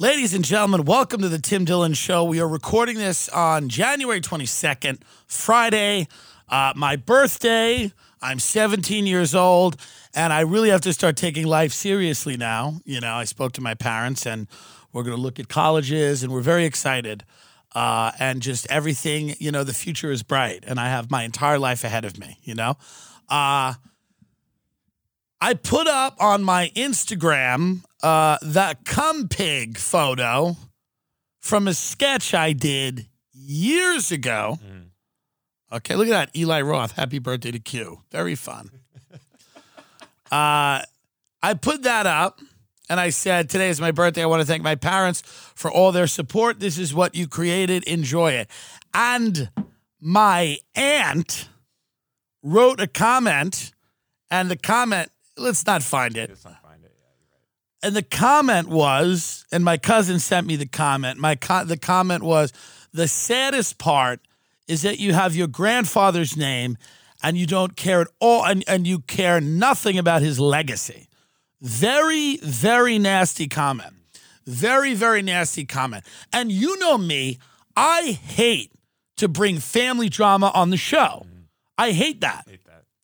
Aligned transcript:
Ladies 0.00 0.32
and 0.32 0.42
gentlemen, 0.42 0.86
welcome 0.86 1.20
to 1.20 1.28
the 1.28 1.38
Tim 1.38 1.66
Dillon 1.66 1.92
Show. 1.92 2.24
We 2.24 2.40
are 2.40 2.48
recording 2.48 2.96
this 2.96 3.28
on 3.28 3.68
January 3.68 4.22
22nd, 4.22 5.02
Friday, 5.26 6.08
uh, 6.48 6.72
my 6.74 6.96
birthday. 6.96 7.92
I'm 8.22 8.38
17 8.38 9.06
years 9.06 9.34
old, 9.34 9.76
and 10.14 10.32
I 10.32 10.40
really 10.40 10.70
have 10.70 10.80
to 10.80 10.94
start 10.94 11.18
taking 11.18 11.46
life 11.46 11.74
seriously 11.74 12.38
now. 12.38 12.80
You 12.86 12.98
know, 13.00 13.12
I 13.12 13.24
spoke 13.24 13.52
to 13.52 13.60
my 13.60 13.74
parents, 13.74 14.26
and 14.26 14.46
we're 14.94 15.02
going 15.02 15.16
to 15.16 15.20
look 15.20 15.38
at 15.38 15.48
colleges, 15.48 16.22
and 16.22 16.32
we're 16.32 16.40
very 16.40 16.64
excited. 16.64 17.22
Uh, 17.74 18.12
and 18.18 18.40
just 18.40 18.66
everything, 18.70 19.34
you 19.38 19.52
know, 19.52 19.64
the 19.64 19.74
future 19.74 20.10
is 20.10 20.22
bright, 20.22 20.64
and 20.66 20.80
I 20.80 20.88
have 20.88 21.10
my 21.10 21.24
entire 21.24 21.58
life 21.58 21.84
ahead 21.84 22.06
of 22.06 22.18
me, 22.18 22.38
you 22.42 22.54
know? 22.54 22.78
Uh, 23.28 23.74
I 25.42 25.54
put 25.62 25.86
up 25.86 26.16
on 26.18 26.42
my 26.42 26.70
Instagram 26.74 27.82
uh, 28.02 28.38
that 28.42 28.84
cum 28.84 29.28
pig 29.28 29.78
photo 29.78 30.56
from 31.40 31.68
a 31.68 31.74
sketch 31.74 32.34
I 32.34 32.52
did 32.52 33.06
years 33.32 34.12
ago. 34.12 34.58
Okay, 35.72 35.94
look 35.94 36.08
at 36.08 36.10
that. 36.10 36.36
Eli 36.36 36.60
Roth. 36.62 36.92
Happy 36.92 37.18
birthday 37.18 37.52
to 37.52 37.58
Q. 37.58 38.00
Very 38.10 38.34
fun. 38.34 38.70
uh, 40.32 40.82
I 41.42 41.54
put 41.60 41.84
that 41.84 42.06
up 42.06 42.40
and 42.88 42.98
I 42.98 43.10
said, 43.10 43.48
Today 43.48 43.70
is 43.70 43.80
my 43.80 43.92
birthday. 43.92 44.22
I 44.22 44.26
want 44.26 44.40
to 44.40 44.46
thank 44.46 44.62
my 44.62 44.74
parents 44.74 45.22
for 45.24 45.70
all 45.70 45.92
their 45.92 46.08
support. 46.08 46.58
This 46.58 46.76
is 46.76 46.92
what 46.92 47.14
you 47.14 47.28
created. 47.28 47.84
Enjoy 47.84 48.32
it. 48.32 48.50
And 48.92 49.50
my 50.00 50.58
aunt 50.74 51.48
wrote 52.42 52.80
a 52.80 52.86
comment, 52.86 53.72
and 54.30 54.50
the 54.50 54.56
comment, 54.56 55.10
let's 55.36 55.64
not 55.66 55.82
find 55.82 56.16
it. 56.16 56.36
And 57.82 57.96
the 57.96 58.02
comment 58.02 58.68
was, 58.68 59.46
and 59.50 59.64
my 59.64 59.78
cousin 59.78 60.18
sent 60.18 60.46
me 60.46 60.56
the 60.56 60.66
comment. 60.66 61.18
My 61.18 61.34
co- 61.34 61.64
the 61.64 61.78
comment 61.78 62.22
was, 62.22 62.52
the 62.92 63.08
saddest 63.08 63.78
part 63.78 64.20
is 64.68 64.82
that 64.82 64.98
you 64.98 65.14
have 65.14 65.34
your 65.34 65.46
grandfather's 65.46 66.36
name 66.36 66.76
and 67.22 67.36
you 67.36 67.46
don't 67.46 67.76
care 67.76 68.00
at 68.00 68.08
all, 68.18 68.44
and, 68.46 68.64
and 68.66 68.86
you 68.86 69.00
care 69.00 69.40
nothing 69.40 69.98
about 69.98 70.22
his 70.22 70.40
legacy. 70.40 71.06
Very, 71.60 72.38
very 72.38 72.98
nasty 72.98 73.46
comment. 73.46 73.92
Very, 74.46 74.94
very 74.94 75.20
nasty 75.20 75.66
comment. 75.66 76.04
And 76.32 76.50
you 76.50 76.78
know 76.78 76.96
me, 76.96 77.38
I 77.76 78.12
hate 78.12 78.72
to 79.16 79.28
bring 79.28 79.58
family 79.58 80.08
drama 80.08 80.50
on 80.54 80.70
the 80.70 80.78
show. 80.78 81.26
I 81.76 81.92
hate 81.92 82.22
that. 82.22 82.46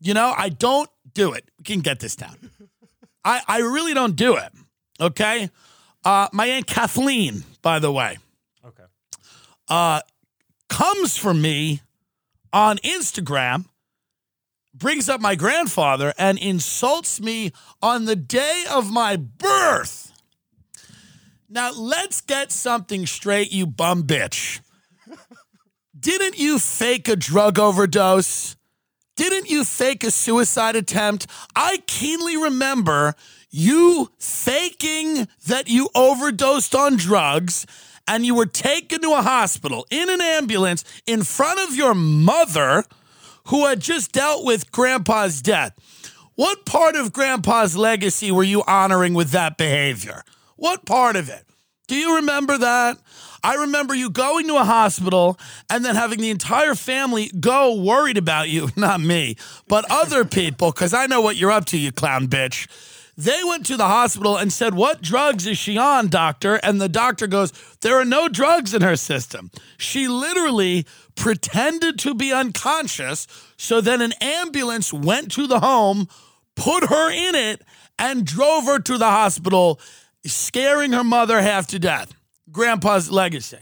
You 0.01 0.15
know, 0.15 0.33
I 0.37 0.49
don't 0.49 0.89
do 1.13 1.33
it. 1.33 1.51
We 1.59 1.65
can 1.65 1.81
get 1.81 2.01
this 2.01 2.17
down. 2.17 2.51
I, 3.25 3.43
I 3.47 3.59
really 3.59 3.93
don't 3.93 4.17
do 4.17 4.37
it. 4.37 4.53
Okay. 5.01 5.51
Uh, 6.05 6.29
my 6.33 6.47
Aunt 6.47 6.67
Kathleen, 6.67 7.45
by 7.63 7.79
the 7.79 7.91
way, 7.91 8.19
Okay. 8.65 8.85
uh, 9.69 10.01
comes 10.69 11.17
for 11.17 11.35
me 11.35 11.81
on 12.53 12.79
Instagram, 12.79 13.67
brings 14.73 15.09
up 15.09 15.21
my 15.21 15.35
grandfather, 15.35 16.15
and 16.19 16.39
insults 16.39 17.21
me 17.21 17.53
on 17.83 18.05
the 18.05 18.15
day 18.17 18.65
of 18.71 18.91
my 18.91 19.17
birth. 19.17 20.13
Now, 21.49 21.73
let's 21.73 22.21
get 22.21 22.53
something 22.53 23.07
straight, 23.07 23.53
you 23.53 23.67
bum 23.67 24.05
bitch. 24.05 24.61
Didn't 25.99 26.39
you 26.39 26.59
fake 26.59 27.09
a 27.09 27.17
drug 27.17 27.59
overdose? 27.59 28.57
Didn't 29.17 29.49
you 29.51 29.65
fake 29.65 30.05
a 30.05 30.11
suicide 30.11 30.77
attempt? 30.77 31.27
I 31.55 31.79
keenly 31.87 32.37
remember 32.37 33.15
you 33.51 34.11
faking 34.19 35.29
that 35.47 35.69
you 35.69 35.89
overdosed 35.95 36.75
on 36.75 36.97
drugs 36.97 37.67
and 38.07 38.25
you 38.25 38.35
were 38.35 38.47
taken 38.47 39.01
to 39.03 39.13
a 39.13 39.23
hospital 39.23 39.87
in 39.91 40.09
an 40.09 40.21
ambulance 40.21 40.85
in 41.07 41.23
front 41.23 41.61
of 41.61 41.77
your 41.77 41.95
mother 41.95 42.85
who 43.47 43.67
had 43.67 43.81
just 43.81 44.13
dealt 44.13 44.45
with 44.45 44.71
grandpa's 44.73 45.41
death. 45.43 45.73
What 46.35 46.67
part 46.67 46.97
of 46.97 47.13
grandpa's 47.13 47.77
legacy 47.77 48.31
were 48.31 48.45
you 48.45 48.63
honoring 48.67 49.15
with 49.15 49.31
that 49.31 49.57
behavior? 49.57 50.23
What 50.57 50.85
part 50.85 51.17
of 51.17 51.29
it? 51.29 51.45
Do 51.89 51.97
you 51.97 52.17
remember 52.17 52.59
that? 52.59 52.99
I 53.43 53.55
remember 53.55 53.95
you 53.95 54.11
going 54.11 54.49
to 54.49 54.57
a 54.57 54.65
hospital 54.65 55.39
and 55.71 55.85
then 55.85 55.95
having 55.95 56.21
the 56.21 56.31
entire 56.31 56.75
family 56.75 57.31
go 57.39 57.81
worried 57.81 58.19
about 58.19 58.49
you, 58.49 58.69
not 58.77 59.01
me, 59.01 59.37
but 59.69 59.85
other 59.89 60.25
people, 60.25 60.73
because 60.73 60.93
I 60.93 61.07
know 61.07 61.21
what 61.21 61.37
you're 61.37 61.53
up 61.53 61.67
to, 61.67 61.79
you 61.79 61.93
clown 61.93 62.27
bitch. 62.27 62.67
They 63.17 63.41
went 63.45 63.65
to 63.67 63.79
the 63.79 63.87
hospital 63.87 64.37
and 64.37 64.53
said, 64.53 64.75
What 64.75 65.01
drugs 65.01 65.47
is 65.47 65.57
she 65.57 65.79
on, 65.79 66.09
doctor? 66.09 66.57
And 66.57 66.81
the 66.81 66.89
doctor 66.89 67.27
goes, 67.27 67.53
There 67.81 67.99
are 67.99 68.05
no 68.05 68.29
drugs 68.29 68.75
in 68.75 68.83
her 68.83 68.97
system. 68.97 69.51
She 69.79 70.07
literally 70.07 70.87
pretended 71.15 71.99
to 72.01 72.15
be 72.15 72.33
unconscious. 72.33 73.27
So 73.57 73.81
then 73.81 74.03
an 74.03 74.13
ambulance 74.21 74.93
went 74.93 75.33
to 75.33 75.47
the 75.47 75.61
home, 75.61 76.09
put 76.57 76.89
her 76.89 77.11
in 77.11 77.35
it, 77.35 77.63
and 77.99 78.27
drove 78.27 78.65
her 78.65 78.79
to 78.81 78.99
the 78.99 79.07
hospital, 79.11 79.81
scaring 80.27 80.93
her 80.93 81.05
mother 81.05 81.41
half 81.41 81.67
to 81.69 81.79
death. 81.79 82.13
Grandpa's 82.53 83.11
legacy. 83.11 83.59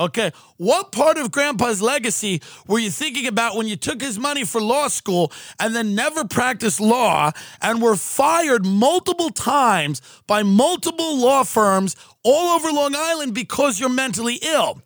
Okay. 0.00 0.32
What 0.56 0.92
part 0.92 1.18
of 1.18 1.30
grandpa's 1.30 1.82
legacy 1.82 2.40
were 2.66 2.78
you 2.78 2.90
thinking 2.90 3.26
about 3.26 3.54
when 3.54 3.68
you 3.68 3.76
took 3.76 4.00
his 4.00 4.18
money 4.18 4.44
for 4.44 4.58
law 4.58 4.88
school 4.88 5.30
and 5.60 5.76
then 5.76 5.94
never 5.94 6.24
practiced 6.24 6.80
law 6.80 7.32
and 7.60 7.82
were 7.82 7.96
fired 7.96 8.64
multiple 8.64 9.28
times 9.28 10.00
by 10.26 10.42
multiple 10.42 11.18
law 11.18 11.44
firms 11.44 11.96
all 12.24 12.56
over 12.56 12.72
Long 12.72 12.94
Island 12.96 13.34
because 13.34 13.78
you're 13.78 13.90
mentally 13.90 14.38
ill? 14.42 14.80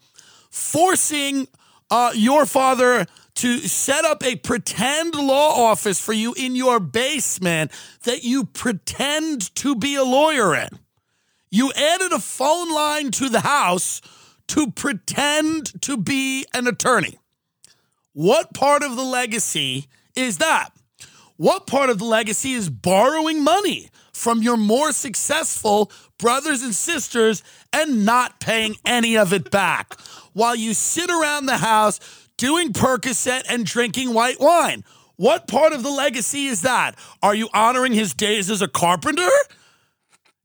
Forcing 0.50 1.46
uh, 1.92 2.10
your 2.16 2.44
father 2.44 3.06
to 3.36 3.58
set 3.58 4.04
up 4.04 4.24
a 4.24 4.34
pretend 4.34 5.14
law 5.14 5.70
office 5.70 6.00
for 6.00 6.12
you 6.12 6.34
in 6.34 6.56
your 6.56 6.80
basement 6.80 7.70
that 8.02 8.24
you 8.24 8.44
pretend 8.46 9.54
to 9.54 9.76
be 9.76 9.94
a 9.94 10.02
lawyer 10.02 10.56
in. 10.56 10.68
You 11.50 11.72
added 11.72 12.10
a 12.10 12.18
phone 12.18 12.72
line 12.72 13.12
to 13.12 13.28
the 13.28 13.40
house 13.40 14.00
to 14.48 14.70
pretend 14.70 15.80
to 15.82 15.96
be 15.96 16.46
an 16.54 16.66
attorney. 16.66 17.18
What 18.12 18.54
part 18.54 18.82
of 18.82 18.96
the 18.96 19.02
legacy 19.02 19.86
is 20.14 20.38
that? 20.38 20.70
What 21.36 21.66
part 21.66 21.90
of 21.90 21.98
the 21.98 22.04
legacy 22.04 22.52
is 22.52 22.70
borrowing 22.70 23.42
money 23.42 23.90
from 24.12 24.42
your 24.42 24.56
more 24.56 24.92
successful 24.92 25.90
brothers 26.18 26.62
and 26.62 26.74
sisters 26.74 27.42
and 27.72 28.04
not 28.04 28.38
paying 28.38 28.76
any 28.84 29.16
of 29.16 29.32
it 29.32 29.50
back 29.50 29.98
while 30.32 30.54
you 30.54 30.74
sit 30.74 31.10
around 31.10 31.46
the 31.46 31.58
house 31.58 31.98
doing 32.36 32.72
Percocet 32.72 33.42
and 33.48 33.66
drinking 33.66 34.14
white 34.14 34.38
wine? 34.38 34.84
What 35.16 35.48
part 35.48 35.72
of 35.72 35.82
the 35.82 35.90
legacy 35.90 36.46
is 36.46 36.62
that? 36.62 36.96
Are 37.22 37.34
you 37.34 37.48
honoring 37.52 37.92
his 37.92 38.14
days 38.14 38.50
as 38.50 38.62
a 38.62 38.68
carpenter? 38.68 39.28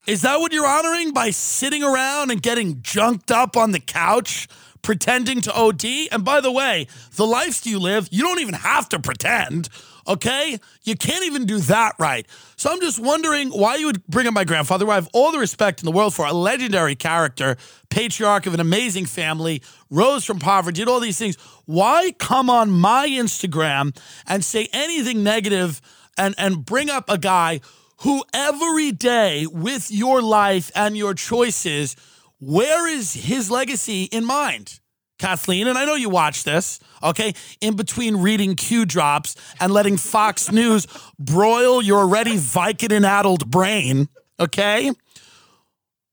Is 0.09 0.24
that 0.24 0.40
what 0.40 0.52
you're 0.52 0.66
honoring 0.66 1.12
by 1.12 1.30
sitting 1.30 1.84
around 1.84 2.31
and 2.31 2.42
getting 2.42 2.81
junked 2.81 3.30
up 3.30 3.56
on 3.56 3.74
the 3.74 3.80
couch, 3.80 4.47
pretending 4.81 5.40
to 5.42 5.53
OD? 5.53 5.86
And 6.12 6.25
by 6.25 6.42
the 6.42 6.52
way, 6.52 6.88
the 7.16 7.28
life 7.28 7.64
you 7.68 7.78
live, 7.78 8.09
you 8.09 8.24
don't 8.24 8.40
even 8.40 8.56
have 8.56 8.90
to 8.90 9.00
pretend, 9.00 9.69
okay? 10.08 10.58
You 10.81 10.96
can't 10.96 11.25
even 11.25 11.46
do 11.46 11.59
that 11.59 11.94
right. 12.00 12.25
So 12.56 12.72
I'm 12.72 12.81
just 12.81 12.98
wondering 12.98 13.50
why 13.50 13.75
you 13.75 13.86
would 13.86 14.03
bring 14.08 14.25
up 14.25 14.34
my 14.34 14.46
grandfather, 14.46 14.86
who 14.86 14.92
I 14.92 14.96
have 14.96 15.09
all 15.14 15.31
the 15.31 15.38
respect 15.38 15.80
in 15.80 15.86
the 15.86 15.92
world 15.92 16.16
for, 16.16 16.25
a 16.25 16.34
legendary 16.34 16.96
character, 16.96 17.56
patriarch 17.92 18.48
of 18.48 18.56
an 18.56 18.59
amazing 18.59 19.06
family, 19.06 19.62
rose 19.92 20.25
from 20.25 20.40
poverty, 20.40 20.78
did 20.78 20.88
all 20.88 21.00
these 21.00 21.19
things. 21.19 21.38
Why 21.66 22.14
come 22.18 22.50
on 22.50 22.72
my 22.72 23.08
Instagram 23.08 23.96
and 24.25 24.44
say 24.44 24.69
anything 24.74 25.22
negative 25.22 25.80
and, 26.18 26.34
and 26.40 26.66
bring 26.66 26.90
up 26.90 27.12
a 27.12 27.19
guy 27.19 27.62
who 28.02 28.24
every 28.34 28.92
day 28.92 29.46
with 29.46 29.92
your 29.92 30.22
life 30.22 30.72
and 30.76 30.98
your 30.98 31.14
choices, 31.14 31.96
where 32.40 32.88
is 32.88 33.13
his 33.13 33.51
legacy 33.51 34.04
in 34.04 34.25
mind? 34.25 34.80
Kathleen, 35.18 35.68
and 35.68 35.78
I 35.78 35.84
know 35.84 35.96
you 35.96 36.10
watch 36.10 36.46
this, 36.46 36.80
okay? 37.04 37.34
In 37.60 37.75
between 37.75 38.18
reading 38.18 38.56
Q 38.56 38.86
drops 38.86 39.36
and 39.60 39.74
letting 39.74 39.98
Fox 39.98 40.50
News 40.51 40.88
broil 41.19 41.81
your 41.81 42.00
already 42.00 42.38
Vicodin 42.38 43.06
addled 43.06 43.51
brain, 43.51 44.07
okay? 44.40 44.94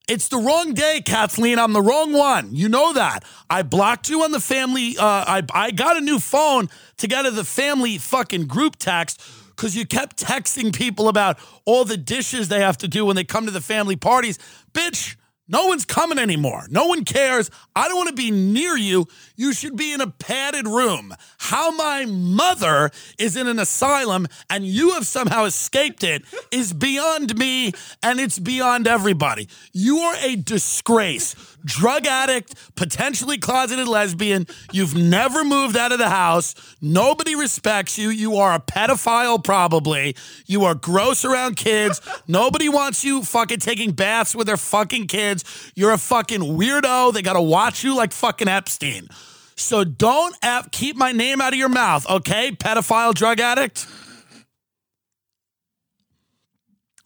It's 0.08 0.28
the 0.28 0.38
wrong 0.38 0.74
day, 0.74 1.02
Kathleen. 1.04 1.58
I'm 1.58 1.72
the 1.72 1.82
wrong 1.82 2.12
one. 2.12 2.54
You 2.54 2.68
know 2.68 2.92
that. 2.92 3.24
I 3.48 3.62
blocked 3.62 4.08
you 4.08 4.22
on 4.22 4.32
the 4.32 4.40
family. 4.40 4.96
Uh, 4.98 5.02
I, 5.04 5.42
I 5.52 5.70
got 5.70 5.96
a 5.96 6.00
new 6.00 6.18
phone 6.18 6.68
to 6.98 7.08
get 7.08 7.22
to 7.22 7.30
the 7.30 7.44
family 7.44 7.98
fucking 7.98 8.46
group 8.46 8.76
text 8.76 9.20
because 9.56 9.74
you 9.74 9.86
kept 9.86 10.16
texting 10.18 10.74
people 10.74 11.08
about 11.08 11.38
all 11.64 11.84
the 11.84 11.96
dishes 11.96 12.48
they 12.48 12.60
have 12.60 12.76
to 12.78 12.88
do 12.88 13.04
when 13.06 13.16
they 13.16 13.24
come 13.24 13.46
to 13.46 13.50
the 13.50 13.60
family 13.60 13.96
parties. 13.96 14.38
Bitch, 14.72 15.16
No 15.48 15.66
one's 15.68 15.84
coming 15.84 16.18
anymore. 16.18 16.66
No 16.70 16.86
one 16.86 17.04
cares. 17.04 17.50
I 17.76 17.86
don't 17.86 17.96
want 17.96 18.08
to 18.08 18.14
be 18.16 18.32
near 18.32 18.76
you. 18.76 19.06
You 19.36 19.52
should 19.52 19.76
be 19.76 19.92
in 19.92 20.00
a 20.00 20.08
padded 20.08 20.66
room. 20.66 21.14
How 21.38 21.70
my 21.70 22.04
mother 22.04 22.90
is 23.16 23.36
in 23.36 23.46
an 23.46 23.60
asylum 23.60 24.26
and 24.50 24.66
you 24.66 24.94
have 24.94 25.06
somehow 25.06 25.44
escaped 25.44 26.02
it 26.02 26.24
is 26.50 26.72
beyond 26.72 27.38
me 27.38 27.72
and 28.02 28.18
it's 28.18 28.40
beyond 28.40 28.88
everybody. 28.88 29.48
You 29.72 29.98
are 29.98 30.16
a 30.20 30.34
disgrace. 30.34 31.36
Drug 31.66 32.06
addict, 32.06 32.54
potentially 32.76 33.38
closeted 33.38 33.88
lesbian. 33.88 34.46
You've 34.72 34.94
never 34.94 35.44
moved 35.44 35.76
out 35.76 35.90
of 35.90 35.98
the 35.98 36.08
house. 36.08 36.54
Nobody 36.80 37.34
respects 37.34 37.98
you. 37.98 38.08
You 38.10 38.36
are 38.36 38.54
a 38.54 38.60
pedophile, 38.60 39.42
probably. 39.42 40.14
You 40.46 40.64
are 40.64 40.76
gross 40.76 41.24
around 41.24 41.56
kids. 41.56 42.00
Nobody 42.28 42.68
wants 42.68 43.04
you 43.04 43.24
fucking 43.24 43.58
taking 43.58 43.90
baths 43.90 44.34
with 44.34 44.46
their 44.46 44.56
fucking 44.56 45.08
kids. 45.08 45.72
You're 45.74 45.92
a 45.92 45.98
fucking 45.98 46.40
weirdo. 46.40 47.12
They 47.12 47.22
got 47.22 47.32
to 47.32 47.42
watch 47.42 47.82
you 47.82 47.96
like 47.96 48.12
fucking 48.12 48.48
Epstein. 48.48 49.08
So 49.56 49.82
don't 49.82 50.36
F- 50.42 50.70
keep 50.70 50.96
my 50.96 51.10
name 51.10 51.40
out 51.40 51.52
of 51.52 51.58
your 51.58 51.68
mouth, 51.68 52.08
okay? 52.08 52.52
Pedophile 52.52 53.12
drug 53.12 53.40
addict. 53.40 53.86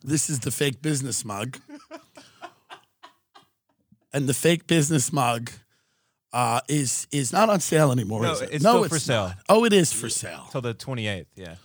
This 0.03 0.29
is 0.29 0.41
the 0.41 0.51
fake 0.51 0.83
business 0.83 1.25
mug. 1.25 1.59
And 4.13 4.29
the 4.29 4.35
fake 4.35 4.67
business 4.67 5.13
mug 5.13 5.51
uh, 6.33 6.61
is 6.69 7.07
is 7.11 7.33
not 7.33 7.49
on 7.49 7.61
sale 7.61 7.93
anymore. 7.93 8.23
No, 8.23 8.33
is 8.33 8.41
it? 8.43 8.51
it's 8.53 8.65
no, 8.65 8.71
still 8.71 8.85
it's 8.85 8.95
for 8.95 9.01
sale. 9.01 9.27
not. 9.29 9.39
Oh, 9.49 9.65
it 9.65 9.73
is 9.73 9.93
for 9.93 10.09
sale. 10.09 10.47
Till 10.51 10.61
the 10.61 10.75
28th, 10.75 11.27
yeah. 11.35 11.57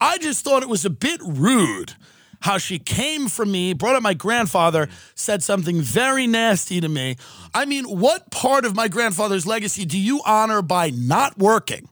I 0.00 0.18
just 0.18 0.44
thought 0.44 0.62
it 0.62 0.68
was 0.68 0.84
a 0.84 0.90
bit 0.90 1.20
rude 1.24 1.94
how 2.40 2.58
she 2.58 2.78
came 2.78 3.28
for 3.28 3.44
me, 3.44 3.72
brought 3.74 3.96
up 3.96 4.02
my 4.02 4.14
grandfather, 4.14 4.88
said 5.14 5.42
something 5.42 5.80
very 5.80 6.26
nasty 6.26 6.80
to 6.80 6.88
me. 6.88 7.16
I 7.54 7.66
mean, 7.66 7.84
what 7.84 8.30
part 8.30 8.64
of 8.64 8.74
my 8.74 8.88
grandfather's 8.88 9.46
legacy 9.46 9.84
do 9.84 9.98
you 9.98 10.22
honor 10.24 10.62
by 10.62 10.90
not 10.90 11.38
working? 11.38 11.88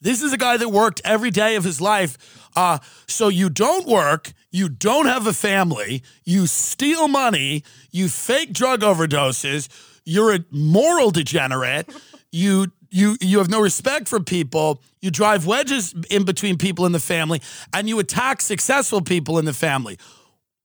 This 0.00 0.22
is 0.22 0.32
a 0.32 0.36
guy 0.36 0.56
that 0.56 0.68
worked 0.68 1.00
every 1.04 1.30
day 1.30 1.56
of 1.56 1.64
his 1.64 1.80
life. 1.80 2.18
Uh, 2.54 2.78
so 3.06 3.28
you 3.28 3.48
don't 3.48 3.86
work, 3.86 4.32
you 4.52 4.68
don't 4.68 5.06
have 5.06 5.26
a 5.26 5.32
family, 5.32 6.02
you 6.24 6.46
steal 6.46 7.08
money, 7.08 7.64
you 7.90 8.08
fake 8.08 8.52
drug 8.52 8.82
overdoses, 8.82 9.68
you're 10.04 10.34
a 10.34 10.44
moral 10.50 11.10
degenerate, 11.10 11.88
you 12.30 12.70
you 12.90 13.16
you 13.20 13.38
have 13.38 13.48
no 13.48 13.60
respect 13.60 14.06
for 14.06 14.20
people, 14.20 14.82
you 15.00 15.10
drive 15.10 15.46
wedges 15.46 15.94
in 16.10 16.24
between 16.24 16.58
people 16.58 16.86
in 16.86 16.92
the 16.92 17.00
family, 17.00 17.40
and 17.72 17.88
you 17.88 17.98
attack 17.98 18.42
successful 18.42 19.00
people 19.00 19.38
in 19.38 19.46
the 19.46 19.54
family. 19.54 19.98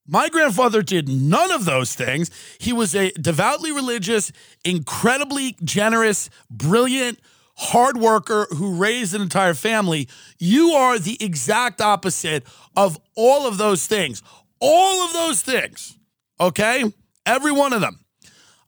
My 0.06 0.28
grandfather 0.28 0.82
did 0.82 1.08
none 1.08 1.50
of 1.50 1.64
those 1.66 1.94
things. 1.94 2.30
He 2.58 2.72
was 2.72 2.94
a 2.94 3.10
devoutly 3.12 3.72
religious, 3.72 4.32
incredibly 4.64 5.56
generous, 5.62 6.30
brilliant, 6.50 7.18
hard 7.58 7.96
worker 7.96 8.46
who 8.50 8.74
raised 8.74 9.14
an 9.14 9.20
entire 9.20 9.54
family. 9.54 10.08
You 10.38 10.70
are 10.70 10.98
the 10.98 11.22
exact 11.22 11.80
opposite 11.80 12.44
of 12.76 12.98
all 13.16 13.46
of 13.46 13.58
those 13.58 13.86
things. 13.86 14.22
All 14.60 15.04
of 15.06 15.12
those 15.12 15.42
things. 15.42 15.98
Okay? 16.40 16.84
Every 17.26 17.52
one 17.52 17.72
of 17.72 17.80
them. 17.80 18.04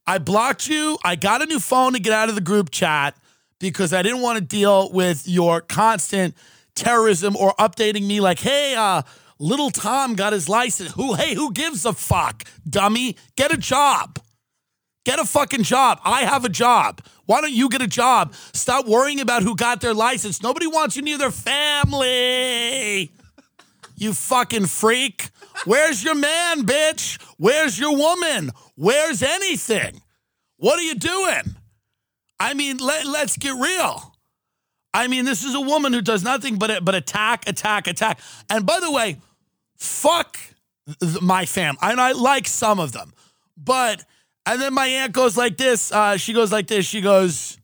I 0.06 0.18
blocked 0.18 0.68
you. 0.68 0.98
I 1.04 1.16
got 1.16 1.40
a 1.40 1.46
new 1.46 1.60
phone 1.60 1.92
to 1.92 2.00
get 2.00 2.12
out 2.12 2.28
of 2.28 2.34
the 2.34 2.40
group 2.40 2.70
chat 2.70 3.16
because 3.60 3.92
I 3.92 4.02
didn't 4.02 4.22
want 4.22 4.38
to 4.38 4.44
deal 4.44 4.90
with 4.90 5.28
your 5.28 5.60
constant 5.60 6.34
terrorism 6.74 7.36
or 7.36 7.54
updating 7.54 8.06
me 8.06 8.20
like, 8.20 8.40
hey, 8.40 8.74
uh, 8.76 9.02
little 9.38 9.70
Tom 9.70 10.14
got 10.14 10.32
his 10.32 10.48
license. 10.48 10.92
Who, 10.92 11.14
hey, 11.14 11.34
who 11.34 11.52
gives 11.52 11.86
a 11.86 11.92
fuck, 11.92 12.44
dummy? 12.68 13.16
Get 13.36 13.52
a 13.52 13.56
job. 13.56 14.18
Get 15.04 15.18
a 15.18 15.24
fucking 15.24 15.62
job. 15.62 16.00
I 16.04 16.22
have 16.22 16.44
a 16.44 16.48
job. 16.48 17.00
Why 17.26 17.40
don't 17.40 17.52
you 17.52 17.68
get 17.68 17.80
a 17.80 17.86
job? 17.86 18.34
Stop 18.52 18.86
worrying 18.86 19.20
about 19.20 19.42
who 19.42 19.56
got 19.56 19.80
their 19.80 19.94
license. 19.94 20.42
Nobody 20.42 20.66
wants 20.66 20.96
you 20.96 21.02
near 21.02 21.16
their 21.16 21.30
family. 21.30 23.10
You 23.96 24.12
fucking 24.12 24.66
freak. 24.66 25.30
Where's 25.64 26.02
your 26.02 26.14
man, 26.14 26.64
bitch? 26.64 27.20
Where's 27.38 27.78
your 27.78 27.96
woman? 27.96 28.50
Where's 28.74 29.22
anything? 29.22 30.00
What 30.56 30.78
are 30.78 30.82
you 30.82 30.94
doing? 30.94 31.56
I 32.38 32.54
mean, 32.54 32.78
let, 32.78 33.06
let's 33.06 33.36
get 33.36 33.54
real. 33.54 34.14
I 34.92 35.06
mean, 35.06 35.24
this 35.24 35.44
is 35.44 35.54
a 35.54 35.60
woman 35.60 35.92
who 35.92 36.00
does 36.00 36.22
nothing 36.24 36.58
but 36.58 36.84
but 36.84 36.94
attack, 36.94 37.48
attack, 37.48 37.86
attack. 37.86 38.18
And 38.48 38.66
by 38.66 38.80
the 38.80 38.90
way, 38.90 39.18
fuck 39.76 40.38
my 41.22 41.46
fam. 41.46 41.76
And 41.80 42.00
I 42.00 42.12
like 42.12 42.48
some 42.48 42.80
of 42.80 42.92
them, 42.92 43.12
but 43.56 44.04
and 44.46 44.60
then 44.60 44.74
my 44.74 44.86
aunt 44.86 45.12
goes 45.12 45.36
like 45.36 45.56
this. 45.56 45.92
Uh, 45.92 46.16
she 46.16 46.32
goes 46.32 46.52
like 46.52 46.66
this. 46.66 46.86
She 46.86 47.00
goes. 47.00 47.58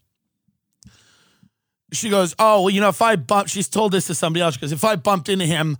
She 1.92 2.10
goes, 2.10 2.34
oh 2.38 2.62
well, 2.62 2.70
you 2.70 2.80
know, 2.80 2.88
if 2.88 3.00
I 3.00 3.16
bump, 3.16 3.48
she's 3.48 3.68
told 3.68 3.92
this 3.92 4.08
to 4.08 4.14
somebody 4.14 4.42
else. 4.42 4.56
Because 4.56 4.72
if 4.72 4.84
I 4.84 4.96
bumped 4.96 5.28
into 5.28 5.46
him, 5.46 5.78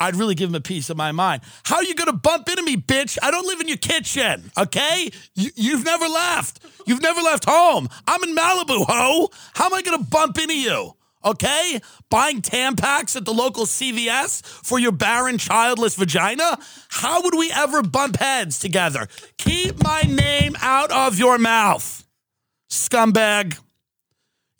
I'd 0.00 0.14
really 0.14 0.36
give 0.36 0.50
him 0.50 0.54
a 0.54 0.60
piece 0.60 0.88
of 0.90 0.96
my 0.96 1.10
mind. 1.10 1.42
How 1.64 1.76
are 1.76 1.84
you 1.84 1.94
gonna 1.94 2.12
bump 2.12 2.48
into 2.48 2.62
me, 2.62 2.76
bitch? 2.76 3.18
I 3.22 3.30
don't 3.30 3.46
live 3.46 3.60
in 3.60 3.68
your 3.68 3.76
kitchen, 3.76 4.50
okay? 4.56 5.10
You, 5.34 5.50
you've 5.56 5.84
never 5.84 6.06
left. 6.06 6.64
You've 6.86 7.02
never 7.02 7.20
left 7.20 7.44
home. 7.46 7.88
I'm 8.06 8.22
in 8.22 8.34
Malibu, 8.36 8.86
ho. 8.88 9.30
How 9.54 9.66
am 9.66 9.74
I 9.74 9.82
gonna 9.82 10.04
bump 10.04 10.38
into 10.38 10.56
you? 10.56 10.94
Okay? 11.24 11.80
Buying 12.10 12.42
Tampax 12.42 13.16
at 13.16 13.24
the 13.24 13.32
local 13.34 13.64
CVS 13.64 14.44
for 14.44 14.78
your 14.78 14.92
barren, 14.92 15.38
childless 15.38 15.94
vagina? 15.94 16.58
How 16.88 17.22
would 17.22 17.34
we 17.34 17.50
ever 17.52 17.82
bump 17.82 18.16
heads 18.16 18.58
together? 18.58 19.08
Keep 19.36 19.82
my 19.82 20.02
name 20.02 20.56
out 20.60 20.90
of 20.90 21.18
your 21.18 21.38
mouth, 21.38 22.04
scumbag. 22.70 23.58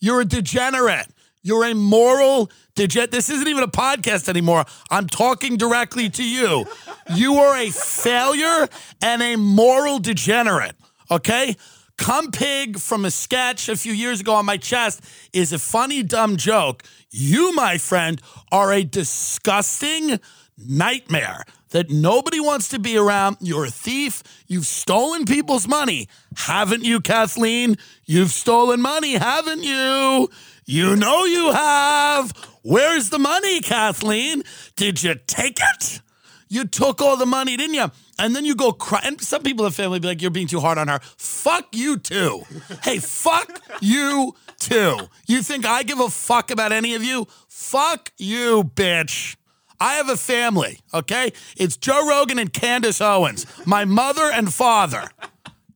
You're 0.01 0.23
a 0.23 0.25
degenerate. 0.25 1.09
You're 1.43 1.65
a 1.65 1.75
moral 1.75 2.51
degenerate. 2.75 3.11
This 3.11 3.31
isn't 3.31 3.49
even 3.49 3.63
a 3.63 3.69
podcast 3.69 4.29
anymore. 4.29 4.65
I'm 4.91 5.09
talking 5.09 5.57
directly 5.57 6.11
to 6.11 6.25
you. 6.25 6.67
You 7.15 7.35
are 7.37 7.57
a 7.57 7.71
failure 7.71 8.69
and 9.03 9.23
a 9.23 9.37
moral 9.37 9.99
degenerate. 9.99 10.77
Okay? 11.11 11.57
Come 11.99 12.31
pig 12.31 12.79
from 12.79 13.05
a 13.05 13.11
sketch 13.11 13.69
a 13.69 13.77
few 13.77 13.93
years 13.93 14.21
ago 14.21 14.35
on 14.35 14.47
my 14.47 14.57
chest 14.57 15.03
is 15.33 15.53
a 15.53 15.59
funny, 15.59 16.03
dumb 16.03 16.37
joke. 16.37 16.85
You, 17.11 17.53
my 17.53 17.77
friend, 17.77 18.23
are 18.53 18.73
a 18.73 18.85
disgusting 18.85 20.21
nightmare 20.57 21.45
that 21.71 21.91
nobody 21.91 22.41
wants 22.41 22.69
to 22.69 22.79
be 22.79 22.97
around. 22.97 23.37
You're 23.41 23.67
a 23.67 23.71
thief. 23.71 24.23
You've 24.47 24.67
stolen 24.67 25.25
people's 25.25 25.67
money. 25.67 26.09
Haven't 26.37 26.85
you, 26.85 27.01
Kathleen? 27.01 27.77
You've 28.07 28.31
stolen 28.31 28.81
money, 28.81 29.15
haven't 29.15 29.65
you? 29.65 30.31
You 30.65 30.97
know 30.97 31.25
you 31.25 31.51
have. 31.51 32.33
Where's 32.63 33.11
the 33.11 33.19
money, 33.19 33.61
Kathleen? 33.61 34.45
Did 34.77 35.03
you 35.03 35.17
take 35.27 35.59
it? 35.75 36.01
You 36.49 36.65
took 36.65 37.03
all 37.03 37.17
the 37.17 37.27
money, 37.27 37.57
didn't 37.57 37.75
you? 37.75 37.91
And 38.19 38.35
then 38.35 38.45
you 38.45 38.55
go 38.55 38.73
cry. 38.73 39.01
And 39.05 39.21
some 39.21 39.43
people 39.43 39.65
in 39.65 39.71
the 39.71 39.75
family 39.75 40.01
be 40.01 40.09
like, 40.09 40.21
you're 40.21 40.31
being 40.31 40.49
too 40.49 40.61
hard 40.61 40.79
on 40.79 40.89
her. 40.89 41.01
Fuck 41.17 41.69
you 41.73 41.97
too. 41.99 42.43
hey, 42.83 42.99
fuck 42.99 43.63
you 43.81 44.35
too. 44.59 44.99
You 45.27 45.43
think 45.43 45.67
I 45.67 45.83
give 45.83 46.01
a 46.01 46.09
fuck 46.09 46.51
about 46.51 46.73
any 46.73 46.95
of 46.95 47.05
you? 47.05 47.27
Fuck 47.49 48.13
you, 48.19 48.65
bitch. 48.65 49.37
I 49.81 49.95
have 49.95 50.09
a 50.09 50.17
family, 50.17 50.81
okay? 50.93 51.33
It's 51.57 51.77
Joe 51.77 52.09
Rogan 52.09 52.41
and 52.41 52.53
Candace 52.53 53.01
Owens, 53.01 53.47
my 53.65 53.85
mother 53.85 54.29
and 54.33 54.53
father. 54.53 55.09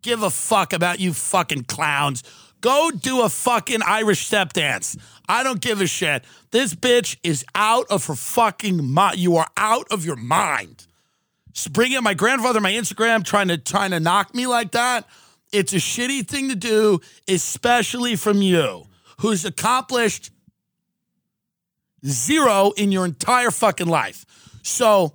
Give 0.03 0.25
a 0.25 0.31
fuck 0.31 0.73
about 0.73 0.99
you 0.99 1.13
fucking 1.13 1.65
clowns. 1.65 2.25
Go 2.61 2.91
do 2.91 3.23
a 3.23 3.29
fucking 3.29 3.81
Irish 3.87 4.27
step 4.27 4.53
dance. 4.53 4.97
I 5.29 5.45
don't 5.45 5.61
give 5.61 5.81
a 5.81 5.87
shit. 5.87 6.25
This 6.51 6.75
bitch 6.75 7.17
is 7.23 7.45
out 7.55 7.87
of 7.91 8.07
her 8.07 8.17
fucking 8.17 8.85
mind. 8.85 9.19
You 9.19 9.37
are 9.37 9.49
out 9.57 9.87
of 9.93 10.05
your 10.05 10.17
mind. 10.17 10.87
Just 11.53 11.73
bring 11.73 11.93
in 11.93 12.03
my 12.03 12.15
grandfather, 12.15 12.61
my 12.61 12.73
Instagram, 12.73 13.25
trying 13.25 13.49
to 13.49 13.59
trying 13.59 13.91
to 13.91 14.01
knock 14.01 14.35
me 14.35 14.47
like 14.47 14.73
that. 14.73 15.07
It's 15.53 15.73
a 15.73 15.77
shitty 15.77 16.27
thing 16.27 16.49
to 16.49 16.57
do, 16.57 17.01
especially 17.29 18.17
from 18.17 18.41
you, 18.41 18.87
who's 19.21 19.45
accomplished 19.45 20.31
zero 22.07 22.73
in 22.77 22.91
your 22.91 23.05
entire 23.05 23.51
fucking 23.51 23.87
life. 23.87 24.25
So 24.63 25.13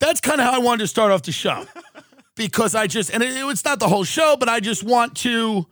that's 0.00 0.20
kind 0.20 0.40
of 0.40 0.46
how 0.46 0.54
I 0.54 0.58
wanted 0.58 0.80
to 0.80 0.88
start 0.88 1.12
off 1.12 1.22
the 1.22 1.32
show. 1.32 1.64
Because 2.34 2.74
I 2.74 2.86
just, 2.86 3.10
and 3.14 3.22
it, 3.22 3.32
it's 3.34 3.64
not 3.64 3.78
the 3.78 3.88
whole 3.88 4.04
show, 4.04 4.36
but 4.38 4.48
I 4.48 4.60
just 4.60 4.82
want 4.82 5.16
to, 5.18 5.66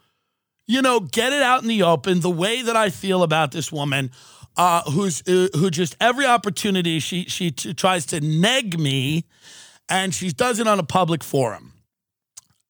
you 0.66 0.80
know, 0.80 0.98
get 1.00 1.32
it 1.32 1.42
out 1.42 1.60
in 1.60 1.68
the 1.68 1.82
open 1.82 2.20
the 2.20 2.30
way 2.30 2.62
that 2.62 2.74
I 2.74 2.88
feel 2.88 3.22
about 3.22 3.52
this 3.52 3.70
woman. 3.70 4.10
Uh, 4.56 4.82
who's 4.90 5.20
uh, 5.26 5.48
who 5.58 5.68
just 5.68 5.96
every 6.00 6.24
opportunity 6.24 7.00
she 7.00 7.24
she 7.24 7.50
t- 7.50 7.74
tries 7.74 8.06
to 8.06 8.20
neg 8.20 8.78
me, 8.78 9.24
and 9.88 10.14
she 10.14 10.30
does 10.30 10.58
it 10.58 10.66
on 10.66 10.78
a 10.78 10.84
public 10.84 11.22
forum, 11.22 11.72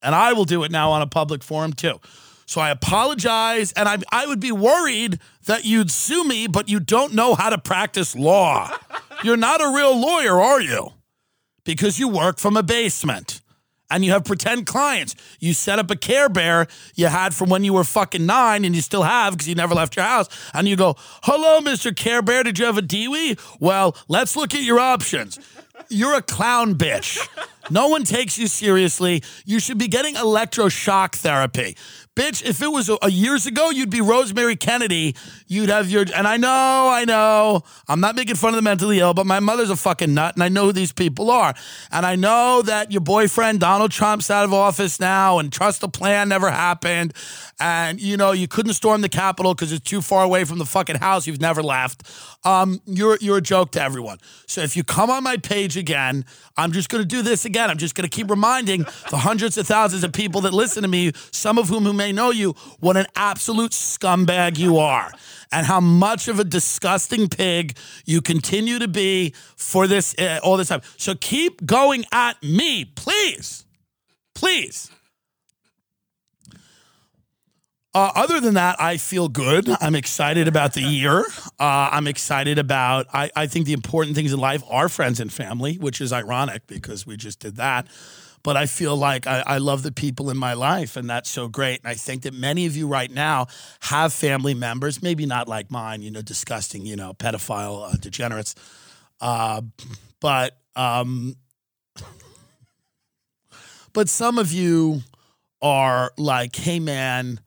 and 0.02 0.14
I 0.14 0.32
will 0.32 0.44
do 0.44 0.64
it 0.64 0.70
now 0.70 0.90
on 0.90 1.02
a 1.02 1.06
public 1.06 1.42
forum 1.42 1.72
too. 1.72 2.00
So 2.46 2.60
I 2.60 2.70
apologize, 2.70 3.72
and 3.72 3.88
I 3.88 3.98
I 4.12 4.26
would 4.26 4.40
be 4.40 4.52
worried 4.52 5.18
that 5.46 5.64
you'd 5.64 5.90
sue 5.90 6.24
me, 6.24 6.46
but 6.46 6.68
you 6.68 6.78
don't 6.78 7.14
know 7.14 7.34
how 7.34 7.50
to 7.50 7.58
practice 7.58 8.14
law. 8.14 8.70
You're 9.22 9.38
not 9.38 9.62
a 9.62 9.74
real 9.74 9.98
lawyer, 9.98 10.40
are 10.40 10.60
you? 10.60 10.92
Because 11.64 11.98
you 11.98 12.08
work 12.08 12.38
from 12.38 12.56
a 12.56 12.62
basement 12.62 13.40
and 13.90 14.04
you 14.04 14.10
have 14.10 14.24
pretend 14.24 14.66
clients. 14.66 15.14
You 15.40 15.54
set 15.54 15.78
up 15.78 15.90
a 15.90 15.96
Care 15.96 16.28
Bear 16.28 16.66
you 16.94 17.06
had 17.06 17.34
from 17.34 17.48
when 17.48 17.64
you 17.64 17.72
were 17.72 17.84
fucking 17.84 18.26
nine, 18.26 18.64
and 18.64 18.74
you 18.74 18.82
still 18.82 19.04
have 19.04 19.32
because 19.32 19.48
you 19.48 19.54
never 19.54 19.74
left 19.74 19.96
your 19.96 20.04
house. 20.04 20.28
And 20.52 20.68
you 20.68 20.76
go, 20.76 20.96
"Hello, 21.22 21.60
Mister 21.60 21.92
Care 21.92 22.20
Bear. 22.20 22.42
Did 22.42 22.58
you 22.58 22.66
have 22.66 22.76
a 22.76 22.82
Dewey? 22.82 23.38
Well, 23.60 23.96
let's 24.08 24.36
look 24.36 24.54
at 24.54 24.62
your 24.62 24.80
options." 24.80 25.38
You're 25.88 26.16
a 26.16 26.22
clown 26.22 26.74
bitch. 26.74 27.18
No 27.70 27.88
one 27.88 28.04
takes 28.04 28.38
you 28.38 28.46
seriously. 28.46 29.22
You 29.44 29.58
should 29.58 29.78
be 29.78 29.88
getting 29.88 30.14
electroshock 30.14 31.14
therapy. 31.14 31.76
Bitch, 32.16 32.44
if 32.44 32.62
it 32.62 32.68
was 32.68 32.88
a, 32.88 32.96
a 33.02 33.10
years 33.10 33.44
ago, 33.44 33.70
you'd 33.70 33.90
be 33.90 34.00
Rosemary 34.00 34.54
Kennedy. 34.54 35.16
You'd 35.48 35.68
have 35.68 35.90
your, 35.90 36.04
and 36.14 36.28
I 36.28 36.36
know, 36.36 36.88
I 36.88 37.04
know, 37.04 37.62
I'm 37.88 37.98
not 37.98 38.14
making 38.14 38.36
fun 38.36 38.50
of 38.50 38.56
the 38.56 38.62
mentally 38.62 39.00
ill, 39.00 39.14
but 39.14 39.26
my 39.26 39.40
mother's 39.40 39.68
a 39.68 39.74
fucking 39.74 40.14
nut, 40.14 40.36
and 40.36 40.44
I 40.44 40.48
know 40.48 40.66
who 40.66 40.72
these 40.72 40.92
people 40.92 41.28
are. 41.28 41.54
And 41.90 42.06
I 42.06 42.14
know 42.14 42.62
that 42.62 42.92
your 42.92 43.00
boyfriend, 43.00 43.58
Donald 43.58 43.90
Trump's 43.90 44.30
out 44.30 44.44
of 44.44 44.54
office 44.54 45.00
now, 45.00 45.40
and 45.40 45.52
trust 45.52 45.80
the 45.80 45.88
plan 45.88 46.28
never 46.28 46.50
happened. 46.50 47.14
And, 47.58 48.00
you 48.00 48.16
know, 48.16 48.30
you 48.30 48.46
couldn't 48.46 48.74
storm 48.74 49.00
the 49.00 49.08
Capitol 49.08 49.52
because 49.54 49.72
it's 49.72 49.88
too 49.88 50.00
far 50.00 50.22
away 50.22 50.44
from 50.44 50.58
the 50.58 50.66
fucking 50.66 50.96
house 50.96 51.26
you've 51.26 51.40
never 51.40 51.64
left. 51.64 52.04
Um, 52.44 52.80
you're, 52.86 53.18
you're 53.20 53.38
a 53.38 53.42
joke 53.42 53.72
to 53.72 53.82
everyone. 53.82 54.18
So 54.46 54.60
if 54.60 54.76
you 54.76 54.84
come 54.84 55.10
on 55.10 55.24
my 55.24 55.36
page 55.36 55.76
again, 55.76 56.24
I'm 56.56 56.70
just 56.70 56.88
going 56.88 57.02
to 57.02 57.08
do 57.08 57.22
this 57.22 57.44
again. 57.44 57.70
I'm 57.70 57.78
just 57.78 57.96
going 57.96 58.08
to 58.08 58.14
keep 58.14 58.30
reminding 58.30 58.84
the 59.10 59.16
hundreds 59.16 59.58
of 59.58 59.66
thousands 59.66 60.04
of 60.04 60.12
people 60.12 60.42
that 60.42 60.52
listen 60.52 60.82
to 60.82 60.88
me, 60.88 61.12
some 61.32 61.58
of 61.58 61.68
whom 61.68 61.84
who 61.84 61.92
may 61.92 62.03
know 62.12 62.30
you, 62.30 62.54
what 62.80 62.96
an 62.96 63.06
absolute 63.16 63.72
scumbag 63.72 64.58
you 64.58 64.78
are 64.78 65.12
and 65.52 65.66
how 65.66 65.80
much 65.80 66.28
of 66.28 66.38
a 66.38 66.44
disgusting 66.44 67.28
pig 67.28 67.76
you 68.04 68.20
continue 68.20 68.78
to 68.78 68.88
be 68.88 69.34
for 69.56 69.86
this 69.86 70.14
uh, 70.18 70.40
all 70.42 70.56
this 70.56 70.68
time. 70.68 70.82
So 70.96 71.14
keep 71.14 71.64
going 71.64 72.04
at 72.12 72.42
me, 72.42 72.84
please. 72.84 73.64
Please. 74.34 74.90
Uh, 77.94 78.10
other 78.16 78.40
than 78.40 78.54
that, 78.54 78.80
I 78.80 78.96
feel 78.96 79.28
good. 79.28 79.68
I'm 79.80 79.94
excited 79.94 80.48
about 80.48 80.72
the 80.72 80.82
year. 80.82 81.20
Uh, 81.60 81.90
I'm 81.92 82.08
excited 82.08 82.58
about, 82.58 83.06
I, 83.14 83.30
I 83.36 83.46
think 83.46 83.66
the 83.66 83.72
important 83.72 84.16
things 84.16 84.32
in 84.32 84.40
life 84.40 84.64
are 84.68 84.88
friends 84.88 85.20
and 85.20 85.32
family, 85.32 85.76
which 85.76 86.00
is 86.00 86.12
ironic 86.12 86.66
because 86.66 87.06
we 87.06 87.16
just 87.16 87.38
did 87.38 87.54
that. 87.56 87.86
But 88.44 88.58
I 88.58 88.66
feel 88.66 88.94
like 88.94 89.26
I, 89.26 89.42
I 89.44 89.58
love 89.58 89.82
the 89.82 89.90
people 89.90 90.30
in 90.30 90.36
my 90.36 90.52
life, 90.52 90.96
and 90.96 91.08
that's 91.10 91.30
so 91.30 91.48
great. 91.48 91.80
And 91.80 91.88
I 91.88 91.94
think 91.94 92.22
that 92.22 92.34
many 92.34 92.66
of 92.66 92.76
you 92.76 92.86
right 92.86 93.10
now 93.10 93.46
have 93.80 94.12
family 94.12 94.54
members, 94.54 95.02
maybe 95.02 95.24
not 95.26 95.48
like 95.48 95.70
mine, 95.70 96.02
you 96.02 96.10
know, 96.10 96.22
disgusting, 96.22 96.84
you 96.84 96.94
know, 96.94 97.14
pedophile 97.14 97.92
uh, 97.92 97.96
degenerates. 97.96 98.54
Uh, 99.18 99.62
but, 100.20 100.58
um, 100.76 101.36
but 103.94 104.10
some 104.10 104.38
of 104.38 104.52
you 104.52 105.00
are 105.62 106.12
like, 106.18 106.54
hey, 106.54 106.78
man, 106.78 107.40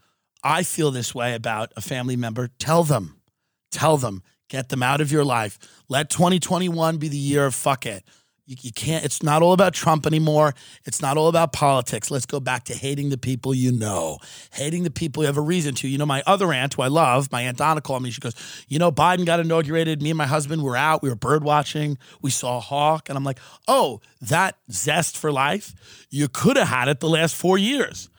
I 0.43 0.63
feel 0.63 0.89
this 0.89 1.13
way 1.13 1.35
about 1.35 1.71
a 1.77 1.81
family 1.81 2.15
member, 2.15 2.49
tell 2.57 2.83
them, 2.83 3.21
tell 3.69 3.97
them, 3.97 4.23
get 4.49 4.69
them 4.69 4.81
out 4.81 5.01
of 5.01 5.11
your 5.11 5.23
life. 5.23 5.59
Let 5.89 6.09
2021 6.09 6.97
be 6.97 7.07
the 7.07 7.17
year 7.17 7.45
of 7.45 7.53
fuck 7.53 7.85
it. 7.85 8.03
You, 8.47 8.55
you, 8.61 8.71
can't, 8.71 9.03
it's 9.03 9.21
not 9.21 9.41
all 9.41 9.51
about 9.51 9.73
Trump 9.73 10.07
anymore. 10.07 10.55
It's 10.85 11.01
not 11.01 11.17
all 11.17 11.27
about 11.27 11.51
politics. 11.51 12.09
Let's 12.09 12.25
go 12.25 12.39
back 12.39 12.63
to 12.65 12.73
hating 12.73 13.09
the 13.09 13.17
people 13.17 13.53
you 13.53 13.73
know, 13.73 14.19
hating 14.53 14.83
the 14.83 14.89
people 14.89 15.21
you 15.21 15.27
have 15.27 15.35
a 15.35 15.41
reason 15.41 15.75
to. 15.75 15.87
You 15.87 15.97
know, 15.97 16.05
my 16.05 16.23
other 16.25 16.53
aunt, 16.53 16.75
who 16.75 16.81
I 16.81 16.87
love, 16.87 17.29
my 17.29 17.41
Aunt 17.41 17.57
Donna 17.57 17.81
called 17.81 18.03
me. 18.03 18.09
She 18.09 18.21
goes, 18.21 18.35
You 18.69 18.79
know, 18.79 18.89
Biden 18.89 19.25
got 19.25 19.41
inaugurated. 19.41 20.01
Me 20.01 20.11
and 20.11 20.17
my 20.17 20.25
husband 20.25 20.63
were 20.63 20.77
out. 20.77 21.03
We 21.03 21.09
were 21.09 21.15
bird 21.15 21.43
watching. 21.43 21.97
We 22.21 22.31
saw 22.31 22.57
a 22.57 22.61
hawk. 22.61 23.09
And 23.09 23.17
I'm 23.17 23.25
like, 23.25 23.39
Oh, 23.67 23.99
that 24.21 24.55
zest 24.71 25.17
for 25.17 25.29
life? 25.29 26.07
You 26.09 26.29
could 26.29 26.55
have 26.55 26.69
had 26.69 26.87
it 26.87 27.01
the 27.01 27.09
last 27.09 27.35
four 27.35 27.57
years. 27.57 28.09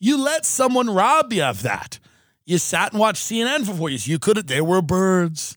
You 0.00 0.20
let 0.20 0.44
someone 0.44 0.90
rob 0.90 1.32
you 1.32 1.44
of 1.44 1.62
that. 1.62 2.00
You 2.44 2.58
sat 2.58 2.90
and 2.90 3.00
watched 3.00 3.22
CNN 3.22 3.64
for 3.64 3.74
four 3.74 3.90
years. 3.90 4.08
You 4.08 4.18
could 4.18 4.36
have, 4.36 4.48
there 4.48 4.64
were 4.64 4.82
birds. 4.82 5.56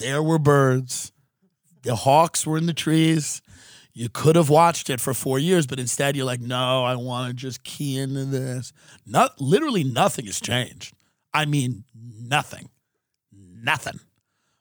There 0.00 0.22
were 0.22 0.38
birds. 0.38 1.12
The 1.82 1.94
hawks 1.94 2.46
were 2.46 2.56
in 2.56 2.66
the 2.66 2.74
trees. 2.74 3.42
You 3.98 4.10
could 4.10 4.36
have 4.36 4.50
watched 4.50 4.90
it 4.90 5.00
for 5.00 5.14
four 5.14 5.38
years, 5.38 5.66
but 5.66 5.80
instead 5.80 6.16
you're 6.16 6.26
like, 6.26 6.42
no, 6.42 6.84
I 6.84 6.96
want 6.96 7.30
to 7.30 7.34
just 7.34 7.64
key 7.64 7.96
into 7.96 8.26
this. 8.26 8.74
Not 9.06 9.40
literally 9.40 9.84
nothing 9.84 10.26
has 10.26 10.38
changed. 10.38 10.92
I 11.32 11.46
mean, 11.46 11.82
nothing. 11.94 12.68
Nothing. 13.32 13.98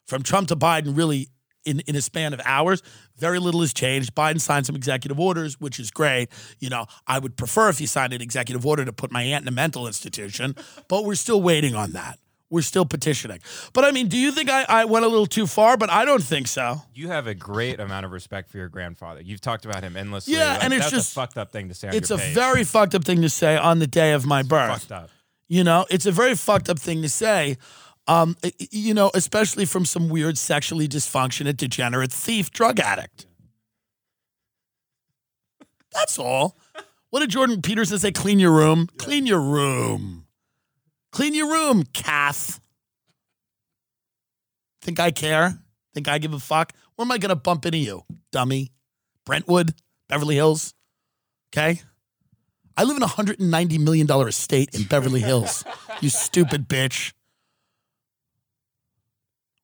From 0.07 0.23
Trump 0.23 0.47
to 0.47 0.55
Biden, 0.55 0.95
really, 0.95 1.27
in, 1.65 1.81
in 1.81 1.97
a 1.97 2.01
span 2.01 2.33
of 2.33 2.39
hours, 2.45 2.81
very 3.17 3.39
little 3.39 3.59
has 3.59 3.73
changed. 3.73 4.15
Biden 4.15 4.39
signed 4.39 4.67
some 4.67 4.75
executive 4.77 5.19
orders, 5.19 5.59
which 5.59 5.81
is 5.81 5.91
great. 5.91 6.29
You 6.59 6.69
know, 6.69 6.85
I 7.05 7.19
would 7.19 7.35
prefer 7.35 7.67
if 7.67 7.79
he 7.79 7.87
signed 7.87 8.13
an 8.13 8.21
executive 8.21 8.65
order 8.65 8.85
to 8.85 8.93
put 8.93 9.11
my 9.11 9.21
aunt 9.23 9.41
in 9.41 9.49
a 9.49 9.51
mental 9.51 9.85
institution, 9.85 10.55
but 10.87 11.03
we're 11.03 11.15
still 11.15 11.41
waiting 11.41 11.75
on 11.75 11.91
that. 11.91 12.19
We're 12.55 12.61
still 12.61 12.85
petitioning. 12.85 13.39
But 13.73 13.83
I 13.83 13.91
mean, 13.91 14.07
do 14.07 14.17
you 14.17 14.31
think 14.31 14.49
I, 14.49 14.65
I 14.69 14.85
went 14.85 15.03
a 15.03 15.09
little 15.09 15.25
too 15.25 15.45
far? 15.45 15.75
But 15.75 15.89
I 15.89 16.05
don't 16.05 16.23
think 16.23 16.47
so. 16.47 16.81
You 16.93 17.09
have 17.09 17.27
a 17.27 17.35
great 17.35 17.81
amount 17.81 18.05
of 18.05 18.13
respect 18.13 18.49
for 18.49 18.57
your 18.57 18.69
grandfather. 18.69 19.19
You've 19.21 19.41
talked 19.41 19.65
about 19.65 19.83
him 19.83 19.97
endlessly. 19.97 20.35
Yeah, 20.35 20.53
Like, 20.53 20.63
and 20.63 20.73
it's 20.73 20.85
that's 20.85 20.95
just- 20.95 21.11
a 21.11 21.15
fucked 21.15 21.37
up 21.37 21.51
thing 21.51 21.67
to 21.67 21.73
say. 21.73 21.89
On 21.89 21.95
It's 21.95 22.11
a 22.11 22.17
page. 22.17 22.33
very 22.33 22.63
fucked 22.63 22.95
up 22.95 23.03
thing 23.03 23.21
to 23.23 23.29
say 23.29 23.57
on 23.57 23.79
the 23.79 23.87
day 23.87 24.13
of 24.13 24.25
my 24.25 24.41
birth. 24.41 24.83
fucked 24.83 24.91
up. 24.93 25.09
You 25.49 25.65
know, 25.65 25.85
it's 25.89 26.05
a 26.05 26.11
very 26.11 26.33
fucked 26.35 26.69
up 26.69 26.79
thing 26.79 27.01
to 27.01 27.09
say. 27.09 27.57
Um, 28.07 28.37
you 28.71 28.93
know, 28.93 29.11
especially 29.13 29.65
from 29.65 29.83
some 29.83 30.07
weird 30.09 30.37
sexually 30.37 30.87
dysfunctionate, 30.87 31.57
degenerate 31.57 32.11
thief, 32.13 32.51
drug 32.51 32.79
addict. 32.79 33.25
That's 35.91 36.19
all. 36.19 36.57
What 37.09 37.21
did 37.21 37.29
Jordan 37.29 37.61
Peterson 37.61 37.97
say? 37.99 38.11
Clean 38.11 38.39
your 38.39 38.51
room. 38.51 38.87
Clean 38.97 39.25
your 39.25 39.39
room. 39.41 40.24
Clean 41.15 41.33
your 41.33 41.49
room, 41.49 41.83
Kath. 41.93 42.59
Think 44.81 44.99
I 44.99 45.11
care? 45.11 45.57
Think 45.93 46.09
I 46.09 46.17
give 46.17 46.33
a 46.33 46.39
fuck? 46.39 46.73
Where 46.95 47.05
am 47.05 47.11
I 47.13 47.17
gonna 47.17 47.37
bump 47.37 47.65
into 47.65 47.77
you, 47.77 48.03
dummy? 48.33 48.73
Brentwood, 49.25 49.73
Beverly 50.09 50.35
Hills. 50.35 50.73
Okay. 51.53 51.81
I 52.75 52.83
live 52.83 52.97
in 52.97 53.03
a 53.03 53.07
hundred 53.07 53.39
and 53.39 53.49
ninety 53.49 53.77
million 53.77 54.05
dollar 54.05 54.27
estate 54.27 54.75
in 54.75 54.83
Beverly 54.83 55.21
Hills. 55.21 55.63
you 56.01 56.09
stupid 56.09 56.67
bitch. 56.67 57.13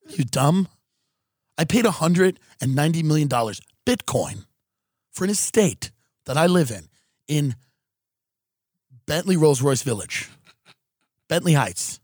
You 0.07 0.23
dumb. 0.23 0.69
I 1.57 1.65
paid 1.65 1.85
a 1.85 1.91
hundred 1.91 2.39
and 2.61 2.77
ninety 2.77 3.03
million 3.03 3.27
dollars 3.27 3.59
Bitcoin 3.85 4.45
for 5.11 5.25
an 5.25 5.29
estate 5.29 5.91
that 6.27 6.37
I 6.37 6.47
live 6.47 6.71
in 6.71 6.87
in 7.27 7.55
Bentley 9.05 9.35
Rolls 9.35 9.61
Royce 9.61 9.81
Village, 9.81 10.29
Bentley 11.31 11.53
Heights. 11.53 12.01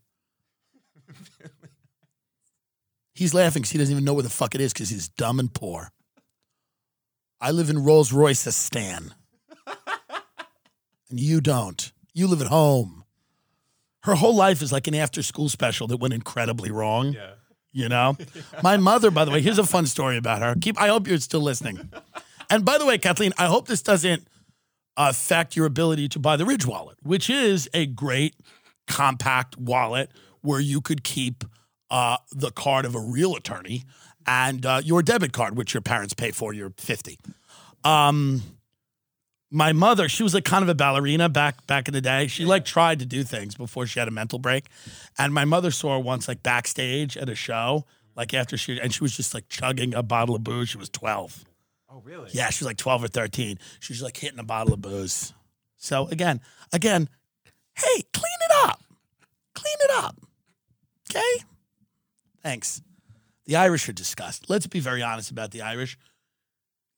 He's 3.13 3.34
laughing 3.34 3.62
because 3.62 3.72
he 3.72 3.77
doesn't 3.77 3.91
even 3.91 4.05
know 4.05 4.13
where 4.13 4.24
the 4.24 4.29
fuck 4.29 4.55
it 4.55 4.62
is 4.62 4.72
because 4.72 4.89
he's 4.89 5.10
dumb 5.10 5.38
and 5.41 5.53
poor. 5.53 5.91
I 7.41 7.51
live 7.51 7.69
in 7.69 7.84
Rolls 7.84 8.13
Royce 8.13 8.55
Stan. 8.55 9.13
and 11.10 11.19
you 11.19 11.41
don't. 11.41 11.91
You 12.13 12.27
live 12.27 12.39
at 12.39 12.48
home. 12.48 13.03
Her 14.03 14.15
whole 14.15 14.34
life 14.34 14.62
is 14.62 14.72
like 14.72 14.88
an 14.88 14.96
after 14.96 15.22
school 15.22 15.50
special 15.50 15.88
that 15.88 15.98
went 15.98 16.13
incredibly 16.13 16.72
wrong. 16.72 17.12
Yeah. 17.12 17.31
You 17.74 17.89
know? 17.89 18.15
My 18.63 18.77
mother, 18.77 19.12
by 19.12 19.25
the 19.25 19.31
way, 19.31 19.41
here's 19.41 19.60
a 19.60 19.65
fun 19.65 19.88
story 19.88 20.15
about 20.15 20.41
her. 20.41 20.55
Keep 20.62 20.79
I 20.79 20.88
hope 20.88 21.05
you're 21.05 21.17
still 21.17 21.41
listening. 21.41 21.91
And 22.50 22.63
by 22.63 22.77
the 22.77 22.86
way, 22.86 22.98
Kathleen, 22.98 23.34
I 23.38 23.48
hope 23.48 23.67
this 23.67 23.81
doesn't 23.81 24.25
uh, 24.96 25.07
affect 25.10 25.57
your 25.57 25.65
ability 25.65 26.07
to 26.10 26.19
buy 26.19 26.38
the 26.38 26.46
Ridge 26.46 26.65
wallet, 26.65 26.98
which 27.03 27.29
is 27.29 27.69
a 27.74 27.88
great 27.88 28.36
compact 28.88 29.58
wallet 29.58 30.10
where 30.41 30.60
you 30.60 30.82
could 30.82 31.03
keep 31.03 31.44
uh, 31.89 32.17
the 32.32 32.51
card 32.51 32.86
of 32.86 32.96
a 32.96 33.00
real 33.00 33.36
attorney 33.36 33.84
and 34.25 34.65
uh, 34.65 34.82
your 34.84 35.01
debit 35.01 35.32
card, 35.32 35.56
which 35.56 35.74
your 35.74 35.82
parents 35.82 36.13
pay 36.13 36.32
for. 36.32 36.53
You're 36.53 36.74
50. 36.77 37.17
Um, 37.84 38.44
my 39.50 39.72
mother, 39.72 40.10
she 40.10 40.24
was 40.24 40.34
like 40.34 40.44
kind 40.44 40.63
of 40.63 40.70
a 40.70 40.75
ballerina 40.75 41.29
back 41.29 41.65
back 41.67 41.88
in 41.88 41.94
the 41.94 42.01
day. 42.01 42.27
She 42.27 42.44
like 42.44 42.65
tried 42.65 43.00
to 43.00 43.06
do 43.06 43.24
things 43.24 43.56
before 43.56 43.86
she 43.86 44.00
had 44.00 44.08
a 44.08 44.12
mental 44.12 44.39
break. 44.39 44.65
And 45.17 45.34
my 45.34 45.46
mother 45.46 45.72
saw 45.72 45.94
her 45.94 46.00
once 46.00 46.27
like 46.27 46.44
backstage 46.44 47.15
at 47.15 47.29
a 47.29 47.36
show, 47.36 47.86
like 48.15 48.34
after 48.34 48.58
she 48.58 48.79
and 48.79 48.94
she 48.94 49.03
was 49.03 49.15
just 49.15 49.34
like 49.34 49.48
chugging 49.48 49.94
a 49.94 50.03
bottle 50.03 50.36
of 50.36 50.44
booze. 50.44 50.70
She 50.70 50.77
was 50.77 50.89
12. 50.89 51.46
Oh, 51.89 52.01
really? 52.03 52.29
Yeah, 52.34 52.50
she 52.50 52.63
was 52.63 52.67
like 52.67 52.77
12 52.77 53.06
or 53.06 53.08
13. 53.08 53.58
She 53.79 53.94
was 53.94 54.01
like 54.01 54.17
hitting 54.17 54.39
a 54.39 54.44
bottle 54.44 54.74
of 54.74 54.82
booze. 54.82 55.34
So 55.77 56.08
again, 56.08 56.41
again, 56.74 57.08
hey, 57.77 58.01
clean 58.13 58.39
it 58.50 58.69
up. 58.69 58.81
Clean 59.53 59.75
it 59.79 59.91
up. 60.03 60.15
Okay? 61.10 61.46
Thanks. 62.43 62.81
The 63.46 63.55
Irish 63.55 63.88
are 63.88 63.93
discussed. 63.93 64.50
Let's 64.50 64.67
be 64.67 64.79
very 64.79 65.01
honest 65.01 65.31
about 65.31 65.51
the 65.51 65.62
Irish. 65.62 65.98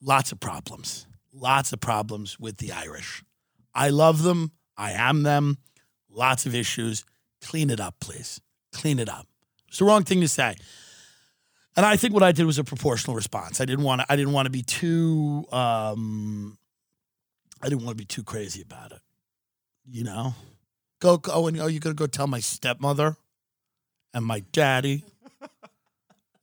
Lots 0.02 0.32
of 0.32 0.40
problems. 0.40 1.06
Lots 1.34 1.74
of 1.74 1.80
problems 1.80 2.40
with 2.40 2.58
the 2.58 2.72
Irish. 2.72 3.24
I 3.74 3.90
love 3.90 4.24
them. 4.24 4.52
I 4.78 4.92
am 4.94 5.24
them. 5.24 5.58
Lots 6.10 6.46
of 6.46 6.56
issues. 6.56 7.06
Clean 7.42 7.70
it 7.70 7.80
up, 7.80 7.96
please. 8.00 8.42
Clean 8.74 9.00
it 9.00 9.10
up. 9.10 9.28
It's 9.68 9.78
the 9.78 9.86
wrong 9.86 10.04
thing 10.04 10.22
to 10.22 10.28
say. 10.28 10.56
And 11.78 11.86
I 11.86 11.96
think 11.96 12.14
what 12.14 12.24
I 12.24 12.32
did 12.32 12.46
was 12.46 12.58
a 12.58 12.64
proportional 12.64 13.16
response. 13.16 13.62
I 13.62 13.66
didn't 13.66 13.86
want 13.86 14.02
to. 14.02 14.12
I 14.12 14.16
didn't 14.16 14.34
want 14.34 14.48
to 14.48 14.50
be 14.50 14.64
too. 14.64 15.46
Um, 15.52 16.58
I 17.62 17.70
didn't 17.70 17.86
want 17.86 17.98
to 17.98 18.02
be 18.02 18.06
too 18.06 18.24
crazy 18.24 18.62
about 18.62 18.92
it. 18.92 19.00
You 19.90 20.04
know? 20.04 20.34
Go, 21.00 21.18
go, 21.18 21.32
oh, 21.34 21.48
and 21.48 21.60
oh, 21.60 21.68
you're 21.68 21.80
going 21.80 21.96
to 21.96 22.00
go 22.00 22.08
tell 22.08 22.28
my 22.28 22.40
stepmother 22.40 23.16
and 24.14 24.26
my 24.26 24.42
daddy. 24.52 25.04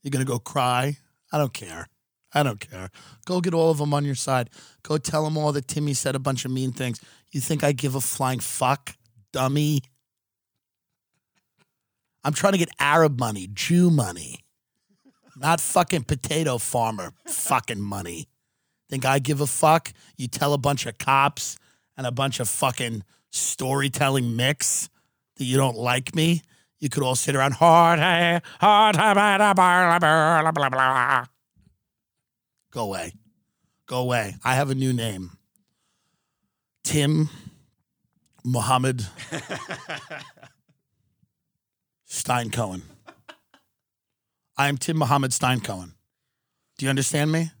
You're 0.01 0.11
going 0.11 0.25
to 0.25 0.31
go 0.31 0.39
cry. 0.39 0.97
I 1.31 1.37
don't 1.37 1.53
care. 1.53 1.87
I 2.33 2.43
don't 2.43 2.59
care. 2.59 2.89
Go 3.25 3.41
get 3.41 3.53
all 3.53 3.71
of 3.71 3.77
them 3.77 3.93
on 3.93 4.05
your 4.05 4.15
side. 4.15 4.49
Go 4.83 4.97
tell 4.97 5.23
them 5.23 5.37
all 5.37 5.51
that 5.53 5.67
Timmy 5.67 5.93
said 5.93 6.15
a 6.15 6.19
bunch 6.19 6.45
of 6.45 6.51
mean 6.51 6.71
things. 6.71 7.01
You 7.31 7.41
think 7.41 7.63
I 7.63 7.71
give 7.71 7.95
a 7.95 8.01
flying 8.01 8.39
fuck, 8.39 8.95
dummy? 9.31 9.81
I'm 12.23 12.33
trying 12.33 12.53
to 12.53 12.59
get 12.59 12.69
Arab 12.79 13.19
money, 13.19 13.47
Jew 13.51 13.89
money, 13.89 14.45
not 15.35 15.61
fucking 15.61 16.03
potato 16.03 16.57
farmer 16.57 17.13
fucking 17.25 17.81
money. 17.81 18.27
Think 18.89 19.05
I 19.05 19.19
give 19.19 19.41
a 19.41 19.47
fuck? 19.47 19.93
You 20.17 20.27
tell 20.27 20.53
a 20.53 20.57
bunch 20.57 20.85
of 20.85 20.97
cops 20.97 21.57
and 21.97 22.07
a 22.07 22.11
bunch 22.11 22.39
of 22.39 22.49
fucking 22.49 23.03
storytelling 23.37 24.35
mix 24.35 24.89
that 25.37 25.45
you 25.45 25.57
don't 25.57 25.77
like 25.77 26.15
me. 26.15 26.41
You 26.79 26.89
could 26.89 27.03
all 27.03 27.15
sit 27.15 27.35
around 27.35 27.53
hard, 27.53 27.99
hey, 27.99 28.41
hard, 28.59 28.95
blah, 28.95 29.13
blah, 29.13 30.51
blah, 30.51 30.69
blah. 30.69 31.25
Go 32.71 32.83
away. 32.83 33.13
Go 33.87 33.99
away. 33.99 34.35
I 34.43 34.55
have 34.55 34.69
a 34.69 34.75
new 34.75 34.93
name. 34.93 35.31
Tim 36.83 37.29
Muhammad 38.43 39.05
Stein 42.05 42.51
Cohen. 42.51 42.83
I 44.57 44.69
am 44.69 44.77
Tim 44.77 44.97
Muhammad 44.97 45.33
Stein 45.33 45.59
Cohen. 45.59 45.93
Do 46.77 46.85
you 46.85 46.89
understand 46.89 47.31
me? 47.31 47.51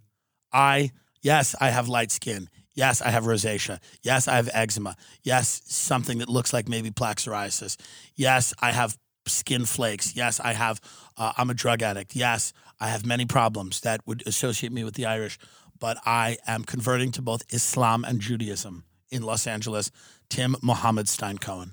I, 0.53 0.91
yes, 1.21 1.55
I 1.59 1.69
have 1.69 1.87
light 1.87 2.11
skin. 2.11 2.49
Yes, 2.77 3.01
I 3.01 3.09
have 3.09 3.23
rosacea. 3.23 3.79
Yes, 4.03 4.27
I 4.27 4.35
have 4.35 4.51
eczema. 4.53 4.95
Yes, 5.23 5.63
something 5.65 6.19
that 6.19 6.29
looks 6.29 6.53
like 6.53 6.69
maybe 6.69 6.91
plaque 6.91 7.17
psoriasis. 7.17 7.75
Yes, 8.15 8.53
I 8.61 8.71
have 8.71 8.95
skin 9.25 9.65
flakes. 9.65 10.15
Yes, 10.15 10.39
I 10.39 10.53
have, 10.53 10.79
uh, 11.17 11.33
I'm 11.37 11.49
a 11.49 11.55
drug 11.55 11.81
addict. 11.81 12.15
Yes, 12.15 12.53
I 12.79 12.89
have 12.89 13.03
many 13.03 13.25
problems 13.25 13.81
that 13.81 14.01
would 14.05 14.21
associate 14.27 14.71
me 14.71 14.83
with 14.83 14.93
the 14.93 15.07
Irish, 15.07 15.39
but 15.79 15.97
I 16.05 16.37
am 16.45 16.63
converting 16.63 17.11
to 17.13 17.21
both 17.23 17.41
Islam 17.51 18.05
and 18.05 18.21
Judaism 18.21 18.83
in 19.09 19.23
Los 19.23 19.47
Angeles. 19.47 19.89
Tim 20.29 20.55
Mohammed 20.61 21.09
Stein 21.09 21.39
Cohen. 21.39 21.71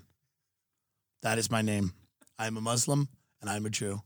That 1.23 1.37
is 1.37 1.51
my 1.51 1.61
name. 1.61 1.93
I 2.39 2.47
am 2.47 2.57
a 2.57 2.63
Muslim 2.63 3.09
and 3.43 3.51
I'm 3.51 3.67
a 3.67 3.71
Jew. 3.71 4.01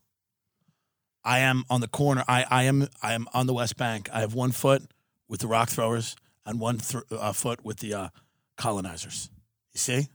I 1.22 1.40
am 1.40 1.64
on 1.70 1.80
the 1.80 1.88
corner. 1.88 2.24
I, 2.26 2.44
I 2.50 2.62
am 2.64 2.88
I 3.02 3.12
am 3.12 3.28
on 3.32 3.46
the 3.46 3.54
West 3.54 3.76
Bank. 3.76 4.08
I 4.12 4.20
have 4.20 4.34
one 4.34 4.50
foot 4.50 4.82
with 5.28 5.40
the 5.40 5.46
rock 5.46 5.68
throwers 5.68 6.16
and 6.48 6.58
one 6.58 6.78
th- 6.78 7.04
uh, 7.10 7.32
foot 7.32 7.64
with 7.64 7.78
the 7.78 7.94
uh, 7.94 8.08
colonizers. 8.56 9.30
You 9.72 9.78
see, 9.78 10.08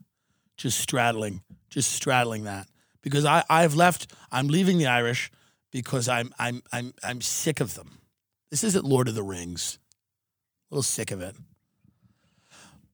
just 0.58 0.80
straddling, 0.80 1.42
just 1.70 1.92
straddling 1.92 2.44
that 2.46 2.68
because 3.02 3.24
I 3.24 3.44
I've 3.50 3.75
left. 3.75 4.12
I'm 4.32 4.48
leaving 4.48 4.80
the 4.80 4.88
Irish 4.88 5.32
because 5.72 6.10
I'm 6.10 6.34
I'm 6.40 6.63
I'm 6.72 6.94
I'm 7.04 7.22
sick 7.22 7.60
of 7.60 7.75
them. 7.75 8.00
This 8.50 8.63
isn't 8.63 8.84
Lord 8.84 9.08
of 9.08 9.16
the 9.16 9.24
Rings. 9.24 9.80
A 10.70 10.75
little 10.75 10.84
sick 10.84 11.12
of 11.12 11.22
it. 11.22 11.36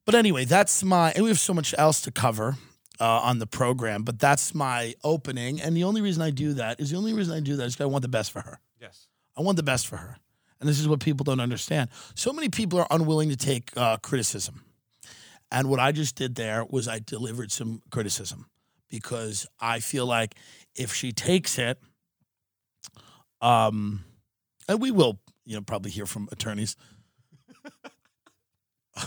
But 0.04 0.14
anyway, 0.14 0.44
that's 0.44 0.82
my. 0.82 1.12
And 1.12 1.24
we 1.24 1.30
have 1.30 1.40
so 1.40 1.54
much 1.54 1.74
else 1.78 2.00
to 2.02 2.10
cover 2.10 2.56
uh, 3.00 3.04
on 3.04 3.38
the 3.38 3.46
program, 3.46 4.02
but 4.02 4.18
that's 4.18 4.54
my 4.54 4.94
opening. 5.02 5.60
And 5.60 5.76
the 5.76 5.84
only 5.84 6.02
reason 6.02 6.22
I 6.22 6.30
do 6.30 6.52
that 6.54 6.80
is 6.80 6.90
the 6.90 6.96
only 6.98 7.14
reason 7.14 7.34
I 7.34 7.40
do 7.40 7.56
that 7.56 7.64
is 7.64 7.74
because 7.74 7.84
I 7.84 7.88
want 7.88 8.02
the 8.02 8.08
best 8.08 8.32
for 8.32 8.40
her. 8.40 8.60
Yes. 8.80 9.08
I 9.36 9.42
want 9.42 9.56
the 9.56 9.62
best 9.62 9.86
for 9.86 9.96
her. 9.96 10.18
And 10.60 10.68
this 10.68 10.78
is 10.78 10.86
what 10.86 11.00
people 11.00 11.24
don't 11.24 11.40
understand. 11.40 11.90
So 12.14 12.32
many 12.32 12.48
people 12.48 12.78
are 12.78 12.86
unwilling 12.90 13.30
to 13.30 13.36
take 13.36 13.74
uh, 13.76 13.96
criticism. 13.96 14.62
And 15.50 15.68
what 15.68 15.80
I 15.80 15.90
just 15.92 16.14
did 16.16 16.34
there 16.34 16.64
was 16.68 16.86
I 16.86 17.00
delivered 17.00 17.50
some 17.50 17.82
criticism 17.90 18.46
because 18.90 19.46
I 19.58 19.80
feel 19.80 20.06
like 20.06 20.34
if 20.76 20.94
she 20.94 21.12
takes 21.12 21.58
it, 21.58 21.78
um, 23.40 24.04
and 24.68 24.80
we 24.80 24.90
will, 24.90 25.18
you 25.44 25.56
know, 25.56 25.62
probably 25.62 25.90
hear 25.90 26.06
from 26.06 26.28
attorneys. 26.30 26.76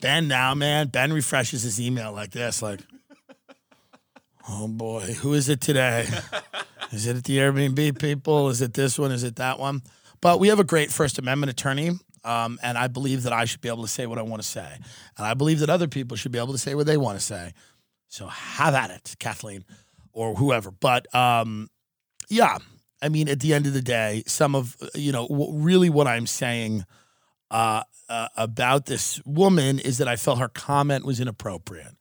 ben 0.00 0.26
now, 0.28 0.54
man. 0.54 0.88
Ben 0.88 1.12
refreshes 1.12 1.62
his 1.62 1.80
email 1.80 2.12
like 2.12 2.30
this, 2.30 2.62
like, 2.62 2.80
oh 4.48 4.68
boy, 4.68 5.00
who 5.20 5.34
is 5.34 5.48
it 5.48 5.60
today? 5.60 6.06
Is 6.92 7.06
it 7.06 7.16
at 7.16 7.22
the 7.22 7.38
Airbnb 7.38 8.00
people? 8.00 8.48
Is 8.48 8.60
it 8.60 8.74
this 8.74 8.98
one? 8.98 9.12
Is 9.12 9.22
it 9.22 9.36
that 9.36 9.60
one? 9.60 9.82
But 10.20 10.40
we 10.40 10.48
have 10.48 10.58
a 10.58 10.64
great 10.64 10.90
First 10.90 11.20
Amendment 11.20 11.50
attorney. 11.50 11.92
Um, 12.24 12.58
and 12.62 12.76
I 12.76 12.88
believe 12.88 13.22
that 13.22 13.32
I 13.32 13.44
should 13.44 13.60
be 13.60 13.68
able 13.68 13.82
to 13.82 13.88
say 13.88 14.06
what 14.06 14.18
I 14.18 14.22
want 14.22 14.42
to 14.42 14.48
say. 14.48 14.76
And 15.16 15.26
I 15.26 15.34
believe 15.34 15.60
that 15.60 15.70
other 15.70 15.86
people 15.86 16.16
should 16.16 16.32
be 16.32 16.38
able 16.38 16.52
to 16.52 16.58
say 16.58 16.74
what 16.74 16.86
they 16.86 16.96
want 16.96 17.16
to 17.16 17.24
say. 17.24 17.54
So 18.08 18.26
have 18.26 18.74
at 18.74 18.90
it, 18.90 19.14
Kathleen 19.20 19.64
or 20.12 20.34
whoever. 20.34 20.70
But 20.70 21.12
um, 21.14 21.70
yeah, 22.28 22.58
I 23.00 23.08
mean, 23.08 23.28
at 23.28 23.40
the 23.40 23.54
end 23.54 23.66
of 23.66 23.72
the 23.72 23.82
day, 23.82 24.24
some 24.26 24.54
of, 24.54 24.76
you 24.94 25.12
know, 25.12 25.28
w- 25.28 25.58
really 25.58 25.88
what 25.88 26.06
I'm 26.06 26.26
saying 26.26 26.84
uh, 27.50 27.84
uh, 28.08 28.28
about 28.36 28.86
this 28.86 29.24
woman 29.24 29.78
is 29.78 29.98
that 29.98 30.08
I 30.08 30.16
felt 30.16 30.38
her 30.38 30.48
comment 30.48 31.04
was 31.04 31.20
inappropriate. 31.20 31.94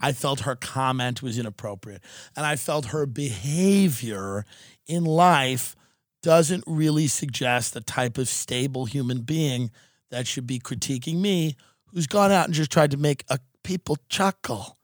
I 0.00 0.12
felt 0.12 0.40
her 0.40 0.56
comment 0.56 1.22
was 1.22 1.38
inappropriate. 1.38 2.02
And 2.36 2.44
I 2.44 2.56
felt 2.56 2.86
her 2.86 3.06
behavior 3.06 4.44
in 4.86 5.04
life 5.04 5.76
doesn't 6.22 6.64
really 6.66 7.06
suggest 7.06 7.74
the 7.74 7.80
type 7.80 8.18
of 8.18 8.28
stable 8.28 8.84
human 8.84 9.22
being 9.22 9.70
that 10.10 10.26
should 10.26 10.46
be 10.46 10.58
critiquing 10.58 11.20
me, 11.20 11.56
who's 11.86 12.06
gone 12.06 12.32
out 12.32 12.46
and 12.46 12.54
just 12.54 12.70
tried 12.70 12.90
to 12.90 12.96
make 12.96 13.24
a, 13.28 13.38
people 13.62 13.96
chuckle. 14.08 14.76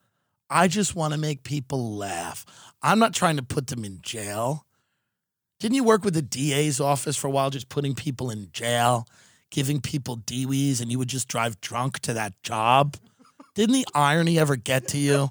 I 0.49 0.69
just 0.69 0.95
want 0.95 1.15
to 1.15 1.19
make 1.19 1.45
people 1.45 1.97
laugh. 1.97 2.45
I'm 2.83 2.99
not 2.99 3.15
trying 3.15 3.37
to 3.37 3.43
put 3.43 3.69
them 3.69 3.85
in 3.85 4.01
jail. 4.03 4.67
Didn't 5.61 5.77
you 5.77 5.85
work 5.85 6.05
with 6.05 6.15
the 6.15 6.23
DA's 6.23 6.81
office 6.81 7.17
for 7.17 7.29
a 7.29 7.31
while, 7.31 7.51
just 7.51 7.69
putting 7.69 7.95
people 7.95 8.31
in 8.31 8.49
jail, 8.53 9.07
giving 9.51 9.81
people 9.81 10.17
DWIs, 10.19 10.81
and 10.81 10.91
you 10.91 10.99
would 10.99 11.09
just 11.09 11.29
drive 11.29 11.61
drunk 11.61 12.01
to 12.01 12.13
that 12.15 12.41
job? 12.43 12.97
Didn't 13.55 13.75
the 13.75 13.87
irony 13.95 14.39
ever 14.39 14.57
get 14.57 14.89
to 14.89 14.99
you 14.99 15.29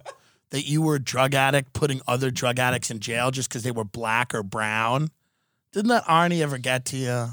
that 0.51 0.67
you 0.67 0.81
were 0.81 0.95
a 0.95 0.99
drug 0.99 1.33
addict 1.33 1.73
putting 1.73 2.01
other 2.07 2.29
drug 2.29 2.59
addicts 2.59 2.91
in 2.91 2.99
jail 2.99 3.31
just 3.31 3.49
because 3.49 3.63
they 3.63 3.71
were 3.71 3.83
black 3.83 4.35
or 4.35 4.43
brown? 4.43 5.09
Didn't 5.73 5.89
that 5.89 6.03
irony 6.07 6.43
ever 6.43 6.57
get 6.57 6.85
to 6.85 6.97
you? 6.97 7.27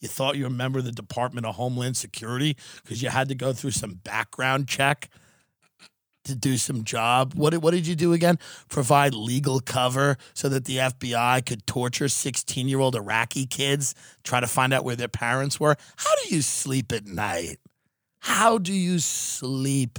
You 0.00 0.08
thought 0.08 0.36
you 0.36 0.44
were 0.44 0.48
a 0.48 0.50
member 0.50 0.80
of 0.80 0.84
the 0.84 0.92
Department 0.92 1.46
of 1.46 1.54
Homeland 1.54 1.96
Security 1.96 2.56
because 2.82 3.02
you 3.02 3.10
had 3.10 3.28
to 3.28 3.36
go 3.36 3.52
through 3.52 3.70
some 3.70 4.00
background 4.02 4.66
check 4.66 5.08
to 6.24 6.34
do 6.34 6.56
some 6.56 6.82
job. 6.82 7.34
What 7.34 7.50
did, 7.50 7.62
what 7.62 7.72
did 7.72 7.86
you 7.86 7.94
do 7.94 8.12
again? 8.12 8.38
Provide 8.68 9.14
legal 9.14 9.60
cover 9.60 10.16
so 10.34 10.48
that 10.48 10.64
the 10.64 10.78
FBI 10.78 11.44
could 11.46 11.66
torture 11.66 12.08
16 12.08 12.66
year 12.66 12.80
old 12.80 12.96
Iraqi 12.96 13.46
kids, 13.46 13.94
try 14.24 14.40
to 14.40 14.46
find 14.48 14.72
out 14.72 14.84
where 14.84 14.96
their 14.96 15.08
parents 15.08 15.60
were. 15.60 15.76
How 15.96 16.10
do 16.22 16.34
you 16.34 16.42
sleep 16.42 16.92
at 16.92 17.06
night? 17.06 17.58
How 18.22 18.56
do 18.56 18.72
you 18.72 19.00
sleep 19.00 19.98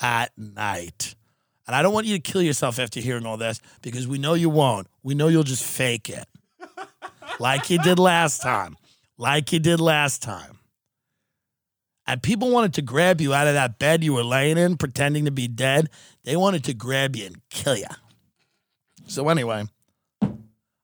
at 0.00 0.30
night? 0.38 1.16
And 1.66 1.74
I 1.74 1.82
don't 1.82 1.92
want 1.92 2.06
you 2.06 2.14
to 2.14 2.20
kill 2.20 2.40
yourself 2.40 2.78
after 2.78 3.00
hearing 3.00 3.26
all 3.26 3.36
this 3.36 3.60
because 3.82 4.06
we 4.06 4.16
know 4.16 4.34
you 4.34 4.48
won't. 4.48 4.86
We 5.02 5.16
know 5.16 5.26
you'll 5.26 5.42
just 5.42 5.64
fake 5.64 6.08
it 6.08 6.24
like 7.40 7.70
you 7.70 7.78
did 7.78 7.98
last 7.98 8.42
time. 8.42 8.76
Like 9.18 9.52
you 9.52 9.58
did 9.58 9.80
last 9.80 10.22
time. 10.22 10.58
And 12.06 12.22
people 12.22 12.52
wanted 12.52 12.74
to 12.74 12.82
grab 12.82 13.20
you 13.20 13.34
out 13.34 13.48
of 13.48 13.54
that 13.54 13.80
bed 13.80 14.04
you 14.04 14.12
were 14.12 14.22
laying 14.22 14.56
in, 14.56 14.76
pretending 14.76 15.24
to 15.24 15.32
be 15.32 15.48
dead. 15.48 15.90
They 16.22 16.36
wanted 16.36 16.62
to 16.64 16.74
grab 16.74 17.16
you 17.16 17.26
and 17.26 17.40
kill 17.50 17.76
you. 17.76 17.86
So, 19.08 19.28
anyway, 19.28 19.64
I 20.22 20.28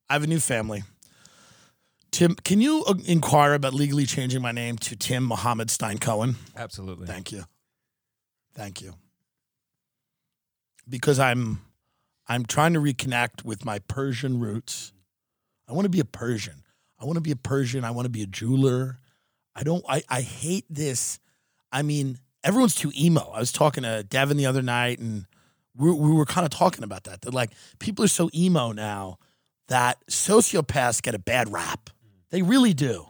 have 0.09 0.24
a 0.24 0.26
new 0.26 0.40
family. 0.40 0.83
Tim, 2.11 2.35
can 2.35 2.61
you 2.61 2.85
uh, 2.87 2.94
inquire 3.07 3.55
about 3.55 3.73
legally 3.73 4.05
changing 4.07 4.42
my 4.42 4.53
name 4.53 4.77
to 4.79 4.96
Tim 4.96 5.25
Mohammed 5.25 5.70
Stein 5.70 5.99
Cohen? 5.99 6.37
Absolutely. 6.57 7.07
Thank 7.07 7.33
you. 7.33 7.44
Thank 8.55 8.83
you. 8.83 8.94
Because 10.88 11.18
I'm 11.18 11.61
I'm 12.29 12.44
trying 12.44 12.75
to 12.75 12.81
reconnect 12.81 13.44
with 13.44 13.64
my 13.64 13.79
Persian 13.81 14.40
roots. 14.40 14.92
I 15.68 15.73
want 15.73 15.85
to 15.85 15.90
be 15.90 16.01
a 16.01 16.05
Persian. 16.05 16.64
I 16.99 17.05
want 17.05 17.16
to 17.16 17.20
be 17.20 17.31
a 17.31 17.37
Persian. 17.37 17.85
I 17.85 17.92
want 17.92 18.07
to 18.07 18.11
be 18.11 18.23
a 18.23 18.27
jeweler. 18.27 18.99
I 19.55 19.62
don't 19.62 19.85
I, 19.88 20.03
I 20.09 20.20
hate 20.23 20.64
this. 20.68 21.20
I 21.70 21.83
mean, 21.83 22.18
everyone's 22.42 22.75
too 22.75 22.92
emo. 22.99 23.31
I 23.33 23.38
was 23.38 23.53
talking 23.53 23.85
to 23.85 24.03
Devin 24.03 24.37
the 24.37 24.46
other 24.46 24.62
night 24.62 24.99
and 24.99 25.27
we, 25.77 25.92
we 25.92 26.11
were 26.11 26.27
kind 26.27 26.44
of 26.44 26.51
talking 26.51 26.83
about 26.83 27.05
that. 27.05 27.23
That 27.23 27.33
like 27.33 27.51
people 27.79 28.05
are 28.05 28.09
so 28.09 28.31
emo 28.35 28.73
now 28.73 29.18
that 29.68 29.99
sociopaths 30.11 31.01
get 31.01 31.14
a 31.14 31.18
bad 31.18 31.53
rap. 31.53 31.90
They 32.31 32.43
really 32.43 32.75
do. 32.75 33.07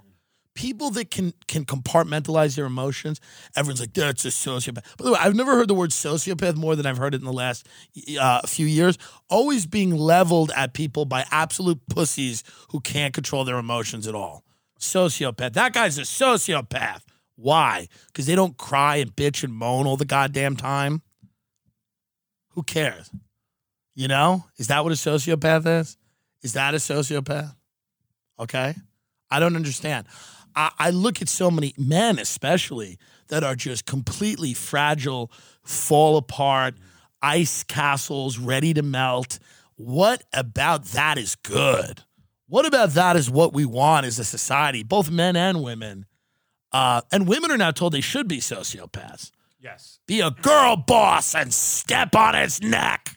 People 0.55 0.91
that 0.91 1.11
can 1.11 1.33
can 1.47 1.65
compartmentalize 1.65 2.57
their 2.57 2.67
emotions, 2.67 3.21
everyone's 3.57 3.81
like, 3.81 3.95
that's 3.95 4.25
a 4.25 4.29
sociopath. 4.29 4.97
By 4.99 5.05
the 5.05 5.13
way, 5.13 5.19
I've 5.21 5.37
never 5.37 5.53
heard 5.53 5.69
the 5.69 5.75
word 5.75 5.91
sociopath 5.91 6.57
more 6.57 6.75
than 6.77 6.87
I've 6.87 6.99
heard 6.99 7.15
it 7.15 7.21
in 7.21 7.25
the 7.25 7.33
last 7.33 7.67
uh, 8.21 8.43
few 8.47 8.67
years. 8.67 8.99
Always 9.29 9.67
being 9.67 9.95
leveled 9.95 10.51
at 10.57 10.75
people 10.75 11.05
by 11.05 11.25
absolute 11.31 11.81
pussies 11.89 12.43
who 12.71 12.81
can't 12.81 13.15
control 13.15 13.45
their 13.45 13.59
emotions 13.59 14.07
at 14.07 14.15
all. 14.15 14.45
Sociopath. 14.81 15.53
That 15.53 15.73
guy's 15.73 15.99
a 15.99 16.03
sociopath. 16.03 17.03
Why? 17.37 17.89
Because 18.09 18.27
they 18.27 18.35
don't 18.35 18.59
cry 18.59 18.97
and 18.97 19.15
bitch 19.15 19.45
and 19.45 19.55
moan 19.55 19.87
all 19.87 19.97
the 19.97 20.05
goddamn 20.05 20.57
time. 20.57 21.01
Who 22.51 22.63
cares? 22.63 23.11
You 23.95 24.09
know? 24.09 24.45
Is 24.59 24.67
that 24.67 24.83
what 24.85 24.93
a 24.93 24.97
sociopath 24.97 25.81
is? 25.81 25.97
Is 26.43 26.55
that 26.55 26.75
a 26.75 26.79
sociopath? 26.79 27.55
Okay. 28.39 28.75
I 29.31 29.39
don't 29.39 29.57
understand. 29.57 30.07
I, 30.55 30.71
I 30.79 30.91
look 30.91 31.23
at 31.23 31.29
so 31.29 31.51
many 31.51 31.75
men, 31.79 32.19
especially, 32.19 32.99
that 33.29 33.45
are 33.45 33.55
just 33.55 33.87
completely 33.87 34.55
fragile, 34.55 35.31
fall 35.65 36.17
apart, 36.17 36.75
ice 37.23 37.63
castles 37.63 38.39
ready 38.39 38.75
to 38.75 38.83
melt. 38.83 39.39
What 39.77 40.23
about 40.33 40.87
that 40.87 41.19
is 41.19 41.37
good? 41.37 42.03
What 42.47 42.67
about 42.67 42.91
that 42.91 43.17
is 43.17 43.31
what 43.31 43.53
we 43.53 43.65
want 43.65 44.07
as 44.07 44.19
a 44.19 44.25
society, 44.25 44.83
both 44.83 45.11
men 45.11 45.37
and 45.37 45.63
women? 45.63 46.07
Uh, 46.73 47.03
and 47.13 47.29
women 47.29 47.51
are 47.51 47.57
now 47.57 47.71
told 47.71 47.93
they 47.93 48.01
should 48.01 48.29
be 48.29 48.39
sociopaths. 48.39 49.31
Yes. 49.61 50.01
Be 50.07 50.21
a 50.21 50.31
girl 50.31 50.77
boss 50.77 51.35
and 51.35 51.53
step 51.53 52.15
on 52.15 52.35
its 52.35 52.61
neck. 52.61 53.17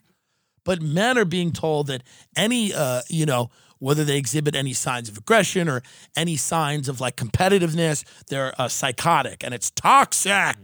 But 0.66 0.82
men 0.82 1.18
are 1.18 1.26
being 1.26 1.52
told 1.52 1.88
that 1.88 2.04
any, 2.36 2.74
uh, 2.74 3.02
you 3.10 3.26
know, 3.26 3.50
whether 3.84 4.06
they 4.06 4.18
exhibit 4.18 4.56
any 4.56 4.72
signs 4.72 5.10
of 5.10 5.18
aggression 5.18 5.68
or 5.68 5.84
any 6.16 6.38
signs 6.38 6.88
of 6.88 7.02
like 7.02 7.18
competitiveness, 7.18 8.06
they're 8.28 8.54
uh, 8.58 8.70
psychotic 8.70 9.44
and 9.44 9.54
it's 9.54 9.70
toxic. 9.72 10.56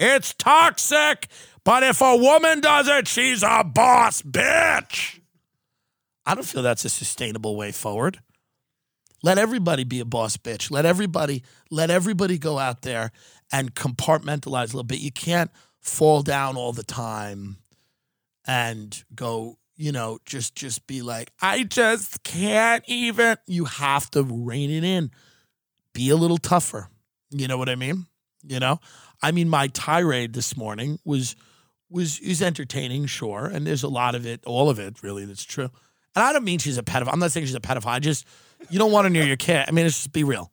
It's 0.00 0.34
toxic. 0.34 1.28
But 1.64 1.84
if 1.84 2.00
a 2.00 2.16
woman 2.16 2.60
does 2.60 2.88
it, 2.88 3.06
she's 3.06 3.44
a 3.44 3.62
boss 3.62 4.20
bitch. 4.20 5.20
I 6.26 6.34
don't 6.34 6.44
feel 6.44 6.62
that's 6.62 6.84
a 6.84 6.88
sustainable 6.88 7.54
way 7.54 7.70
forward. 7.70 8.18
Let 9.22 9.38
everybody 9.38 9.84
be 9.84 10.00
a 10.00 10.04
boss 10.04 10.36
bitch. 10.36 10.68
Let 10.68 10.84
everybody 10.84 11.44
let 11.70 11.90
everybody 11.90 12.36
go 12.36 12.58
out 12.58 12.82
there 12.82 13.12
and 13.52 13.76
compartmentalize 13.76 14.72
a 14.72 14.76
little 14.76 14.82
bit. 14.82 14.98
You 14.98 15.12
can't 15.12 15.52
fall 15.80 16.22
down 16.22 16.56
all 16.56 16.72
the 16.72 16.82
time 16.82 17.58
and 18.44 19.04
go, 19.14 19.58
you 19.76 19.92
know, 19.92 20.18
just 20.24 20.54
just 20.54 20.86
be 20.86 21.02
like, 21.02 21.30
I 21.40 21.64
just 21.64 22.22
can't 22.22 22.82
even. 22.86 23.36
You 23.46 23.66
have 23.66 24.10
to 24.12 24.22
rein 24.22 24.70
it 24.70 24.84
in. 24.84 25.10
Be 25.92 26.10
a 26.10 26.16
little 26.16 26.38
tougher. 26.38 26.88
You 27.30 27.48
know 27.48 27.58
what 27.58 27.68
I 27.68 27.74
mean? 27.74 28.06
You 28.42 28.60
know? 28.60 28.80
I 29.22 29.32
mean, 29.32 29.48
my 29.48 29.68
tirade 29.68 30.32
this 30.32 30.56
morning 30.56 30.98
was 31.04 31.36
was 31.90 32.18
is 32.20 32.42
entertaining, 32.42 33.06
sure, 33.06 33.46
and 33.46 33.66
there's 33.66 33.82
a 33.82 33.88
lot 33.88 34.14
of 34.14 34.26
it, 34.26 34.44
all 34.44 34.68
of 34.70 34.78
it, 34.78 35.02
really, 35.02 35.24
that's 35.24 35.44
true. 35.44 35.70
And 36.14 36.24
I 36.24 36.32
don't 36.32 36.44
mean 36.44 36.58
she's 36.58 36.78
a 36.78 36.82
pedophile. 36.82 37.12
I'm 37.12 37.18
not 37.18 37.32
saying 37.32 37.46
she's 37.46 37.54
a 37.54 37.60
pedophile. 37.60 37.86
I 37.86 37.98
just 37.98 38.26
you 38.70 38.78
don't 38.78 38.92
want 38.92 39.04
her 39.04 39.10
near 39.10 39.24
your 39.24 39.36
kid. 39.36 39.64
I 39.68 39.70
mean, 39.70 39.84
let's 39.84 39.96
just 39.96 40.12
be 40.12 40.24
real. 40.24 40.50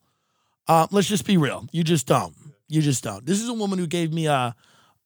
Uh, 0.68 0.88
let's 0.92 1.08
just 1.08 1.26
be 1.26 1.38
real. 1.38 1.68
You 1.72 1.84
just 1.84 2.08
don't. 2.08 2.36
You 2.68 2.82
just 2.82 3.04
don't. 3.04 3.26
This 3.26 3.42
is 3.42 3.50
a 3.50 3.54
woman 3.54 3.80
who 3.80 3.88
gave 3.88 4.14
me 4.14 4.28
a 4.28 4.56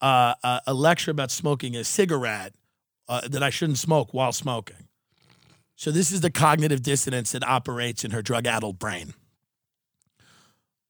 a, 0.01 0.61
a 0.67 0.73
lecture 0.73 1.11
about 1.11 1.31
smoking 1.31 1.75
a 1.75 1.83
cigarette 1.83 2.53
uh, 3.07 3.27
that 3.27 3.43
I 3.43 3.49
shouldn't 3.49 3.77
smoke 3.77 4.13
while 4.13 4.31
smoking. 4.31 4.87
So 5.75 5.91
this 5.91 6.11
is 6.11 6.21
the 6.21 6.31
cognitive 6.31 6.81
dissonance 6.81 7.31
that 7.31 7.47
operates 7.47 8.03
in 8.03 8.11
her 8.11 8.21
drug-addled 8.21 8.79
brain. 8.79 9.13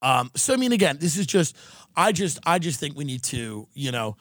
Um, 0.01 0.31
so 0.35 0.53
I 0.53 0.57
mean, 0.57 0.71
again, 0.71 0.97
this 0.99 1.17
is 1.17 1.25
just 1.25 1.55
I 1.95 2.11
just 2.11 2.39
I 2.45 2.59
just 2.59 2.79
think 2.79 2.95
we 2.95 3.03
need 3.03 3.23
to 3.23 3.67
you 3.73 3.91
know 3.91 4.15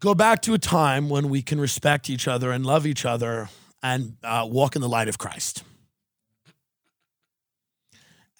go 0.00 0.14
back 0.14 0.42
to 0.42 0.54
a 0.54 0.58
time 0.58 1.08
when 1.08 1.28
we 1.28 1.42
can 1.42 1.60
respect 1.60 2.10
each 2.10 2.28
other 2.28 2.50
and 2.50 2.66
love 2.66 2.86
each 2.86 3.04
other 3.04 3.48
and 3.82 4.16
uh, 4.24 4.46
walk 4.50 4.76
in 4.76 4.82
the 4.82 4.88
light 4.88 5.08
of 5.08 5.18
Christ. 5.18 5.62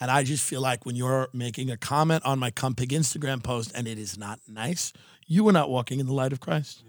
And 0.01 0.11
I 0.11 0.25
just 0.25 0.45
feel 0.45 0.61
like 0.61 0.85
when 0.85 0.95
you're 0.95 1.29
making 1.33 1.71
a 1.71 1.77
comment 1.77 2.25
on 2.27 2.39
my 2.39 2.51
Cumpig 2.51 2.89
Instagram 2.89 3.43
post 3.43 3.73
and 3.75 3.89
it 3.89 3.99
is 3.99 4.19
not 4.19 4.41
nice, 4.47 4.93
you 5.27 5.49
are 5.49 5.53
not 5.53 5.71
walking 5.71 6.01
in 6.01 6.07
the 6.07 6.13
light 6.13 6.33
of 6.33 6.41
Christ. 6.41 6.83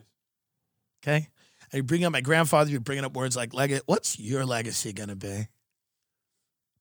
Okay? 1.02 1.30
You 1.74 1.84
bring 1.84 2.06
up 2.06 2.14
my 2.14 2.22
grandfather, 2.22 2.72
you're 2.72 2.80
bringing 2.80 3.04
up 3.04 3.14
words 3.16 3.36
like, 3.36 3.54
leg- 3.54 3.82
what's 3.86 4.20
your 4.20 4.46
legacy 4.46 4.94
going 4.94 5.10
to 5.10 5.16
be? 5.16 5.48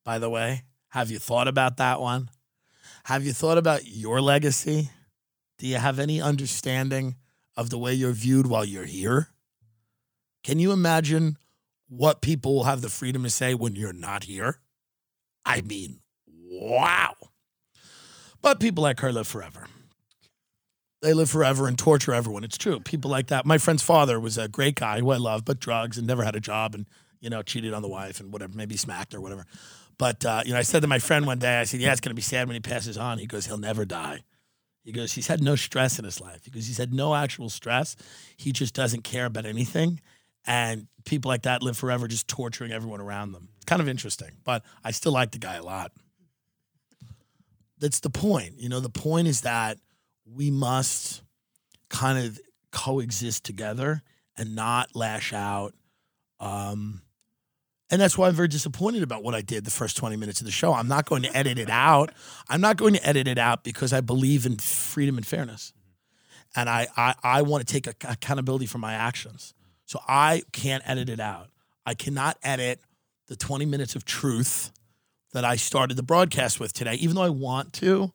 By 0.05 0.19
the 0.19 0.31
way, 0.31 0.63
have 0.91 1.11
you 1.11 1.19
thought 1.19 1.49
about 1.49 1.79
that 1.79 2.01
one? 2.01 2.31
Have 3.05 3.25
you 3.25 3.33
thought 3.33 3.59
about 3.59 3.87
your 3.87 4.21
legacy? 4.21 4.91
Do 5.59 5.67
you 5.67 5.77
have 5.77 5.99
any 5.99 6.21
understanding 6.21 7.17
of 7.57 7.71
the 7.71 7.79
way 7.79 7.95
you're 7.95 8.13
viewed 8.13 8.47
while 8.47 8.65
you're 8.65 8.85
here? 8.85 9.29
Can 10.45 10.61
you 10.61 10.71
imagine 10.71 11.39
what 11.89 12.21
people 12.21 12.55
will 12.55 12.65
have 12.65 12.83
the 12.83 12.89
freedom 12.89 13.25
to 13.25 13.31
say 13.31 13.55
when 13.55 13.75
you're 13.75 13.93
not 13.93 14.25
here? 14.25 14.61
I 15.45 15.61
mean, 15.63 16.01
wow. 16.27 17.15
But 18.43 18.61
people 18.61 18.83
like 18.83 19.01
her 19.01 19.13
live 19.13 19.27
forever. 19.27 19.67
They 21.07 21.15
live 21.15 21.31
forever 21.31 21.69
and 21.69 21.79
torture 21.79 22.13
everyone. 22.13 22.43
It's 22.43 22.59
true. 22.59 22.81
People 22.81 23.13
like 23.13 23.29
that. 23.29 23.47
My 23.47 23.59
friend's 23.59 23.85
father 23.85 24.19
was 24.19 24.37
a 24.37 24.49
great 24.49 24.75
guy 24.75 24.99
who 24.99 25.13
I 25.13 25.19
love, 25.19 25.45
but 25.45 25.61
drugs 25.61 25.99
and 25.99 26.05
never 26.05 26.25
had 26.25 26.35
a 26.35 26.41
job 26.41 26.75
and, 26.75 26.85
you 27.21 27.31
know, 27.31 27.43
cheated 27.43 27.73
on 27.73 27.81
the 27.81 27.87
wife 27.87 28.19
and 28.19 28.33
whatever, 28.33 28.53
maybe 28.57 28.77
smacked 28.77 29.15
or 29.15 29.21
whatever. 29.21 29.47
But, 29.99 30.25
uh, 30.25 30.43
you 30.45 30.53
know, 30.53 30.59
I 30.59 30.63
said 30.63 30.83
to 30.83 30.89
my 30.89 30.99
friend 30.99 31.25
one 31.25 31.39
day, 31.39 31.61
I 31.61 31.63
said, 31.63 31.79
yeah, 31.79 31.93
it's 31.93 32.01
going 32.01 32.11
to 32.11 32.17
be 32.17 32.23
sad 32.23 32.49
when 32.49 32.55
he 32.55 32.61
passes 32.61 32.99
on. 32.99 33.19
He 33.19 33.27
goes, 33.27 33.47
he'll 33.47 33.57
never 33.57 33.85
die. 33.85 34.25
He 34.83 34.91
goes, 34.91 35.13
he's 35.13 35.29
had 35.29 35.41
no 35.41 35.55
stress 35.55 36.01
in 36.01 36.05
his 36.05 36.21
life. 36.21 36.45
He 36.45 36.51
goes, 36.51 36.67
he's 36.67 36.79
had 36.79 36.93
no 36.93 37.15
actual 37.15 37.51
stress. 37.51 37.95
He 38.37 38.51
just 38.51 38.75
doesn't 38.75 39.05
care 39.05 39.27
about 39.27 39.47
anything. 39.47 40.01
And 40.45 40.89
people 41.05 41.29
like 41.29 41.43
that 41.43 41.63
live 41.63 41.79
forever 41.79 42.09
just 42.09 42.27
torturing 42.27 42.73
everyone 42.73 43.01
around 43.01 43.31
them. 43.31 43.51
It's 43.55 43.65
kind 43.65 43.81
of 43.81 43.89
interesting, 43.89 44.33
but 44.43 44.65
I 44.83 44.91
still 44.91 45.13
like 45.13 45.31
the 45.31 45.39
guy 45.39 45.55
a 45.55 45.63
lot. 45.63 45.93
That's 47.79 48.01
the 48.01 48.11
point. 48.11 48.59
You 48.59 48.69
know, 48.69 48.81
the 48.81 48.89
point 48.89 49.29
is 49.29 49.43
that 49.43 49.79
we 50.35 50.51
must 50.51 51.23
kind 51.89 52.27
of 52.27 52.41
coexist 52.73 53.45
together 53.45 54.03
and 54.37 54.55
not 54.55 54.95
lash 54.95 55.33
out. 55.33 55.75
Um, 56.41 57.03
and 57.91 58.01
that's 58.01 58.19
why 58.19 58.29
I'm 58.29 58.35
very 58.35 58.49
disappointed 58.49 59.03
about 59.03 59.23
what 59.23 59.35
I 59.35 59.41
did 59.41 59.65
the 59.65 59.71
first 59.71 59.97
20 59.97 60.17
minutes 60.17 60.41
of 60.41 60.47
the 60.47 60.53
show. 60.53 60.75
I'm 60.75 60.89
not 60.89 61.07
going 61.07 61.23
to 61.23 61.37
edit 61.37 61.59
it 61.59 61.71
out. 61.71 62.13
I'm 62.49 62.61
not 62.61 62.77
going 62.77 62.95
to 62.95 63.07
edit 63.07 63.29
it 63.29 63.39
out 63.39 63.63
because 63.63 63.93
I 63.93 64.01
believe 64.01 64.45
in 64.45 64.57
freedom 64.57 65.17
and 65.17 65.27
fairness. 65.27 65.73
And 66.57 66.69
I, 66.69 66.89
I, 66.97 67.15
I 67.23 67.43
want 67.43 67.67
to 67.67 67.73
take 67.73 67.87
accountability 67.87 68.67
for 68.67 68.79
my 68.79 68.95
actions. 68.95 69.55
So 69.85 70.01
I 70.09 70.43
can't 70.53 70.83
edit 70.87 71.09
it 71.09 71.21
out. 71.21 71.49
I 71.85 71.95
cannot 71.95 72.39
edit 72.43 72.81
the 73.29 73.37
20 73.37 73.67
minutes 73.67 73.95
of 73.95 74.05
truth 74.05 74.73
that 75.33 75.45
I 75.45 75.55
started 75.57 75.97
the 75.97 76.03
broadcast 76.03 76.59
with 76.59 76.73
today. 76.73 76.95
Even 76.95 77.15
though 77.15 77.23
I 77.23 77.29
want 77.29 77.73
to, 77.75 78.13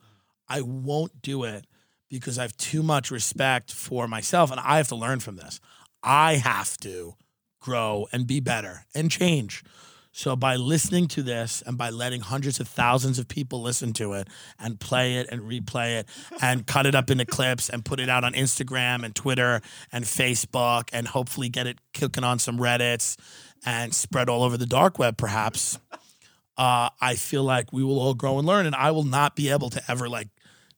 I 0.50 0.62
won't 0.62 1.22
do 1.22 1.46
it 1.46 1.66
because 2.12 2.38
I 2.38 2.44
have 2.44 2.56
too 2.58 2.84
much 2.84 3.10
respect 3.10 3.74
for 3.74 4.08
myself 4.08 4.52
and 4.52 4.60
I 4.60 4.78
have 4.78 4.90
to 4.90 4.96
learn 4.96 5.22
from 5.22 5.38
this. 5.38 5.60
I 6.04 6.36
have 6.36 6.78
to 6.80 7.16
grow 7.62 8.08
and 8.12 8.28
be 8.28 8.40
better 8.40 8.86
and 8.94 9.10
change. 9.10 9.64
So 10.14 10.36
by 10.36 10.58
listening 10.58 11.08
to 11.10 11.24
this 11.24 11.64
and 11.66 11.78
by 11.78 11.90
letting 11.90 12.20
hundreds 12.20 12.60
of 12.60 12.68
thousands 12.68 13.18
of 13.18 13.30
people 13.30 13.62
listen 13.62 13.94
to 13.94 14.12
it 14.14 14.28
and 14.60 14.78
play 14.78 15.16
it 15.16 15.28
and 15.32 15.42
replay 15.44 16.00
it 16.02 16.10
and 16.42 16.68
cut 16.68 16.86
it 16.86 16.96
up 16.96 17.10
into 17.10 17.26
clips 17.26 17.70
and 17.70 17.86
put 17.86 18.02
it 18.02 18.10
out 18.10 18.26
on 18.26 18.34
Instagram 18.34 19.06
and 19.06 19.16
Twitter 19.16 19.62
and 19.92 20.04
Facebook 20.04 20.90
and 20.92 21.08
hopefully 21.08 21.48
get 21.48 21.66
it 21.66 21.80
cooking 21.94 22.26
on 22.26 22.40
some 22.40 22.58
Reddits 22.58 23.18
and 23.66 23.96
spread 23.96 24.28
all 24.28 24.44
over 24.44 24.58
the 24.58 24.66
dark 24.66 25.00
web 25.00 25.16
perhaps 25.16 25.80
uh, 26.58 26.90
I 27.00 27.16
feel 27.16 27.44
like 27.46 27.72
we 27.72 27.84
will 27.84 28.00
all 28.00 28.14
grow 28.14 28.38
and 28.38 28.46
learn 28.46 28.66
and 28.66 28.76
I 28.76 28.92
will 28.92 29.06
not 29.06 29.38
be 29.38 29.50
able 29.50 29.70
to 29.70 29.82
ever 29.88 30.10
like 30.10 30.28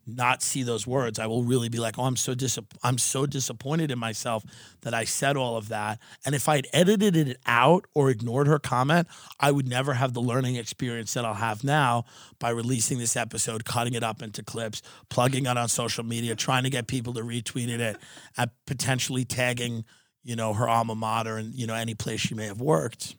not 0.06 0.42
see 0.42 0.63
those 0.63 0.86
words. 0.86 1.18
I 1.18 1.28
will 1.28 1.44
really 1.44 1.70
be 1.70 1.80
like, 1.80 1.98
oh, 1.98 2.04
I'm 2.04 2.16
so 2.16 2.36
dis- 2.36 2.60
I'm 2.84 2.98
so 2.98 3.26
disappointed 3.26 3.92
in 3.92 4.00
myself 4.00 4.44
that 4.82 4.94
I 4.94 5.06
said 5.06 5.38
all 5.38 5.56
of 5.56 5.70
that. 5.70 6.00
And 6.26 6.36
if 6.36 6.50
I'd 6.50 6.68
edited 6.74 7.16
it 7.16 7.38
out 7.46 7.86
or 7.94 8.10
ignored 8.10 8.48
her 8.48 8.60
comment, 8.60 9.08
I 9.39 9.52
would 9.52 9.68
never 9.68 9.94
have 9.94 10.13
the 10.13 10.22
learning 10.22 10.56
experience 10.56 11.13
that 11.13 11.26
I'll 11.26 11.34
have 11.34 11.63
now 11.63 12.06
by 12.39 12.50
releasing 12.50 12.98
this 12.98 13.16
episode, 13.16 13.66
cutting 13.66 13.94
it 13.94 14.04
up 14.04 14.22
into 14.22 14.44
clips, 14.44 14.82
plugging 15.10 15.46
it 15.46 15.58
on 15.58 15.70
social 15.70 16.04
media, 16.04 16.36
trying 16.36 16.63
to 16.63 16.70
get 16.70 16.88
people 16.88 17.13
to 17.13 17.22
retweet 17.22 17.70
it, 17.70 17.98
and 18.38 18.52
potentially 18.68 19.24
tagging, 19.24 19.86
you 20.24 20.36
know, 20.36 20.54
her 20.54 20.68
alma 20.68 20.96
mater 20.96 21.38
and 21.38 21.56
you 21.56 21.66
know 21.66 21.76
any 21.76 21.96
place 21.96 22.20
she 22.20 22.36
may 22.36 22.48
have 22.48 22.62
worked. 22.62 23.16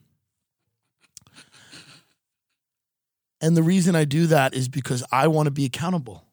And 3.40 3.56
the 3.56 3.62
reason 3.62 3.94
I 3.94 4.04
do 4.04 4.26
that 4.28 4.54
is 4.54 4.68
because 4.68 5.04
I 5.12 5.28
want 5.28 5.46
to 5.46 5.50
be 5.50 5.66
accountable 5.66 6.24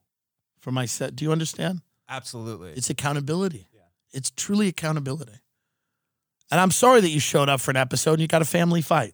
for 0.62 0.72
my 0.72 0.86
set. 0.86 1.16
Do 1.16 1.26
you 1.26 1.32
understand? 1.32 1.82
Absolutely. 2.08 2.72
It's 2.72 2.90
accountability. 2.90 3.68
Yeah. 3.74 3.82
It's 4.14 4.32
truly 4.32 4.68
accountability. 4.68 5.40
And 6.50 6.60
I'm 6.60 6.72
sorry 6.72 7.02
that 7.02 7.10
you 7.10 7.20
showed 7.20 7.50
up 7.50 7.62
for 7.62 7.72
an 7.72 7.78
episode 7.78 8.14
and 8.14 8.22
you 8.22 8.28
got 8.28 8.42
a 8.42 8.46
family 8.46 8.82
fight. 8.82 9.14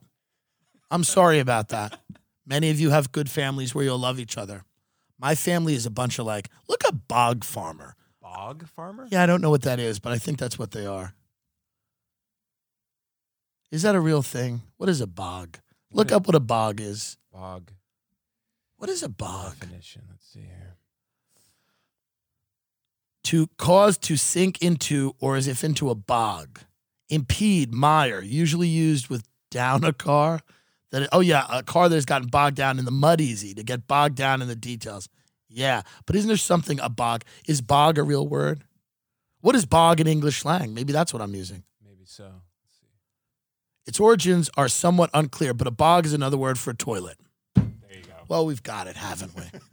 I'm 0.89 1.03
sorry 1.03 1.39
about 1.39 1.69
that. 1.69 1.99
Many 2.45 2.69
of 2.69 2.79
you 2.79 2.89
have 2.91 3.11
good 3.11 3.29
families 3.29 3.75
where 3.75 3.83
you'll 3.83 3.99
love 3.99 4.19
each 4.19 4.37
other. 4.37 4.63
My 5.19 5.35
family 5.35 5.73
is 5.73 5.85
a 5.85 5.91
bunch 5.91 6.19
of 6.19 6.25
like, 6.25 6.49
look 6.67 6.81
a 6.87 6.93
bog 6.93 7.43
farmer. 7.43 7.95
Bog 8.21 8.67
farmer? 8.67 9.07
Yeah, 9.11 9.23
I 9.23 9.25
don't 9.25 9.41
know 9.41 9.49
what 9.49 9.63
that 9.63 9.79
is, 9.79 9.99
but 9.99 10.13
I 10.13 10.17
think 10.17 10.39
that's 10.39 10.57
what 10.57 10.71
they 10.71 10.85
are. 10.85 11.13
Is 13.71 13.81
that 13.81 13.95
a 13.95 13.99
real 13.99 14.21
thing? 14.21 14.61
What 14.77 14.89
is 14.89 15.01
a 15.01 15.07
bog? 15.07 15.57
Look 15.91 16.11
up 16.11 16.27
what 16.27 16.35
a 16.35 16.39
bog 16.39 16.79
is. 16.79 17.17
Bog. 17.33 17.71
What 18.77 18.89
is 18.89 19.03
a 19.03 19.09
bog? 19.09 19.59
Definition. 19.59 20.03
Let's 20.09 20.27
see 20.27 20.41
here. 20.41 20.77
To 23.27 23.47
cause 23.57 23.97
to 23.99 24.15
sink 24.15 24.61
into 24.61 25.13
or 25.19 25.35
as 25.35 25.47
if 25.47 25.61
into 25.61 25.89
a 25.89 25.95
bog. 25.95 26.61
Impede, 27.09 27.73
mire, 27.73 28.21
usually 28.21 28.69
used 28.69 29.09
with 29.09 29.25
down 29.51 29.83
a 29.83 29.91
car. 29.91 30.39
That 30.91 31.09
oh 31.11 31.19
yeah, 31.19 31.45
a 31.49 31.61
car 31.61 31.89
that 31.89 31.95
has 31.95 32.05
gotten 32.05 32.29
bogged 32.29 32.55
down 32.55 32.79
in 32.79 32.85
the 32.85 32.91
mud 32.91 33.19
easy 33.19 33.53
to 33.53 33.63
get 33.63 33.85
bogged 33.85 34.15
down 34.15 34.41
in 34.41 34.47
the 34.47 34.55
details. 34.55 35.09
Yeah, 35.49 35.81
but 36.05 36.15
isn't 36.15 36.29
there 36.29 36.37
something 36.37 36.79
a 36.79 36.87
bog? 36.87 37.25
Is 37.49 37.59
bog 37.59 37.97
a 37.97 38.03
real 38.03 38.25
word? 38.25 38.63
What 39.41 39.55
is 39.55 39.65
bog 39.65 39.99
in 39.99 40.07
English 40.07 40.39
slang? 40.39 40.73
Maybe 40.73 40.93
that's 40.93 41.11
what 41.11 41.21
I'm 41.21 41.35
using. 41.35 41.63
Maybe 41.83 42.05
so. 42.05 42.23
Let's 42.23 42.79
see. 42.79 42.87
Its 43.85 43.99
origins 43.99 44.49
are 44.55 44.69
somewhat 44.69 45.09
unclear, 45.13 45.53
but 45.53 45.67
a 45.67 45.71
bog 45.71 46.05
is 46.05 46.13
another 46.13 46.37
word 46.37 46.57
for 46.57 46.71
a 46.71 46.75
toilet. 46.75 47.17
There 47.55 47.65
you 47.91 48.03
go. 48.03 48.23
Well, 48.29 48.45
we've 48.45 48.63
got 48.63 48.87
it, 48.87 48.95
haven't 48.95 49.35
we? 49.35 49.43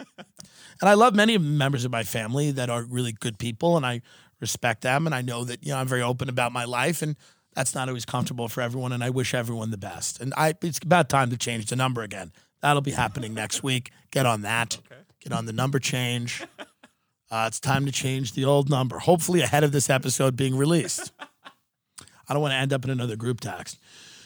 and 0.85 0.91
I 0.91 0.93
love 0.93 1.15
many 1.15 1.39
members 1.39 1.87
of 1.87 1.91
my 1.91 2.03
family 2.03 2.51
that 2.51 2.69
are 2.69 2.83
really 2.83 3.13
good 3.13 3.39
people, 3.39 3.79
and 3.79 3.87
I 3.87 4.03
respect 4.39 4.83
them, 4.83 5.07
and 5.07 5.15
I 5.15 5.23
know 5.23 5.43
that 5.43 5.65
you 5.65 5.73
know 5.73 5.79
I'm 5.79 5.89
very 5.89 6.03
open 6.03 6.29
about 6.29 6.53
my 6.53 6.67
life, 6.67 7.01
and 7.01 7.17
that's 7.55 7.75
not 7.75 7.89
always 7.89 8.05
comfortable 8.05 8.49
for 8.49 8.61
everyone, 8.61 8.93
and 8.93 9.03
I 9.03 9.09
wish 9.09 9.33
everyone 9.33 9.71
the 9.71 9.79
best. 9.79 10.21
And 10.21 10.35
I, 10.37 10.53
it's 10.61 10.79
about 10.81 11.09
time 11.09 11.31
to 11.31 11.39
change 11.39 11.71
the 11.71 11.77
number 11.77 12.03
again. 12.03 12.33
That'll 12.61 12.83
be 12.83 12.91
happening 12.91 13.33
next 13.33 13.63
week. 13.63 13.93
Get 14.11 14.27
on 14.27 14.43
that. 14.43 14.77
Okay. 14.85 15.01
Get 15.21 15.33
on 15.33 15.47
the 15.47 15.55
number 15.55 15.79
change. 15.79 16.45
Uh, 17.31 17.47
it's 17.47 17.59
time 17.59 17.87
to 17.87 17.91
change 17.91 18.35
the 18.35 18.45
old 18.45 18.69
number. 18.69 18.99
Hopefully 18.99 19.41
ahead 19.41 19.65
of 19.65 19.73
this 19.73 19.89
episode 19.89 20.37
being 20.37 20.55
released. 20.55 21.13
I 22.29 22.35
don't 22.35 22.43
want 22.43 22.53
to 22.53 22.59
end 22.59 22.75
up 22.75 22.85
in 22.85 22.91
another 22.91 23.17
group 23.17 23.41
text. 23.41 23.81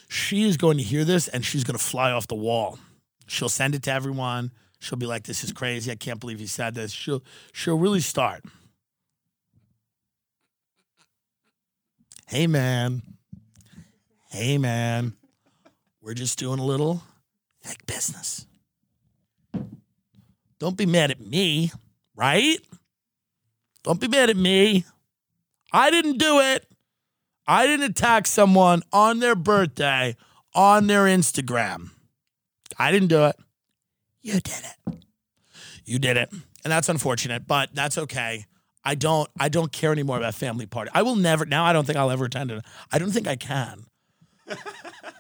She 0.09 0.43
is 0.43 0.57
going 0.57 0.77
to 0.77 0.83
hear 0.83 1.05
this 1.05 1.29
and 1.29 1.45
she's 1.45 1.63
going 1.63 1.79
to 1.79 1.83
fly 1.83 2.11
off 2.11 2.27
the 2.27 2.35
wall. 2.35 2.81
She'll 3.29 3.49
send 3.49 3.77
it 3.77 3.85
to 3.85 3.93
everyone. 3.93 4.51
She'll 4.79 4.99
be 4.99 5.07
like, 5.07 5.25
"This 5.25 5.43
is 5.45 5.53
crazy. 5.53 5.91
I 5.91 5.97
can't 5.97 6.21
believe 6.21 6.39
he 6.39 6.47
said 6.47 6.75
this." 6.75 6.93
She'll 6.93 7.23
she'll 7.53 7.79
really 7.79 8.01
start. 8.01 8.45
Hey 12.27 12.47
man. 12.47 13.03
Hey 14.31 14.59
man. 14.59 15.15
We're 16.01 16.15
just 16.15 16.39
doing 16.39 16.59
a 16.59 16.65
little 16.65 17.03
like 17.65 17.87
business. 17.87 18.47
Don't 20.59 20.77
be 20.77 20.87
mad 20.87 21.11
at 21.11 21.21
me, 21.21 21.73
right? 22.17 22.59
Don't 23.85 24.01
be 24.01 24.09
mad 24.09 24.31
at 24.31 24.37
me. 24.37 24.85
I 25.73 25.91
didn't 25.91 26.19
do 26.19 26.41
it. 26.41 26.67
I 27.47 27.67
didn't 27.67 27.91
attack 27.91 28.27
someone 28.27 28.83
on 28.93 29.21
their 29.21 29.35
birthday 29.35 30.17
on 30.55 30.87
their 30.87 31.05
Instagram. 31.05 31.91
I 32.79 32.93
didn't 32.93 33.09
do 33.09 33.25
it. 33.27 33.37
You 34.23 34.41
did 34.41 34.65
it. 34.65 35.05
You 35.85 35.99
did 35.99 36.17
it. 36.17 36.31
And 36.65 36.73
that's 36.73 36.89
unfortunate, 36.89 37.47
but 37.47 37.71
that's 37.75 37.97
okay. 37.97 38.45
I 38.85 38.95
don't 38.95 39.29
I 39.39 39.49
don't 39.49 39.73
care 39.73 39.93
anymore 39.93 40.19
about 40.19 40.35
family 40.35 40.67
party. 40.67 40.91
I 40.95 41.03
will 41.03 41.17
never 41.17 41.45
now 41.45 41.65
I 41.65 41.73
don't 41.73 41.87
think 41.87 41.99
I'll 41.99 42.11
ever 42.11 42.27
attend 42.27 42.51
it. 42.51 42.65
I 42.93 42.99
don't 42.99 43.11
think 43.11 43.27
I 43.27 43.37
can. 43.37 43.85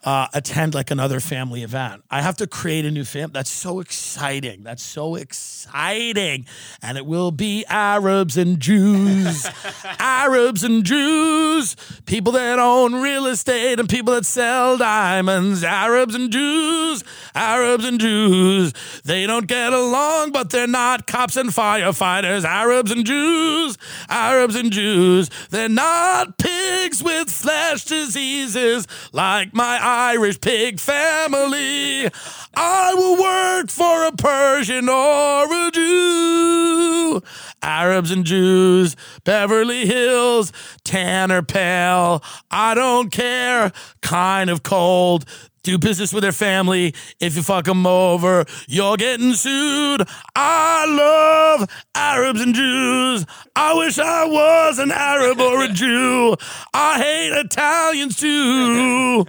Uh, 0.08 0.26
attend 0.32 0.72
like 0.72 0.90
another 0.90 1.20
family 1.20 1.62
event. 1.62 2.02
I 2.10 2.22
have 2.22 2.38
to 2.38 2.46
create 2.46 2.86
a 2.86 2.90
new 2.90 3.04
family. 3.04 3.32
That's 3.34 3.50
so 3.50 3.78
exciting. 3.78 4.62
That's 4.62 4.82
so 4.82 5.16
exciting. 5.16 6.46
And 6.80 6.96
it 6.96 7.04
will 7.04 7.30
be 7.30 7.66
Arabs 7.68 8.38
and 8.38 8.58
Jews. 8.58 9.46
Arabs 9.98 10.64
and 10.64 10.82
Jews. 10.82 11.76
People 12.06 12.32
that 12.32 12.58
own 12.58 12.94
real 12.94 13.26
estate 13.26 13.78
and 13.78 13.86
people 13.86 14.14
that 14.14 14.24
sell 14.24 14.78
diamonds. 14.78 15.62
Arabs 15.62 16.14
and 16.14 16.32
Jews. 16.32 17.04
Arabs 17.34 17.84
and 17.84 18.00
Jews. 18.00 18.72
They 19.04 19.26
don't 19.26 19.46
get 19.46 19.74
along, 19.74 20.32
but 20.32 20.48
they're 20.48 20.66
not 20.66 21.06
cops 21.06 21.36
and 21.36 21.50
firefighters. 21.50 22.46
Arabs 22.46 22.90
and 22.90 23.04
Jews. 23.04 23.76
Arabs 24.08 24.54
and 24.54 24.72
Jews. 24.72 25.28
They're 25.50 25.68
not 25.68 26.38
pigs 26.38 27.04
with 27.04 27.30
flesh 27.30 27.84
diseases 27.84 28.86
like 29.12 29.52
my 29.52 29.76
Irish 29.98 30.40
pig 30.40 30.78
family. 30.78 32.08
I 32.54 32.94
will 32.94 33.20
work 33.20 33.68
for 33.68 34.06
a 34.06 34.12
Persian 34.12 34.88
or 34.88 35.52
a 35.52 35.70
Jew. 35.72 37.20
Arabs 37.61 38.12
and 38.12 38.24
Jews, 38.24 38.94
Beverly 39.24 39.87
Hills, 39.87 40.52
tan 40.84 41.32
or 41.32 41.42
pale. 41.42 42.22
I 42.48 42.74
don't 42.74 43.11
care, 43.11 43.72
kind 44.00 44.50
of 44.50 44.62
cold. 44.62 45.24
Do 45.64 45.76
business 45.76 46.14
with 46.14 46.22
their 46.22 46.32
family. 46.32 46.94
If 47.20 47.37
you 47.37 47.42
fuck 47.42 47.64
them 47.64 47.87
over, 47.87 48.46
you're 48.68 48.96
getting 48.96 49.34
sued. 49.34 50.02
I 50.34 50.87
love 50.87 51.68
Arabs 51.94 52.40
and 52.40 52.54
Jews. 52.54 53.26
I 53.54 53.74
wish 53.74 53.98
I 53.98 54.24
was 54.24 54.78
an 54.78 54.92
Arab 54.92 55.40
or 55.40 55.64
a 55.64 55.68
Jew. 55.72 56.37
I 56.72 56.98
hate 56.98 57.38
Italians 57.44 58.16
too, 58.16 59.26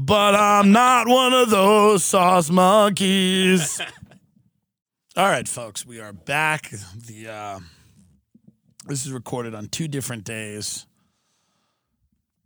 but 0.00 0.36
I'm 0.36 0.70
not 0.70 1.08
one 1.08 1.32
of 1.32 1.50
those 1.50 2.04
sauce 2.04 2.50
monkeys. 2.50 3.80
All 5.16 5.26
right, 5.26 5.48
folks, 5.48 5.84
we 5.84 5.98
are 5.98 6.12
back. 6.12 6.70
The 6.70 7.28
uh, 7.28 7.60
this 8.86 9.04
is 9.04 9.10
recorded 9.10 9.56
on 9.56 9.66
two 9.66 9.88
different 9.88 10.22
days, 10.22 10.86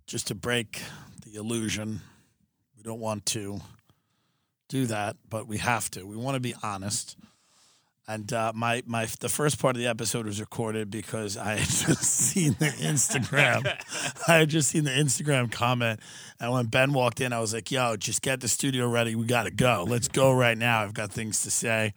just 0.06 0.28
to 0.28 0.34
break 0.34 0.80
the 1.26 1.34
illusion. 1.34 2.00
We 2.74 2.82
don't 2.82 3.00
want 3.00 3.26
to 3.26 3.60
do 4.70 4.86
that, 4.86 5.16
but 5.28 5.46
we 5.46 5.58
have 5.58 5.90
to. 5.90 6.06
We 6.06 6.16
want 6.16 6.36
to 6.36 6.40
be 6.40 6.54
honest. 6.62 7.18
And 8.08 8.32
uh, 8.32 8.52
my 8.54 8.82
my 8.84 9.06
the 9.20 9.28
first 9.28 9.60
part 9.60 9.76
of 9.76 9.80
the 9.80 9.86
episode 9.86 10.26
was 10.26 10.40
recorded 10.40 10.90
because 10.90 11.36
I 11.36 11.56
had 11.56 11.68
just 11.68 12.02
seen 12.02 12.56
the 12.58 12.66
Instagram. 12.66 13.64
I 14.28 14.38
had 14.38 14.48
just 14.48 14.70
seen 14.70 14.84
the 14.84 14.90
Instagram 14.90 15.52
comment, 15.52 16.00
and 16.40 16.52
when 16.52 16.66
Ben 16.66 16.92
walked 16.92 17.20
in, 17.20 17.32
I 17.32 17.38
was 17.38 17.54
like, 17.54 17.70
"Yo, 17.70 17.96
just 17.96 18.20
get 18.20 18.40
the 18.40 18.48
studio 18.48 18.88
ready. 18.88 19.14
We 19.14 19.26
got 19.26 19.44
to 19.44 19.52
go. 19.52 19.86
Let's 19.88 20.08
go 20.08 20.32
right 20.32 20.58
now. 20.58 20.80
I've 20.82 20.94
got 20.94 21.12
things 21.12 21.42
to 21.42 21.50
say." 21.50 21.94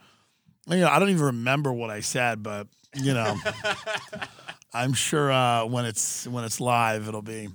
You 0.67 0.77
know, 0.77 0.89
I 0.89 0.99
don't 0.99 1.09
even 1.09 1.25
remember 1.25 1.73
what 1.73 1.89
I 1.89 2.01
said, 2.01 2.43
but 2.43 2.67
you 2.95 3.13
know, 3.13 3.35
I'm 4.73 4.93
sure 4.93 5.31
uh, 5.31 5.65
when 5.65 5.85
it's 5.85 6.27
when 6.27 6.43
it's 6.43 6.61
live, 6.61 7.07
it'll 7.07 7.23
be 7.23 7.49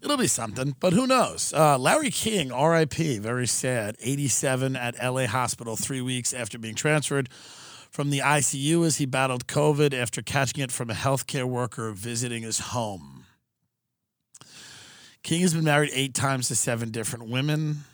it'll 0.00 0.16
be 0.16 0.26
something. 0.28 0.76
But 0.78 0.92
who 0.92 1.06
knows? 1.08 1.52
Uh, 1.52 1.76
Larry 1.78 2.10
King, 2.10 2.52
R.I.P. 2.52 3.18
Very 3.18 3.46
sad. 3.46 3.96
87 4.00 4.76
at 4.76 4.94
L.A. 4.98 5.26
hospital 5.26 5.76
three 5.76 6.00
weeks 6.00 6.32
after 6.32 6.58
being 6.58 6.74
transferred 6.74 7.28
from 7.94 8.10
the 8.10 8.18
ICU 8.18 8.84
as 8.84 8.96
he 8.96 9.06
battled 9.06 9.46
COVID 9.46 9.94
after 9.94 10.20
catching 10.20 10.60
it 10.64 10.72
from 10.72 10.90
a 10.90 10.94
healthcare 10.94 11.44
worker 11.44 11.92
visiting 11.92 12.42
his 12.42 12.58
home. 12.58 13.24
King 15.22 15.42
has 15.42 15.54
been 15.54 15.62
married 15.62 15.90
eight 15.94 16.12
times 16.12 16.48
to 16.48 16.56
seven 16.56 16.90
different 16.90 17.28
women. 17.28 17.84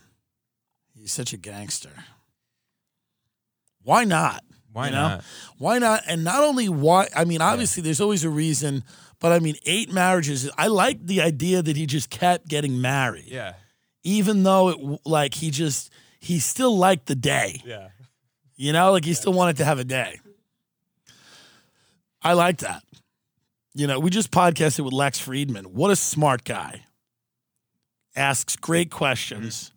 He's 0.98 1.12
such 1.12 1.34
a 1.34 1.36
gangster. 1.36 1.90
Why 3.82 4.04
not? 4.04 4.42
Why 4.72 4.86
You 4.86 4.92
know? 4.92 5.08
not? 5.08 5.24
Why 5.58 5.78
not? 5.78 6.02
And 6.08 6.24
not 6.24 6.42
only 6.44 6.70
why, 6.70 7.08
I 7.14 7.26
mean, 7.26 7.42
obviously 7.42 7.82
there's 7.82 8.00
always 8.00 8.24
a 8.24 8.30
reason, 8.30 8.84
but 9.20 9.32
I 9.32 9.38
mean, 9.38 9.56
eight 9.66 9.92
marriages. 9.92 10.48
I 10.56 10.68
like 10.68 11.04
the 11.06 11.20
idea 11.20 11.60
that 11.60 11.76
he 11.76 11.84
just 11.84 12.08
kept 12.08 12.48
getting 12.48 12.80
married, 12.80 13.26
Yeah. 13.26 13.52
even 14.02 14.44
though 14.44 14.70
it 14.70 15.00
like 15.04 15.34
he 15.34 15.50
just, 15.50 15.92
he 16.20 16.38
still 16.38 16.74
liked 16.74 17.04
the 17.04 17.14
day, 17.16 17.60
Yeah. 17.66 17.88
You 18.60 18.74
know, 18.74 18.92
like 18.92 19.06
he 19.06 19.14
still 19.14 19.32
wanted 19.32 19.56
to 19.56 19.64
have 19.64 19.78
a 19.78 19.84
day. 19.84 20.20
I 22.20 22.34
like 22.34 22.58
that. 22.58 22.82
You 23.72 23.86
know, 23.86 23.98
we 23.98 24.10
just 24.10 24.30
podcasted 24.30 24.84
with 24.84 24.92
Lex 24.92 25.18
Fridman. 25.18 25.68
What 25.68 25.90
a 25.90 25.96
smart 25.96 26.44
guy. 26.44 26.84
Asks 28.14 28.56
great 28.56 28.90
questions. 28.90 29.72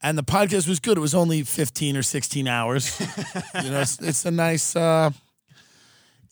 And 0.00 0.16
the 0.16 0.22
podcast 0.22 0.68
was 0.68 0.78
good. 0.78 0.96
It 0.96 1.00
was 1.00 1.12
only 1.12 1.42
15 1.42 1.96
or 1.96 2.04
16 2.04 2.46
hours. 2.46 3.00
you 3.00 3.70
know, 3.70 3.80
it's, 3.80 4.00
it's 4.00 4.24
a 4.26 4.30
nice, 4.30 4.76
uh, 4.76 5.10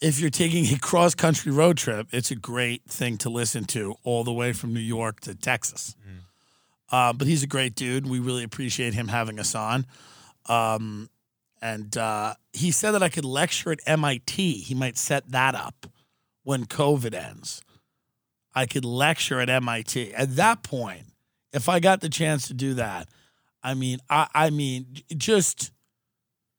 if 0.00 0.20
you're 0.20 0.30
taking 0.30 0.72
a 0.72 0.78
cross 0.78 1.16
country 1.16 1.50
road 1.50 1.76
trip, 1.76 2.06
it's 2.12 2.30
a 2.30 2.36
great 2.36 2.84
thing 2.84 3.18
to 3.18 3.28
listen 3.28 3.64
to 3.64 3.96
all 4.04 4.22
the 4.22 4.32
way 4.32 4.52
from 4.52 4.72
New 4.72 4.78
York 4.78 5.18
to 5.22 5.34
Texas. 5.34 5.96
Uh, 6.92 7.12
but 7.12 7.26
he's 7.26 7.42
a 7.42 7.48
great 7.48 7.74
dude. 7.74 8.08
We 8.08 8.20
really 8.20 8.44
appreciate 8.44 8.94
him 8.94 9.08
having 9.08 9.40
us 9.40 9.56
on. 9.56 9.84
Um, 10.46 11.10
and 11.62 11.96
uh, 11.96 12.34
he 12.52 12.70
said 12.70 12.92
that 12.92 13.02
I 13.02 13.08
could 13.08 13.24
lecture 13.24 13.70
at 13.72 13.80
MIT. 13.86 14.52
He 14.60 14.74
might 14.74 14.96
set 14.96 15.30
that 15.30 15.54
up 15.54 15.86
when 16.42 16.64
COVID 16.66 17.14
ends. 17.14 17.62
I 18.54 18.66
could 18.66 18.84
lecture 18.84 19.40
at 19.40 19.48
MIT. 19.50 20.12
At 20.14 20.36
that 20.36 20.62
point, 20.62 21.04
if 21.52 21.68
I 21.68 21.78
got 21.80 22.00
the 22.00 22.08
chance 22.08 22.46
to 22.48 22.54
do 22.54 22.74
that, 22.74 23.08
I 23.62 23.74
mean, 23.74 23.98
I, 24.08 24.26
I 24.34 24.50
mean, 24.50 24.86
just 25.16 25.70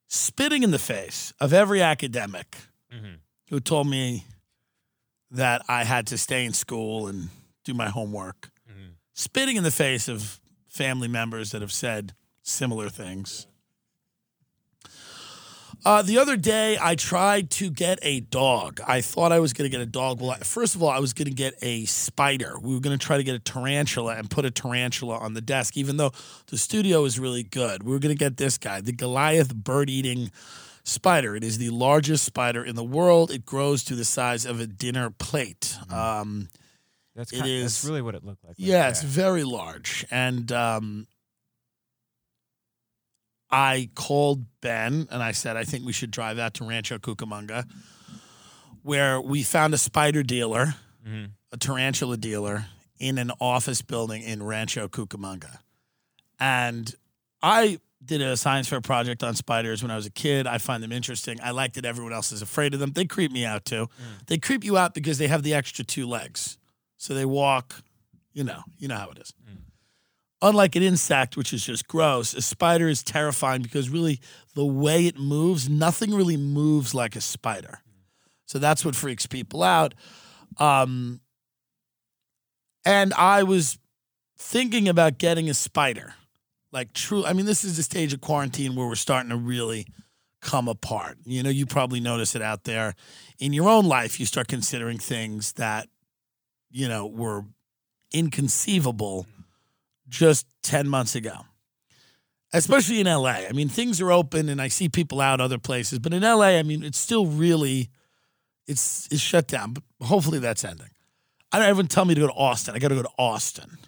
spitting 0.08 0.62
in 0.62 0.70
the 0.70 0.78
face 0.78 1.32
of 1.40 1.52
every 1.52 1.80
academic 1.82 2.56
Mhm. 2.92 3.18
who 3.48 3.60
told 3.60 3.88
me 3.88 4.24
that 5.30 5.62
I 5.68 5.84
had 5.84 6.06
to 6.08 6.18
stay 6.18 6.44
in 6.44 6.52
school 6.52 7.08
and 7.08 7.30
do 7.64 7.72
my 7.74 7.88
homework. 7.88 8.50
Mhm. 8.70 8.96
Spitting 9.14 9.56
in 9.56 9.62
the 9.64 9.70
face 9.70 10.08
of 10.08 10.40
family 10.68 11.08
members 11.08 11.50
that 11.50 11.60
have 11.62 11.72
said 11.72 12.14
similar 12.42 12.88
things. 12.90 13.46
Uh, 15.84 16.00
the 16.02 16.16
other 16.18 16.36
day, 16.36 16.78
I 16.80 16.94
tried 16.94 17.50
to 17.52 17.68
get 17.70 17.98
a 18.02 18.20
dog. 18.20 18.80
I 18.86 19.00
thought 19.00 19.32
I 19.32 19.40
was 19.40 19.52
going 19.52 19.68
to 19.68 19.76
get 19.76 19.80
a 19.82 19.86
dog. 19.90 20.20
Well, 20.20 20.30
I- 20.30 20.38
first 20.38 20.76
of 20.76 20.82
all, 20.82 20.88
I 20.90 21.00
was 21.00 21.12
going 21.12 21.26
to 21.28 21.34
get 21.34 21.54
a 21.60 21.84
spider. 21.86 22.56
We 22.60 22.72
were 22.74 22.80
going 22.80 22.96
to 22.96 23.04
try 23.04 23.16
to 23.16 23.24
get 23.24 23.34
a 23.34 23.40
tarantula 23.40 24.14
and 24.16 24.30
put 24.30 24.44
a 24.44 24.50
tarantula 24.52 25.18
on 25.18 25.34
the 25.34 25.40
desk, 25.40 25.76
even 25.76 25.96
though 25.96 26.12
the 26.46 26.56
studio 26.58 27.04
is 27.04 27.18
really 27.18 27.42
good. 27.42 27.82
We 27.82 27.90
were 27.92 27.98
going 27.98 28.14
to 28.14 28.18
get 28.18 28.36
this 28.36 28.58
guy, 28.58 28.80
the 28.80 28.92
Goliath 28.92 29.54
bird 29.54 29.90
eating 29.90 30.30
spider. 30.84 31.34
It 31.34 31.42
is 31.42 31.58
the 31.58 31.70
largest 31.70 32.24
spider 32.24 32.64
in 32.64 32.76
the 32.76 32.84
world. 32.84 33.32
It 33.32 33.44
grows 33.44 33.82
to 33.84 33.96
the 33.96 34.04
size 34.04 34.46
of 34.46 34.60
a 34.60 34.66
dinner 34.68 35.10
plate. 35.10 35.76
Um, 35.90 36.48
That's 37.16 37.32
kind, 37.32 37.46
is- 37.48 37.62
That's 37.62 37.84
really 37.84 38.02
what 38.02 38.14
it 38.14 38.24
looked 38.24 38.44
like. 38.44 38.54
yeah, 38.56 38.88
it's 38.88 39.02
very 39.02 39.42
large. 39.42 40.04
And 40.12 40.50
um, 40.52 41.06
I 43.52 43.90
called 43.94 44.46
Ben 44.62 45.06
and 45.10 45.22
I 45.22 45.32
said, 45.32 45.56
I 45.58 45.64
think 45.64 45.84
we 45.84 45.92
should 45.92 46.10
drive 46.10 46.38
out 46.38 46.54
to 46.54 46.64
Rancho 46.64 46.98
Cucamonga, 46.98 47.68
where 48.82 49.20
we 49.20 49.42
found 49.42 49.74
a 49.74 49.78
spider 49.78 50.22
dealer, 50.22 50.74
Mhm. 51.06 51.32
a 51.52 51.56
tarantula 51.58 52.16
dealer, 52.16 52.66
in 52.98 53.18
an 53.18 53.30
office 53.40 53.82
building 53.82 54.22
in 54.22 54.42
Rancho 54.42 54.88
Cucamonga. 54.88 55.58
And 56.40 56.94
I 57.42 57.78
did 58.04 58.20
a 58.22 58.36
science 58.36 58.68
fair 58.68 58.80
project 58.80 59.22
on 59.22 59.34
spiders 59.34 59.82
when 59.82 59.90
I 59.90 59.96
was 59.96 60.06
a 60.06 60.10
kid. 60.10 60.46
I 60.46 60.58
find 60.58 60.82
them 60.82 60.90
interesting. 60.92 61.38
I 61.42 61.50
like 61.50 61.74
that 61.74 61.84
everyone 61.84 62.12
else 62.12 62.32
is 62.32 62.42
afraid 62.42 62.74
of 62.74 62.80
them. 62.80 62.92
They 62.92 63.04
creep 63.04 63.30
me 63.32 63.44
out 63.44 63.64
too. 63.64 63.88
They 64.26 64.38
creep 64.38 64.64
you 64.64 64.76
out 64.78 64.94
because 64.94 65.18
they 65.18 65.28
have 65.28 65.42
the 65.42 65.54
extra 65.54 65.84
two 65.84 66.06
legs. 66.08 66.58
So 66.96 67.14
they 67.14 67.24
walk, 67.24 67.82
you 68.32 68.44
know, 68.44 68.62
you 68.78 68.88
know 68.88 68.96
how 68.96 69.10
it 69.10 69.18
is. 69.18 69.32
Unlike 70.44 70.74
an 70.74 70.82
insect, 70.82 71.36
which 71.36 71.52
is 71.52 71.64
just 71.64 71.86
gross, 71.86 72.34
a 72.34 72.42
spider 72.42 72.88
is 72.88 73.04
terrifying 73.04 73.62
because 73.62 73.88
really 73.88 74.20
the 74.54 74.64
way 74.64 75.06
it 75.06 75.16
moves, 75.16 75.68
nothing 75.68 76.12
really 76.12 76.36
moves 76.36 76.94
like 76.94 77.14
a 77.14 77.20
spider. 77.20 77.78
So 78.46 78.58
that's 78.58 78.84
what 78.84 78.96
freaks 78.96 79.24
people 79.26 79.62
out. 79.62 79.94
Um, 80.58 81.20
and 82.84 83.14
I 83.14 83.44
was 83.44 83.78
thinking 84.36 84.88
about 84.88 85.18
getting 85.18 85.48
a 85.48 85.54
spider. 85.54 86.14
Like 86.72 86.92
true, 86.92 87.24
I 87.24 87.34
mean, 87.34 87.46
this 87.46 87.62
is 87.62 87.76
the 87.76 87.82
stage 87.84 88.12
of 88.12 88.20
quarantine 88.20 88.74
where 88.74 88.88
we're 88.88 88.96
starting 88.96 89.30
to 89.30 89.36
really 89.36 89.86
come 90.40 90.66
apart. 90.66 91.18
You 91.24 91.44
know, 91.44 91.50
you 91.50 91.66
probably 91.66 92.00
notice 92.00 92.34
it 92.34 92.42
out 92.42 92.64
there 92.64 92.94
in 93.38 93.52
your 93.52 93.68
own 93.68 93.86
life. 93.86 94.18
You 94.18 94.26
start 94.26 94.48
considering 94.48 94.98
things 94.98 95.52
that, 95.52 95.88
you 96.70 96.88
know, 96.88 97.06
were 97.06 97.44
inconceivable 98.12 99.26
just 100.12 100.46
10 100.62 100.88
months 100.88 101.14
ago. 101.14 101.32
Especially 102.52 103.00
in 103.00 103.06
LA. 103.06 103.46
I 103.48 103.52
mean, 103.52 103.70
things 103.70 104.00
are 104.00 104.12
open 104.12 104.50
and 104.50 104.60
I 104.60 104.68
see 104.68 104.88
people 104.88 105.22
out 105.22 105.40
other 105.40 105.58
places, 105.58 105.98
but 105.98 106.12
in 106.12 106.22
LA, 106.22 106.58
I 106.58 106.62
mean, 106.62 106.84
it's 106.84 106.98
still 106.98 107.26
really 107.26 107.88
it's 108.66 109.08
it's 109.10 109.22
shut 109.22 109.48
down, 109.48 109.72
but 109.72 109.82
hopefully 110.06 110.38
that's 110.38 110.64
ending. 110.64 110.90
I 111.50 111.58
don't 111.58 111.70
even 111.70 111.86
tell 111.86 112.04
me 112.04 112.14
to 112.14 112.20
go 112.20 112.26
to 112.26 112.32
Austin. 112.32 112.74
I 112.74 112.78
got 112.78 112.88
to 112.88 112.94
go 112.94 113.02
to 113.02 113.10
Austin. 113.18 113.78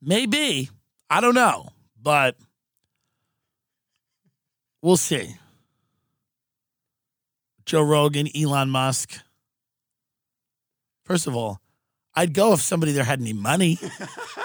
Maybe. 0.00 0.70
I 1.10 1.20
don't 1.20 1.34
know, 1.34 1.68
but 2.00 2.36
we'll 4.82 4.96
see. 4.96 5.36
Joe 7.66 7.82
Rogan, 7.82 8.28
Elon 8.36 8.70
Musk. 8.70 9.20
First 11.04 11.26
of 11.26 11.34
all, 11.34 11.60
I'd 12.14 12.32
go 12.34 12.52
if 12.52 12.60
somebody 12.60 12.92
there 12.92 13.04
had 13.04 13.20
any 13.20 13.32
money. 13.32 13.78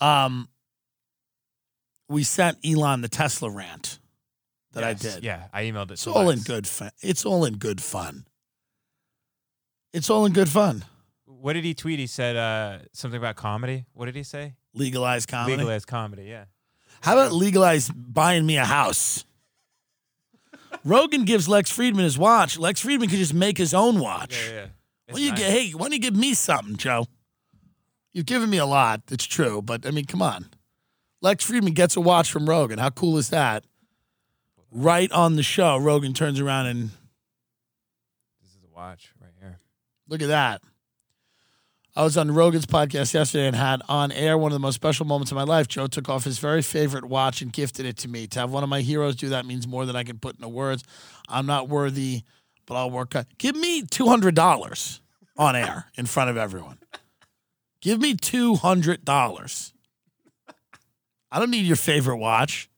um, 0.00 0.48
we 2.08 2.22
sent 2.22 2.58
Elon 2.64 3.00
the 3.00 3.08
Tesla 3.08 3.50
rant 3.50 3.98
that 4.72 4.84
I 4.84 4.94
did. 4.94 5.24
Yeah, 5.24 5.44
I 5.52 5.64
emailed 5.64 5.90
it. 5.90 5.94
It's 5.94 6.06
all 6.06 6.30
in 6.30 6.40
good 6.40 6.66
fun. 6.66 6.90
It's 7.00 7.24
all 7.24 7.44
in 7.44 7.58
good 7.58 7.80
fun. 7.80 8.26
It's 9.92 10.10
all 10.10 10.26
in 10.26 10.32
good 10.32 10.48
fun. 10.48 10.84
What 11.26 11.52
did 11.54 11.64
he 11.64 11.74
tweet? 11.74 11.98
He 11.98 12.06
said 12.06 12.36
uh, 12.36 12.78
something 12.92 13.18
about 13.18 13.36
comedy. 13.36 13.86
What 13.92 14.06
did 14.06 14.16
he 14.16 14.22
say? 14.22 14.54
Legalize 14.74 15.26
comedy. 15.26 15.56
Legalized 15.56 15.86
comedy. 15.86 16.24
Yeah. 16.24 16.44
How 17.00 17.12
about 17.14 17.32
legalize 17.32 17.88
buying 17.90 18.44
me 18.44 18.56
a 18.56 18.64
house? 18.64 19.24
Rogan 20.84 21.24
gives 21.24 21.48
Lex 21.48 21.72
Fridman 21.76 22.02
his 22.02 22.18
watch. 22.18 22.58
Lex 22.58 22.84
Fridman 22.84 23.08
could 23.08 23.18
just 23.18 23.34
make 23.34 23.56
his 23.56 23.72
own 23.72 24.00
watch. 24.00 24.48
Yeah, 24.48 24.54
yeah. 24.54 24.66
Why 25.08 25.12
don't 25.12 25.20
you 25.22 25.34
get, 25.34 25.50
hey, 25.50 25.70
why 25.70 25.84
don't 25.84 25.92
you 25.92 25.98
give 25.98 26.16
me 26.16 26.34
something, 26.34 26.76
Joe? 26.76 27.06
You've 28.18 28.26
given 28.26 28.50
me 28.50 28.58
a 28.58 28.66
lot. 28.66 29.02
It's 29.12 29.24
true, 29.24 29.62
but 29.62 29.86
I 29.86 29.92
mean, 29.92 30.04
come 30.04 30.22
on. 30.22 30.46
Lex 31.20 31.48
Fridman 31.48 31.72
gets 31.74 31.94
a 31.94 32.00
watch 32.00 32.32
from 32.32 32.48
Rogan. 32.48 32.80
How 32.80 32.90
cool 32.90 33.16
is 33.16 33.28
that? 33.28 33.62
Right 34.72 35.08
on 35.12 35.36
the 35.36 35.44
show, 35.44 35.76
Rogan 35.76 36.14
turns 36.14 36.40
around 36.40 36.66
and 36.66 36.90
This 38.42 38.50
is 38.50 38.64
a 38.64 38.74
watch 38.74 39.12
right 39.20 39.30
here. 39.38 39.60
Look 40.08 40.20
at 40.20 40.26
that. 40.26 40.62
I 41.94 42.02
was 42.02 42.18
on 42.18 42.32
Rogan's 42.32 42.66
podcast 42.66 43.14
yesterday 43.14 43.46
and 43.46 43.54
had 43.54 43.82
on 43.88 44.10
air 44.10 44.36
one 44.36 44.50
of 44.50 44.54
the 44.54 44.58
most 44.58 44.74
special 44.74 45.06
moments 45.06 45.30
of 45.30 45.36
my 45.36 45.44
life. 45.44 45.68
Joe 45.68 45.86
took 45.86 46.08
off 46.08 46.24
his 46.24 46.40
very 46.40 46.62
favorite 46.62 47.04
watch 47.04 47.40
and 47.40 47.52
gifted 47.52 47.86
it 47.86 47.98
to 47.98 48.08
me. 48.08 48.26
To 48.26 48.40
have 48.40 48.50
one 48.50 48.64
of 48.64 48.68
my 48.68 48.80
heroes 48.80 49.14
do 49.14 49.28
that 49.28 49.46
means 49.46 49.68
more 49.68 49.86
than 49.86 49.94
I 49.94 50.02
can 50.02 50.18
put 50.18 50.34
into 50.34 50.48
words. 50.48 50.82
I'm 51.28 51.46
not 51.46 51.68
worthy, 51.68 52.22
but 52.66 52.74
I'll 52.74 52.90
work 52.90 53.14
on. 53.14 53.26
Give 53.38 53.54
me 53.54 53.82
two 53.82 54.08
hundred 54.08 54.34
dollars 54.34 55.02
on 55.36 55.54
air 55.54 55.86
in 55.96 56.06
front 56.06 56.30
of 56.30 56.36
everyone. 56.36 56.78
Give 57.80 58.00
me 58.00 58.14
two 58.14 58.56
hundred 58.56 59.04
dollars. 59.04 59.72
I 61.30 61.38
don't 61.38 61.50
need 61.50 61.66
your 61.66 61.76
favorite 61.76 62.16
watch. 62.16 62.68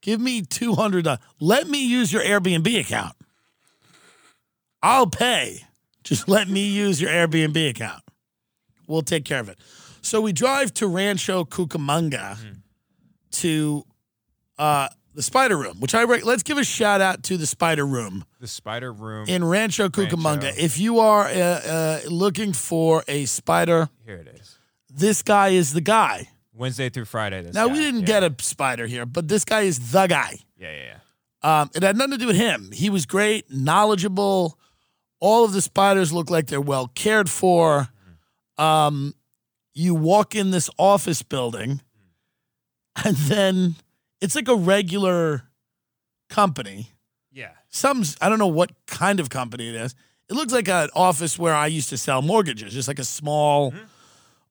Give 0.00 0.20
me 0.20 0.42
two 0.42 0.74
hundred 0.74 1.04
dollars. 1.04 1.20
Let 1.40 1.68
me 1.68 1.86
use 1.86 2.12
your 2.12 2.22
Airbnb 2.22 2.80
account. 2.80 3.14
I'll 4.82 5.08
pay. 5.08 5.64
Just 6.04 6.28
let 6.28 6.48
me 6.48 6.66
use 6.66 7.00
your 7.00 7.10
Airbnb 7.10 7.68
account. 7.70 8.02
We'll 8.86 9.02
take 9.02 9.24
care 9.24 9.40
of 9.40 9.48
it. 9.48 9.58
So 10.00 10.20
we 10.20 10.32
drive 10.32 10.72
to 10.74 10.86
Rancho 10.86 11.44
Cucamonga 11.44 12.38
to 13.32 13.84
uh, 14.56 14.88
the 15.18 15.22
Spider 15.24 15.56
Room, 15.58 15.80
which 15.80 15.96
I 15.96 16.02
re- 16.02 16.22
let's 16.22 16.44
give 16.44 16.58
a 16.58 16.64
shout 16.64 17.00
out 17.00 17.24
to 17.24 17.36
the 17.36 17.44
Spider 17.44 17.84
Room 17.84 18.24
The 18.38 18.46
Spider 18.46 18.92
Room. 18.92 19.26
in 19.28 19.42
Rancho 19.44 19.88
Cucamonga. 19.88 20.44
Rancho. 20.44 20.62
If 20.62 20.78
you 20.78 21.00
are 21.00 21.24
uh, 21.24 21.32
uh, 21.32 22.00
looking 22.08 22.52
for 22.52 23.02
a 23.08 23.24
spider, 23.24 23.88
here 24.06 24.14
it 24.14 24.28
is. 24.40 24.56
this 24.88 25.24
guy 25.24 25.48
is 25.48 25.72
the 25.72 25.80
guy. 25.80 26.28
Wednesday 26.54 26.88
through 26.88 27.06
Friday. 27.06 27.42
This 27.42 27.52
Now 27.52 27.66
guy. 27.66 27.72
we 27.72 27.80
didn't 27.80 28.02
yeah. 28.02 28.20
get 28.20 28.22
a 28.22 28.34
spider 28.38 28.86
here, 28.86 29.06
but 29.06 29.26
this 29.26 29.44
guy 29.44 29.62
is 29.62 29.90
the 29.90 30.06
guy. 30.06 30.38
Yeah, 30.56 30.70
yeah, 30.70 30.84
yeah. 30.84 31.60
Um, 31.62 31.70
it 31.74 31.82
had 31.82 31.96
nothing 31.96 32.12
to 32.12 32.18
do 32.18 32.28
with 32.28 32.36
him. 32.36 32.70
He 32.72 32.88
was 32.88 33.04
great, 33.04 33.50
knowledgeable. 33.52 34.56
All 35.18 35.44
of 35.44 35.52
the 35.52 35.62
spiders 35.62 36.12
look 36.12 36.30
like 36.30 36.46
they're 36.46 36.60
well 36.60 36.92
cared 36.94 37.28
for. 37.28 37.88
Um, 38.56 39.14
you 39.74 39.96
walk 39.96 40.36
in 40.36 40.52
this 40.52 40.70
office 40.78 41.24
building, 41.24 41.80
and 43.04 43.16
then 43.16 43.74
it's 44.20 44.34
like 44.34 44.48
a 44.48 44.56
regular 44.56 45.44
company. 46.28 46.92
Yeah. 47.32 47.50
Some 47.68 48.04
I 48.20 48.28
don't 48.28 48.38
know 48.38 48.46
what 48.46 48.72
kind 48.86 49.20
of 49.20 49.30
company 49.30 49.68
it 49.68 49.74
is. 49.74 49.94
It 50.28 50.34
looks 50.34 50.52
like 50.52 50.68
an 50.68 50.90
office 50.94 51.38
where 51.38 51.54
I 51.54 51.66
used 51.68 51.88
to 51.88 51.98
sell 51.98 52.20
mortgages, 52.20 52.74
just 52.74 52.88
like 52.88 52.98
a 52.98 53.04
small 53.04 53.72
mm-hmm. 53.72 53.84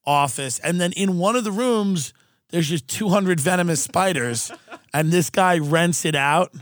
office. 0.06 0.60
And 0.60 0.82
then 0.82 0.91
in 0.93 1.19
one 1.19 1.36
of 1.36 1.43
the 1.43 1.51
rooms, 1.51 2.13
there's 2.49 2.67
just 2.67 2.88
200 2.88 3.39
venomous 3.39 3.82
spiders, 3.82 4.51
and 4.93 5.12
this 5.12 5.30
guy 5.30 5.60
rents 5.60 6.06
it 6.06 6.15
out. 6.15 6.53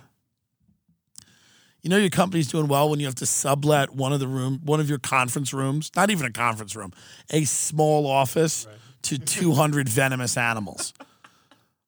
You 1.82 1.90
know 1.90 1.98
your 1.98 2.10
company's 2.10 2.48
doing 2.48 2.68
well 2.68 2.90
when 2.90 3.00
you 3.00 3.06
have 3.06 3.16
to 3.16 3.28
sublet 3.28 3.94
one 3.94 4.12
of 4.12 4.20
the 4.20 4.28
room, 4.28 4.60
one 4.64 4.80
of 4.80 4.90
your 4.90 4.98
conference 4.98 5.54
rooms, 5.54 5.92
not 5.96 6.10
even 6.10 6.26
a 6.26 6.32
conference 6.32 6.76
room, 6.76 6.92
a 7.30 7.44
small 7.46 8.08
office 8.08 8.68
to 9.04 9.20
200 9.20 9.88
venomous 9.88 10.36
animals. 10.36 10.96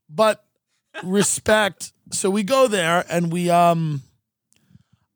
But 0.08 0.46
respect. 1.04 1.94
So 2.12 2.30
we 2.30 2.44
go 2.44 2.68
there 2.68 3.06
and 3.10 3.32
we 3.32 3.50
um 3.50 4.02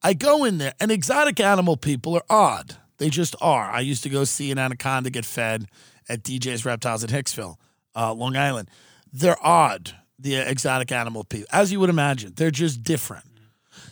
I 0.04 0.13
go 0.13 0.46
in 0.46 0.58
there 0.58 0.74
and 0.80 0.91
exotic 0.91 1.39
animal 1.39 1.78
people 1.78 2.15
are 2.15 2.24
odd. 2.30 2.76
They 2.98 3.10
just 3.10 3.36
are. 3.41 3.70
I 3.70 3.80
used 3.80 4.04
to 4.04 4.10
go 4.10 4.24
see 4.24 4.52
an 4.52 4.58
anaconda 4.60 5.10
get 5.10 5.26
fed 5.26 5.67
at 6.08 6.24
DJ's 6.24 6.65
Reptiles 6.65 7.04
in 7.04 7.10
Hicksville, 7.10 7.56
uh, 7.96 8.13
Long 8.13 8.36
Island. 8.36 8.70
They're 9.12 9.44
odd, 9.46 9.95
the 10.20 10.36
exotic 10.36 10.91
animal 10.91 11.24
people, 11.24 11.47
as 11.51 11.72
you 11.72 11.80
would 11.80 11.89
imagine. 11.89 12.34
They're 12.36 12.51
just 12.51 12.84
different. 12.84 13.26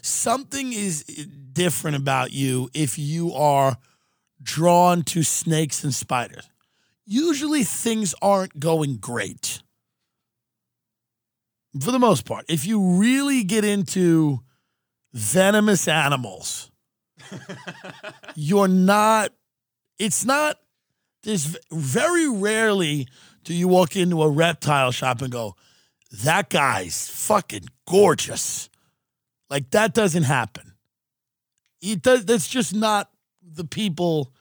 Something 0.01 0.73
is 0.73 1.03
different 1.53 1.97
about 1.97 2.31
you 2.31 2.69
if 2.73 2.97
you 2.97 3.33
are 3.33 3.77
drawn 4.41 5.03
to 5.03 5.23
snakes 5.23 5.83
and 5.83 5.93
spiders. 5.93 6.49
Usually 7.05 7.63
things 7.63 8.13
aren't 8.21 8.59
going 8.59 8.97
great 8.97 9.61
for 11.81 11.91
the 11.91 11.99
most 11.99 12.25
part. 12.25 12.45
If 12.47 12.65
you 12.65 12.97
really 12.97 13.43
get 13.43 13.63
into 13.63 14.41
venomous 15.13 15.87
animals, 15.87 16.71
you're 18.35 18.67
not, 18.67 19.31
it's 19.97 20.25
not, 20.25 20.59
there's 21.23 21.57
very 21.71 22.29
rarely 22.29 23.07
do 23.43 23.53
you 23.53 23.67
walk 23.67 23.95
into 23.95 24.21
a 24.21 24.29
reptile 24.29 24.91
shop 24.91 25.21
and 25.21 25.31
go, 25.31 25.55
that 26.23 26.49
guy's 26.49 27.09
fucking 27.09 27.65
gorgeous. 27.87 28.69
Like 29.49 29.71
that 29.71 29.93
doesn't 29.93 30.23
happen. 30.23 30.73
It 31.81 32.01
does. 32.01 32.25
That's 32.25 32.47
just 32.47 32.75
not 32.75 33.09
the 33.41 33.63
people. 33.63 34.33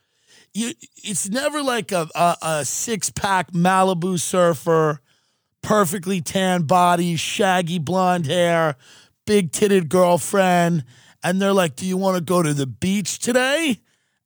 You. 0.53 0.72
It's 0.97 1.29
never 1.29 1.62
like 1.62 1.93
a 1.93 2.09
a, 2.14 2.37
a 2.43 2.64
six 2.64 3.11
pack 3.11 3.53
Malibu 3.53 4.18
surfer, 4.18 5.01
perfectly 5.63 6.21
tan 6.21 6.63
body, 6.63 7.17
shaggy 7.17 7.79
blonde 7.79 8.27
hair, 8.27 8.77
big 9.27 9.53
titted 9.53 9.89
girlfriend, 9.89 10.85
and 11.23 11.41
they're 11.41 11.53
like, 11.53 11.77
"Do 11.77 11.87
you 11.87 11.97
want 11.97 12.17
to 12.17 12.23
go 12.23 12.43
to 12.43 12.55
the 12.55 12.67
beach 12.67 13.19
today?" 13.19 13.81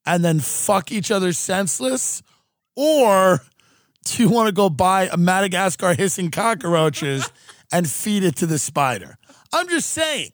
And 0.05 0.24
then 0.24 0.41
fuck 0.41 0.91
each 0.91 1.11
other 1.11 1.33
senseless, 1.33 2.22
or 2.76 3.43
do 4.05 4.22
you 4.22 4.28
want 4.28 4.49
to 4.49 4.53
go 4.53 4.68
buy 4.68 5.09
a 5.12 5.16
Madagascar 5.16 5.95
hissing 5.95 6.30
cockroaches 6.30 7.28
and 7.72 7.89
feed 7.89 8.24
it 8.24 8.37
to 8.37 8.47
the 8.47 8.59
spider? 8.59 9.16
I'm 9.53 9.68
just 9.68 9.91
saying. 9.91 10.33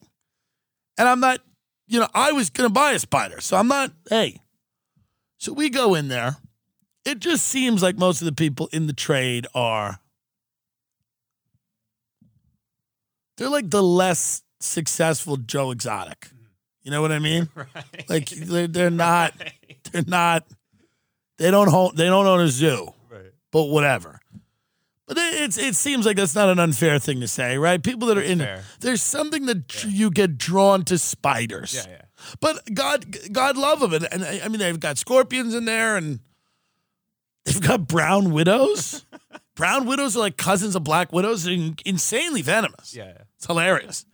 And 0.96 1.08
I'm 1.08 1.20
not, 1.20 1.40
you 1.86 2.00
know, 2.00 2.08
I 2.14 2.32
was 2.32 2.50
going 2.50 2.68
to 2.68 2.72
buy 2.72 2.92
a 2.92 2.98
spider. 2.98 3.40
So 3.40 3.56
I'm 3.56 3.68
not, 3.68 3.92
hey. 4.08 4.40
So 5.38 5.52
we 5.52 5.70
go 5.70 5.94
in 5.94 6.08
there. 6.08 6.36
It 7.04 7.20
just 7.20 7.46
seems 7.46 7.82
like 7.82 7.96
most 7.96 8.20
of 8.20 8.26
the 8.26 8.32
people 8.32 8.68
in 8.72 8.86
the 8.86 8.92
trade 8.92 9.46
are, 9.54 10.00
they're 13.38 13.48
like 13.48 13.70
the 13.70 13.82
less 13.82 14.42
successful 14.60 15.38
Joe 15.38 15.70
Exotic. 15.70 16.28
You 16.82 16.90
know 16.90 17.00
what 17.00 17.12
I 17.12 17.18
mean? 17.18 17.48
Right. 17.56 18.08
Like 18.08 18.28
they're, 18.28 18.66
they're 18.66 18.90
not, 18.90 19.32
they're 19.92 20.04
not, 20.06 20.46
they 21.38 21.50
don't 21.50 21.68
hold, 21.68 21.96
they 21.96 22.04
don't 22.06 22.26
own 22.26 22.40
a 22.40 22.48
zoo 22.48 22.92
Right. 23.10 23.32
but 23.50 23.64
whatever. 23.64 24.20
But 25.06 25.16
it, 25.16 25.34
it's 25.42 25.56
it 25.58 25.74
seems 25.74 26.04
like 26.04 26.16
that's 26.18 26.34
not 26.34 26.50
an 26.50 26.58
unfair 26.58 26.98
thing 26.98 27.20
to 27.20 27.28
say, 27.28 27.56
right? 27.56 27.82
People 27.82 28.08
that 28.08 28.18
are 28.18 28.22
in 28.22 28.40
fair. 28.40 28.64
there's 28.80 29.00
something 29.02 29.46
that 29.46 29.66
dr- 29.66 29.90
you 29.90 30.10
get 30.10 30.36
drawn 30.36 30.84
to 30.84 30.98
spiders. 30.98 31.74
Yeah, 31.74 31.92
yeah. 31.96 32.02
But 32.40 32.74
God, 32.74 33.16
God 33.32 33.56
love 33.56 33.80
them, 33.80 33.94
and, 33.94 34.06
and 34.12 34.22
I 34.22 34.40
I 34.44 34.48
mean 34.48 34.58
they've 34.58 34.78
got 34.78 34.98
scorpions 34.98 35.54
in 35.54 35.64
there, 35.64 35.96
and 35.96 36.20
they've 37.46 37.60
got 37.60 37.88
brown 37.88 38.32
widows. 38.32 39.06
brown 39.58 39.86
widows 39.86 40.16
are 40.16 40.20
like 40.20 40.36
cousins 40.36 40.76
of 40.76 40.84
black 40.84 41.12
widows, 41.12 41.44
and 41.44 41.82
insanely 41.84 42.40
venomous. 42.42 42.94
Yeah, 42.94 43.06
yeah. 43.06 43.22
It's 43.36 43.46
hilarious. 43.46 44.06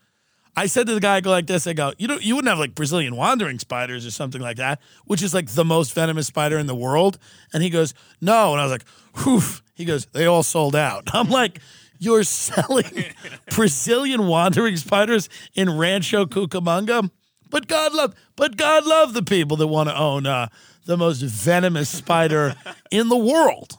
I 0.56 0.66
said 0.66 0.86
to 0.86 0.94
the 0.94 1.00
guy, 1.00 1.16
I 1.16 1.20
go 1.20 1.30
like 1.30 1.46
this. 1.46 1.66
I 1.66 1.74
go, 1.74 1.92
you 1.98 2.08
know, 2.08 2.16
you 2.18 2.34
wouldn't 2.34 2.48
have 2.48 2.58
like 2.58 2.74
Brazilian 2.74 3.14
wandering 3.14 3.58
spiders 3.58 4.06
or 4.06 4.10
something 4.10 4.40
like 4.40 4.56
that, 4.56 4.80
which 5.04 5.22
is 5.22 5.34
like 5.34 5.48
the 5.48 5.64
most 5.64 5.92
venomous 5.92 6.28
spider 6.28 6.58
in 6.58 6.66
the 6.66 6.74
world. 6.74 7.18
And 7.52 7.62
he 7.62 7.70
goes, 7.70 7.92
no. 8.20 8.52
And 8.52 8.60
I 8.60 8.64
was 8.64 8.72
like, 8.72 8.84
whew. 9.22 9.42
He 9.74 9.84
goes, 9.84 10.06
they 10.06 10.26
all 10.26 10.44
sold 10.44 10.74
out. 10.76 11.10
I'm 11.12 11.28
like, 11.28 11.60
you're 11.98 12.22
selling 12.22 13.12
Brazilian 13.50 14.26
wandering 14.28 14.76
spiders 14.76 15.28
in 15.54 15.76
Rancho 15.76 16.24
Cucamonga? 16.24 17.10
But 17.50 17.66
God 17.66 17.92
love, 17.92 18.14
but 18.36 18.56
God 18.56 18.86
love 18.86 19.12
the 19.12 19.22
people 19.22 19.56
that 19.58 19.66
want 19.66 19.88
to 19.88 19.98
own 19.98 20.26
uh, 20.26 20.48
the 20.86 20.96
most 20.96 21.20
venomous 21.20 21.90
spider 21.90 22.54
in 22.90 23.08
the 23.08 23.16
world. 23.16 23.78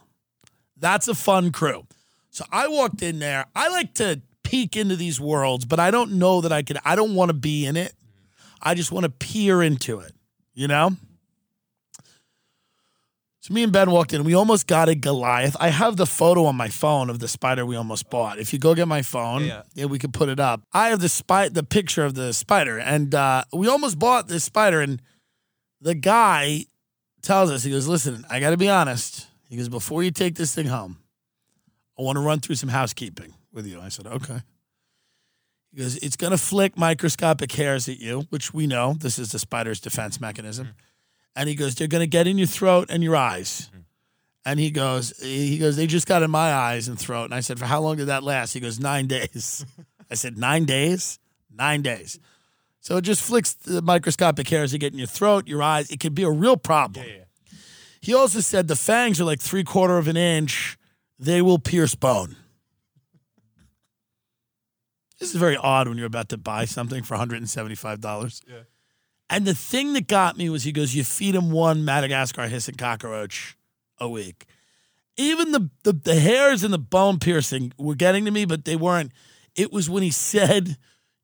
That's 0.78 1.08
a 1.08 1.16
fun 1.16 1.52
crew. 1.52 1.86
So 2.32 2.46
I 2.52 2.68
walked 2.68 3.02
in 3.02 3.20
there. 3.20 3.46
I 3.56 3.70
like 3.70 3.94
to 3.96 4.22
peek 4.44 4.76
into 4.76 4.96
these 4.96 5.20
worlds, 5.20 5.66
but 5.66 5.80
I 5.80 5.90
don't 5.92 6.14
know 6.14 6.42
that 6.42 6.52
I 6.52 6.64
could. 6.64 6.78
I 6.86 6.96
don't 6.96 7.16
want 7.16 7.30
to 7.30 7.34
be 7.34 7.66
in 7.66 7.76
it. 7.78 7.94
I 8.62 8.76
just 8.76 8.92
want 8.92 9.04
to 9.06 9.10
peer 9.10 9.62
into 9.64 10.00
it, 10.00 10.14
you 10.54 10.68
know? 10.68 10.92
So 13.42 13.54
me 13.54 13.62
and 13.62 13.72
Ben 13.72 13.92
walked 13.92 14.12
in. 14.12 14.24
We 14.24 14.34
almost 14.34 14.66
got 14.66 14.90
a 14.90 14.96
Goliath. 14.96 15.56
I 15.60 15.70
have 15.70 15.98
the 15.98 16.08
photo 16.08 16.46
on 16.46 16.56
my 16.56 16.68
phone 16.70 17.12
of 17.12 17.20
the 17.20 17.28
spider 17.28 17.64
we 17.64 17.76
almost 17.76 18.10
bought. 18.10 18.40
If 18.40 18.52
you 18.54 18.58
go 18.60 18.74
get 18.74 18.88
my 18.88 19.04
phone, 19.04 19.46
Yeah. 19.46 19.62
yeah, 19.76 19.86
we 19.86 20.00
could 20.00 20.14
put 20.14 20.30
it 20.30 20.40
up. 20.40 20.62
I 20.74 20.90
have 20.90 21.00
the 21.00 21.10
spy, 21.10 21.50
the 21.50 21.62
picture 21.64 22.04
of 22.04 22.16
the 22.16 22.34
spider, 22.34 22.80
and 22.80 23.14
uh, 23.14 23.44
we 23.54 23.68
almost 23.68 24.00
bought 24.00 24.28
this 24.28 24.44
spider. 24.44 24.82
And 24.82 25.00
the 25.80 25.94
guy 25.94 26.66
tells 27.22 27.52
us, 27.52 27.64
he 27.64 27.70
goes, 27.70 27.88
"Listen, 27.88 28.26
I 28.32 28.40
got 28.40 28.50
to 28.50 28.58
be 28.58 28.68
honest." 28.70 29.28
He 29.50 29.58
goes, 29.58 29.70
"Before 29.70 30.04
you 30.04 30.12
take 30.12 30.36
this 30.36 30.54
thing 30.54 30.68
home, 30.68 30.98
I 31.98 32.02
want 32.02 32.18
to 32.18 32.22
run 32.22 32.40
through 32.40 32.56
some 32.56 32.70
housekeeping 32.70 33.34
with 33.52 33.66
you." 33.66 33.80
I 33.82 33.90
said, 33.90 34.08
"Okay." 34.08 34.42
He 35.72 35.78
goes, 35.78 35.98
"It's 35.98 36.16
going 36.16 36.32
to 36.32 36.38
flick 36.38 36.78
microscopic 36.78 37.52
hairs 37.52 37.90
at 37.90 38.00
you, 38.00 38.26
which 38.30 38.54
we 38.54 38.68
know. 38.68 38.94
This 38.94 39.20
is 39.20 39.32
the 39.32 39.40
spider's 39.40 39.80
defense 39.80 40.20
mechanism." 40.20 40.68
Mm-hmm. 40.68 40.76
And 41.38 41.50
he 41.50 41.56
goes, 41.56 41.76
"They're 41.76 41.88
going 41.88 42.04
to 42.04 42.08
get 42.08 42.28
in 42.28 42.38
your 42.38 42.48
throat 42.48 42.88
and 42.90 43.04
your 43.04 43.16
eyes." 43.16 43.70
Mm. 43.76 43.86
And 44.46 44.60
he 44.60 44.70
goes, 44.70 45.12
he 45.20 45.58
goes, 45.58 45.76
they 45.76 45.88
just 45.88 46.06
got 46.06 46.22
in 46.22 46.30
my 46.30 46.54
eyes 46.54 46.88
and 46.88 47.00
throat. 47.00 47.26
And 47.26 47.34
I 47.34 47.40
said, 47.40 47.58
for 47.58 47.66
how 47.66 47.82
long 47.82 47.98
did 47.98 48.06
that 48.08 48.22
last? 48.22 48.54
He 48.54 48.60
goes, 48.60 48.80
nine 48.80 49.08
days. 49.08 49.66
I 50.12 50.14
said, 50.14 50.38
nine 50.38 50.66
days? 50.66 51.20
Nine 51.52 51.82
days. 51.82 52.20
So 52.80 52.98
it 52.98 53.02
just 53.02 53.24
flicks 53.24 53.54
the 53.54 53.82
microscopic 53.82 54.48
hairs 54.48 54.72
that 54.72 54.78
get 54.78 54.94
in 54.94 55.00
your 55.00 55.08
throat, 55.08 55.48
your 55.48 55.64
eyes. 55.64 55.90
It 55.90 56.00
could 56.00 56.14
be 56.14 56.22
a 56.22 56.30
real 56.30 56.58
problem. 56.58 57.08
Yeah, 57.08 57.14
yeah. 57.14 57.24
He 58.06 58.14
also 58.14 58.40
said 58.40 58.68
the 58.68 58.76
fangs 58.76 59.20
are 59.20 59.24
like 59.24 59.40
three 59.40 59.64
quarter 59.64 59.98
of 59.98 60.08
an 60.08 60.16
inch. 60.16 60.78
They 61.18 61.42
will 61.42 61.58
pierce 61.58 61.96
bone. 61.96 62.36
This 65.20 65.34
is 65.34 65.40
very 65.40 65.58
odd 65.58 65.88
when 65.88 65.98
you're 65.98 66.06
about 66.06 66.30
to 66.30 66.38
buy 66.38 66.66
something 66.66 67.02
for 67.02 67.18
$175. 67.18 68.42
Yeah. 68.48 68.56
And 69.28 69.46
the 69.46 69.56
thing 69.56 69.94
that 69.94 70.08
got 70.08 70.38
me 70.38 70.52
was 70.52 70.62
he 70.62 70.72
goes, 70.72 70.94
You 70.94 71.04
feed 71.04 71.34
him 71.34 71.50
one 71.50 71.84
Madagascar 71.84 72.48
hissing 72.48 72.76
cockroach 72.76 73.58
a 73.98 74.08
week. 74.08 74.46
Even 75.18 75.52
the, 75.52 75.72
the, 75.82 75.94
the 75.94 76.20
hairs 76.20 76.64
and 76.64 76.72
the 76.72 76.78
bone 76.78 77.18
piercing 77.18 77.74
were 77.76 77.96
getting 77.96 78.26
to 78.26 78.32
me, 78.32 78.46
but 78.46 78.66
they 78.66 78.76
weren't. 78.76 79.14
It 79.56 79.74
was 79.74 79.90
when 79.90 80.04
he 80.04 80.12
said, 80.12 80.78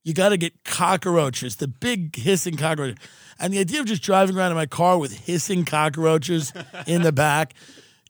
You 0.03 0.13
got 0.13 0.29
to 0.29 0.37
get 0.37 0.63
cockroaches, 0.63 1.57
the 1.57 1.67
big 1.67 2.15
hissing 2.15 2.57
cockroach. 2.57 2.97
And 3.39 3.53
the 3.53 3.59
idea 3.59 3.79
of 3.79 3.85
just 3.85 4.01
driving 4.01 4.35
around 4.37 4.51
in 4.51 4.57
my 4.57 4.65
car 4.65 4.97
with 4.97 5.25
hissing 5.25 5.65
cockroaches 5.65 6.53
in 6.87 7.01
the 7.03 7.11
back, 7.11 7.53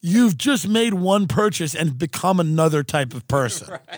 you've 0.02 0.38
just 0.38 0.68
made 0.68 0.94
one 0.94 1.28
purchase 1.28 1.76
and 1.76 1.98
become 1.98 2.40
another 2.40 2.84
type 2.84 3.14
of 3.14 3.28
person. 3.28 3.78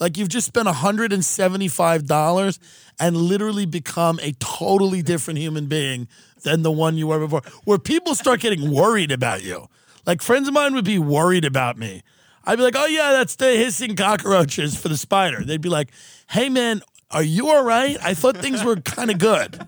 Like 0.00 0.16
you've 0.16 0.30
just 0.30 0.46
spent 0.46 0.66
$175 0.66 2.58
and 2.98 3.16
literally 3.16 3.66
become 3.66 4.18
a 4.22 4.32
totally 4.40 5.02
different 5.02 5.38
human 5.38 5.66
being 5.66 6.08
than 6.42 6.62
the 6.62 6.70
one 6.70 6.96
you 6.96 7.08
were 7.08 7.18
before. 7.18 7.42
Where 7.64 7.78
people 7.78 8.14
start 8.14 8.40
getting 8.40 8.72
worried 8.72 9.12
about 9.12 9.44
you. 9.44 9.68
Like 10.06 10.22
friends 10.22 10.48
of 10.48 10.54
mine 10.54 10.72
would 10.74 10.86
be 10.86 10.98
worried 10.98 11.44
about 11.44 11.76
me. 11.76 12.02
I'd 12.44 12.56
be 12.56 12.62
like, 12.62 12.76
oh 12.76 12.86
yeah, 12.86 13.12
that's 13.12 13.36
the 13.36 13.50
hissing 13.50 13.94
cockroaches 13.94 14.74
for 14.74 14.88
the 14.88 14.96
spider. 14.96 15.44
They'd 15.44 15.60
be 15.60 15.68
like, 15.68 15.90
hey 16.30 16.48
man, 16.48 16.80
are 17.10 17.22
you 17.22 17.48
all 17.48 17.64
right? 17.64 17.96
I 18.02 18.14
thought 18.14 18.36
things 18.36 18.62
were 18.64 18.76
kind 18.76 19.10
of 19.10 19.18
good. 19.18 19.58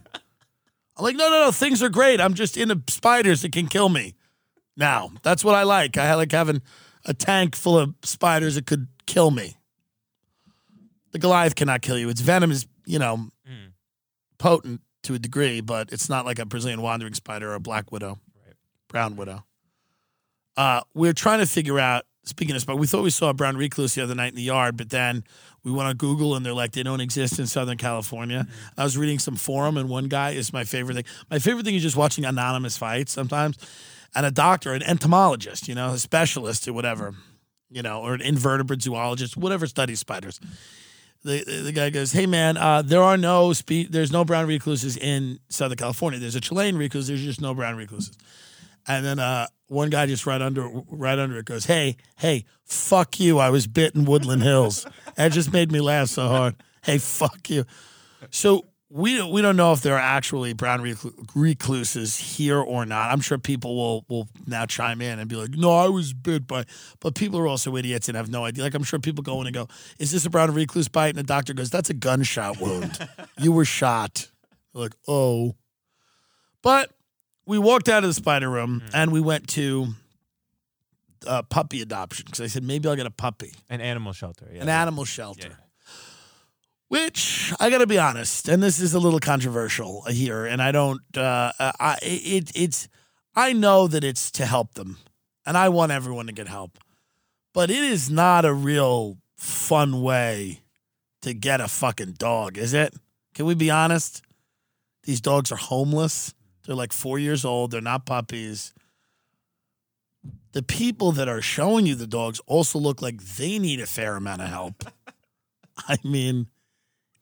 I'm 0.97 1.05
like, 1.05 1.17
no, 1.17 1.29
no, 1.31 1.47
no, 1.47 1.51
things 1.53 1.83
are 1.83 1.89
great. 1.89 2.21
I'm 2.21 2.35
just 2.35 2.57
into 2.57 2.81
spiders 2.89 3.43
that 3.43 3.53
can 3.53 3.67
kill 3.67 3.89
me. 3.89 4.15
Now, 4.77 5.11
that's 5.23 5.45
what 5.45 5.55
I 5.55 5.63
like. 5.65 5.97
I 5.99 6.15
like 6.15 6.33
having 6.33 6.63
a 7.05 7.15
tank 7.15 7.57
full 7.57 7.79
of 7.79 7.95
spiders 8.05 8.55
that 8.55 8.67
could 8.67 8.87
kill 9.07 9.31
me. 9.31 9.57
The 11.13 11.19
Goliath 11.19 11.55
cannot 11.55 11.83
kill 11.83 11.99
you. 11.99 12.09
Its 12.09 12.21
venom 12.21 12.51
is, 12.51 12.67
you 12.87 12.99
know, 12.99 13.29
potent 14.39 14.81
to 15.05 15.15
a 15.15 15.19
degree, 15.19 15.61
but 15.61 15.93
it's 15.93 16.09
not 16.09 16.25
like 16.25 16.39
a 16.39 16.47
Brazilian 16.47 16.81
wandering 16.81 17.15
spider 17.15 17.51
or 17.51 17.55
a 17.55 17.61
black 17.61 17.91
widow, 17.93 18.19
Right. 18.47 18.55
brown 18.89 19.17
widow. 19.17 19.45
Uh, 20.57 20.83
we're 20.95 21.13
trying 21.13 21.41
to 21.41 21.47
figure 21.47 21.79
out. 21.79 22.05
Speaking 22.25 22.55
of 22.55 22.63
spider, 22.63 22.79
we 22.79 22.87
thought 22.87 23.03
we 23.03 23.11
saw 23.11 23.31
a 23.31 23.35
brown 23.35 23.57
recluse 23.57 23.95
the 23.97 24.03
other 24.03 24.15
night 24.15 24.29
in 24.29 24.37
the 24.37 24.43
yard, 24.43 24.77
but 24.77 24.91
then 24.91 25.25
we 25.65 25.71
went 25.71 25.89
on 25.89 25.97
Google 25.97 26.35
and 26.35 26.45
they're 26.45 26.53
like 26.53 26.73
they 26.73 26.83
don't 26.83 27.01
exist 27.01 27.39
in 27.39 27.47
Southern 27.47 27.79
California. 27.79 28.47
I 28.77 28.85
was 28.85 28.97
reading 28.97 29.19
some 29.19 29.37
forum 29.37 29.77
and 29.77 29.89
one 29.89 30.09
guy 30.09 30.31
is 30.31 30.53
my 30.53 30.65
favorite 30.65 30.95
thing. 30.95 31.05
My 31.31 31.39
favorite 31.39 31.65
thing 31.65 31.75
is 31.75 31.83
just 31.83 31.97
watching 31.97 32.25
anonymous 32.25 32.77
fights 32.77 33.13
sometimes, 33.13 33.59
and 34.15 34.27
a 34.27 34.31
doctor, 34.31 34.73
an 34.75 34.83
entomologist, 34.83 35.69
you 35.69 35.75
know, 35.75 35.91
a 35.91 35.99
specialist 35.99 36.67
or 36.67 36.73
whatever, 36.73 37.15
you 37.71 37.83
know, 37.83 38.03
or 38.03 38.15
an 38.15 38.21
invertebrate 38.21 38.83
zoologist, 38.83 39.37
whatever 39.37 39.67
studies 39.67 40.01
spiders 40.01 40.41
the 41.25 41.63
the 41.65 41.73
guy 41.73 41.91
goes, 41.91 42.13
"Hey 42.13 42.27
man, 42.27 42.57
uh, 42.57 42.83
there 42.83 43.03
are 43.03 43.17
no 43.17 43.53
spe- 43.53 43.89
there's 43.91 44.13
no 44.13 44.25
brown 44.25 44.47
recluses 44.47 44.97
in 44.97 45.39
Southern 45.49 45.79
California. 45.79 46.19
There's 46.19 46.35
a 46.35 46.41
Chilean 46.41 46.77
recluse. 46.77 47.07
There's 47.07 47.23
just 47.23 47.41
no 47.41 47.55
brown 47.55 47.77
recluses." 47.77 48.17
And 48.87 49.05
then 49.05 49.19
uh, 49.19 49.47
one 49.69 49.91
guy 49.91 50.07
just 50.07 50.27
right 50.27 50.43
under 50.43 50.69
right 50.91 51.19
under 51.19 51.39
it 51.39 51.45
goes, 51.45 51.67
"Hey, 51.67 51.97
hey, 52.17 52.45
fuck 52.65 53.21
you! 53.21 53.39
I 53.39 53.51
was 53.51 53.67
bit 53.67 53.95
in 53.95 54.05
Woodland 54.05 54.43
Hills." 54.43 54.87
that 55.17 55.33
just 55.33 55.53
made 55.53 55.71
me 55.71 55.81
laugh 55.81 56.09
so 56.09 56.29
hard. 56.29 56.57
Hey, 56.83 56.99
fuck 56.99 57.49
you. 57.49 57.65
So 58.31 58.67
we 58.95 59.17
don't, 59.17 59.33
we 59.33 59.41
don't 59.41 59.57
know 59.57 59.73
if 59.73 59.81
there 59.81 59.95
are 59.95 60.01
actually 60.01 60.53
brown 60.53 60.81
reclu- 60.81 61.15
recluses 61.35 62.19
here 62.19 62.59
or 62.59 62.85
not. 62.85 63.11
I'm 63.11 63.21
sure 63.21 63.39
people 63.39 63.75
will 63.75 64.05
will 64.09 64.29
now 64.47 64.67
chime 64.67 65.01
in 65.01 65.19
and 65.19 65.29
be 65.31 65.37
like, 65.37 65.51
"No, 65.51 65.71
I 65.71 65.89
was 65.89 66.13
bit 66.13 66.47
by." 66.47 66.65
But 67.01 67.15
people 67.15 67.39
are 67.41 67.47
also 67.47 67.75
idiots 67.77 68.09
and 68.09 68.17
have 68.17 68.29
no 68.29 68.45
idea. 68.45 68.65
Like 68.65 68.75
I'm 68.75 68.85
sure 68.85 68.99
people 68.99 69.23
go 69.23 69.41
in 69.41 69.47
and 69.47 69.55
go, 69.55 69.69
"Is 69.99 70.11
this 70.11 70.27
a 70.27 70.31
brown 70.31 70.53
recluse 70.53 70.89
bite?" 70.89 71.09
And 71.11 71.19
the 71.19 71.23
doctor 71.23 71.55
goes, 71.55 71.71
"That's 71.71 71.89
a 71.89 71.95
gunshot 71.95 72.61
wound. 72.61 73.09
you 73.39 73.53
were 73.53 73.65
shot." 73.65 74.29
They're 74.75 74.83
like, 74.83 74.97
"Oh." 75.09 75.57
But 76.63 76.93
we 77.47 77.59
walked 77.59 77.89
out 77.89 78.05
of 78.05 78.09
the 78.11 78.15
spider 78.15 78.49
room 78.51 78.83
and 78.95 79.11
we 79.13 79.21
went 79.21 79.49
to 79.51 79.89
uh, 81.27 81.43
puppy 81.43 81.83
adoption 81.83 82.25
because 82.27 82.41
I 82.41 82.47
said 82.47 82.63
maybe 82.65 82.89
I'll 82.89 82.97
get 82.97 83.07
a 83.07 83.11
puppy, 83.11 83.53
An 83.71 83.81
animal 83.81 84.13
shelter. 84.13 84.49
Yeah. 84.53 84.63
an 84.63 84.69
animal 84.69 85.05
shelter. 85.05 85.49
Yeah. 85.51 85.57
Which 86.89 87.55
I 87.59 87.71
got 87.71 87.79
to 87.79 87.87
be 87.87 87.99
honest, 87.99 88.49
and 88.49 88.63
this 88.63 88.79
is 88.79 88.93
a 88.93 88.99
little 88.99 89.19
controversial 89.21 90.03
here, 90.03 90.45
and 90.45 90.61
I 90.61 90.73
don't. 90.73 91.01
Uh, 91.17 91.51
I 91.59 91.97
it 92.03 92.53
it's 92.55 92.87
I 93.35 93.55
know 93.55 93.87
that 93.89 94.05
it's 94.05 94.31
to 94.33 94.45
help 94.45 94.75
them, 94.75 94.99
and 95.47 95.57
I 95.57 95.71
want 95.71 95.91
everyone 95.91 96.27
to 96.27 96.33
get 96.35 96.49
help, 96.49 96.79
but 97.55 97.71
it 97.71 97.83
is 97.83 98.11
not 98.11 98.45
a 98.45 98.53
real 98.53 99.17
fun 99.39 100.03
way 100.03 100.61
to 101.23 101.33
get 101.33 101.63
a 101.63 101.69
fucking 101.69 102.13
dog, 102.19 102.59
is 102.59 102.75
it? 102.75 102.93
Can 103.35 103.47
we 103.47 103.55
be 103.55 103.71
honest? 103.71 104.21
These 105.05 105.23
dogs 105.23 105.51
are 105.51 105.57
homeless. 105.57 106.35
They're 106.65 106.77
like 106.77 106.93
four 106.93 107.19
years 107.19 107.45
old. 107.45 107.71
They're 107.71 107.81
not 107.81 108.07
puppies. 108.07 108.73
The 110.53 110.63
people 110.63 111.13
that 111.13 111.29
are 111.29 111.41
showing 111.41 111.87
you 111.87 111.95
the 111.95 112.07
dogs 112.07 112.41
also 112.47 112.79
look 112.79 113.03
like 113.03 113.23
they 113.23 113.59
need 113.59 113.81
a 113.81 113.87
fair 113.87 114.17
amount 114.17 114.43
of 114.43 114.49
help. 114.49 114.85
I 115.89 115.97
mean, 116.05 116.47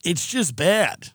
it's 0.05 0.27
just 0.27 0.57
bad. 0.57 1.13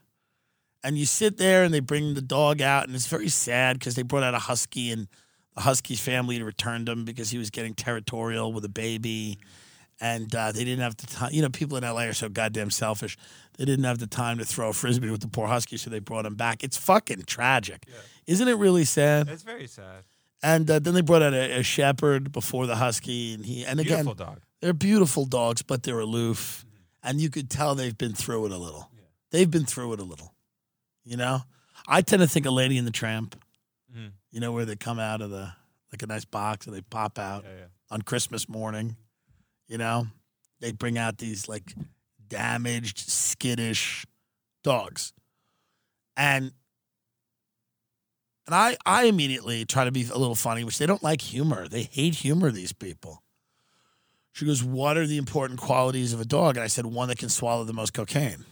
And 0.84 0.98
you 0.98 1.06
sit 1.06 1.38
there 1.38 1.64
and 1.64 1.74
they 1.74 1.80
bring 1.80 2.14
the 2.14 2.22
dog 2.22 2.62
out, 2.62 2.86
and 2.86 2.96
it's 2.96 3.08
very 3.08 3.30
sad 3.30 3.80
because 3.80 3.96
they 3.96 4.04
brought 4.04 4.24
out 4.24 4.36
a 4.36 4.40
husky, 4.40 4.92
and 4.92 5.08
the 5.56 5.62
husky's 5.62 6.00
family 6.00 6.42
returned 6.42 6.88
him 6.88 7.06
because 7.06 7.32
he 7.32 7.38
was 7.38 7.50
getting 7.50 7.74
territorial 7.74 8.54
with 8.54 8.64
a 8.66 8.70
baby. 8.70 9.40
And 10.02 10.34
uh, 10.36 10.52
they 10.52 10.64
didn't 10.66 10.82
have 10.82 10.98
the 10.98 11.08
time. 11.08 11.30
You 11.32 11.42
know, 11.42 11.50
people 11.50 11.78
in 11.78 11.84
LA 11.84 12.02
are 12.04 12.14
so 12.14 12.28
goddamn 12.28 12.70
selfish. 12.70 13.18
They 13.58 13.64
didn't 13.66 13.86
have 13.86 14.00
the 14.00 14.08
time 14.08 14.38
to 14.40 14.46
throw 14.46 14.70
a 14.70 14.74
frisbee 14.74 15.10
with 15.10 15.22
the 15.22 15.30
poor 15.30 15.48
husky, 15.48 15.78
so 15.78 15.90
they 15.90 16.00
brought 16.00 16.26
him 16.26 16.36
back. 16.36 16.64
It's 16.64 16.76
fucking 16.76 17.24
tragic. 17.24 17.86
Isn't 18.28 18.48
it 18.48 18.56
really 18.58 18.84
sad? 18.84 19.30
It's 19.30 19.44
very 19.44 19.68
sad. 19.68 20.04
And 20.44 20.70
uh, 20.70 20.80
then 20.80 20.94
they 20.96 21.02
brought 21.02 21.22
out 21.24 21.34
a, 21.34 21.60
a 21.60 21.64
shepherd 21.64 22.32
before 22.34 22.68
the 22.68 22.76
husky, 22.76 23.34
and 23.34 23.46
he 23.46 23.64
and 23.66 23.80
again 23.80 24.04
Beautiful 24.06 24.14
dog. 24.26 24.42
they're 24.62 24.74
beautiful 24.74 25.26
dogs, 25.26 25.62
but 25.62 25.84
they're 25.84 26.00
aloof, 26.00 26.66
and 27.02 27.22
you 27.22 27.30
could 27.30 27.50
tell 27.50 27.74
they've 27.74 27.98
been 27.98 28.14
through 28.14 28.46
it 28.48 28.52
a 28.52 28.58
little. 28.58 28.92
They've 29.32 29.50
been 29.50 29.66
through 29.66 29.94
it 29.94 30.00
a 30.02 30.04
little, 30.04 30.34
you 31.06 31.16
know. 31.18 31.40
I 31.88 32.02
tend 32.02 32.22
to 32.22 32.28
think 32.28 32.46
of 32.46 32.54
Lady 32.54 32.78
in 32.78 32.86
the 32.86 32.92
Tramp, 32.92 33.42
Mhm. 33.96 34.12
you 34.32 34.40
know, 34.42 34.52
where 34.52 34.66
they 34.66 34.76
come 34.76 35.00
out 35.00 35.22
of 35.22 35.30
the 35.30 35.54
like 35.92 36.04
a 36.04 36.08
nice 36.08 36.26
box 36.26 36.68
and 36.68 36.76
they 36.76 36.82
pop 36.82 37.18
out 37.18 37.44
Yeah, 37.46 37.50
yeah. 37.58 37.66
on 37.90 38.02
Christmas 38.02 38.50
morning, 38.50 38.98
you 39.68 39.78
know. 39.78 40.08
They 40.62 40.72
bring 40.72 40.98
out 40.98 41.18
these 41.18 41.48
like 41.48 41.74
damaged, 42.28 43.00
skittish 43.00 44.06
dogs, 44.64 45.14
and 46.16 46.54
and 48.48 48.56
I 48.56 48.78
I 48.86 49.06
immediately 49.06 49.66
try 49.66 49.86
to 49.86 49.92
be 49.92 50.04
a 50.04 50.18
little 50.18 50.36
funny, 50.36 50.64
which 50.64 50.78
they 50.78 50.86
don't 50.86 51.04
like 51.04 51.22
humor. 51.22 51.68
They 51.68 51.84
hate 51.84 52.16
humor. 52.16 52.52
These 52.52 52.74
people. 52.74 53.22
She 54.32 54.46
goes, 54.46 54.64
"What 54.64 54.98
are 54.98 55.08
the 55.08 55.18
important 55.18 55.60
qualities 55.60 56.14
of 56.14 56.22
a 56.22 56.26
dog?" 56.26 56.58
And 56.58 56.64
I 56.64 56.68
said, 56.68 56.86
"One 56.86 57.10
that 57.10 57.18
can 57.18 57.30
swallow 57.30 57.64
the 57.64 57.74
most 57.74 57.94
cocaine." 57.94 58.46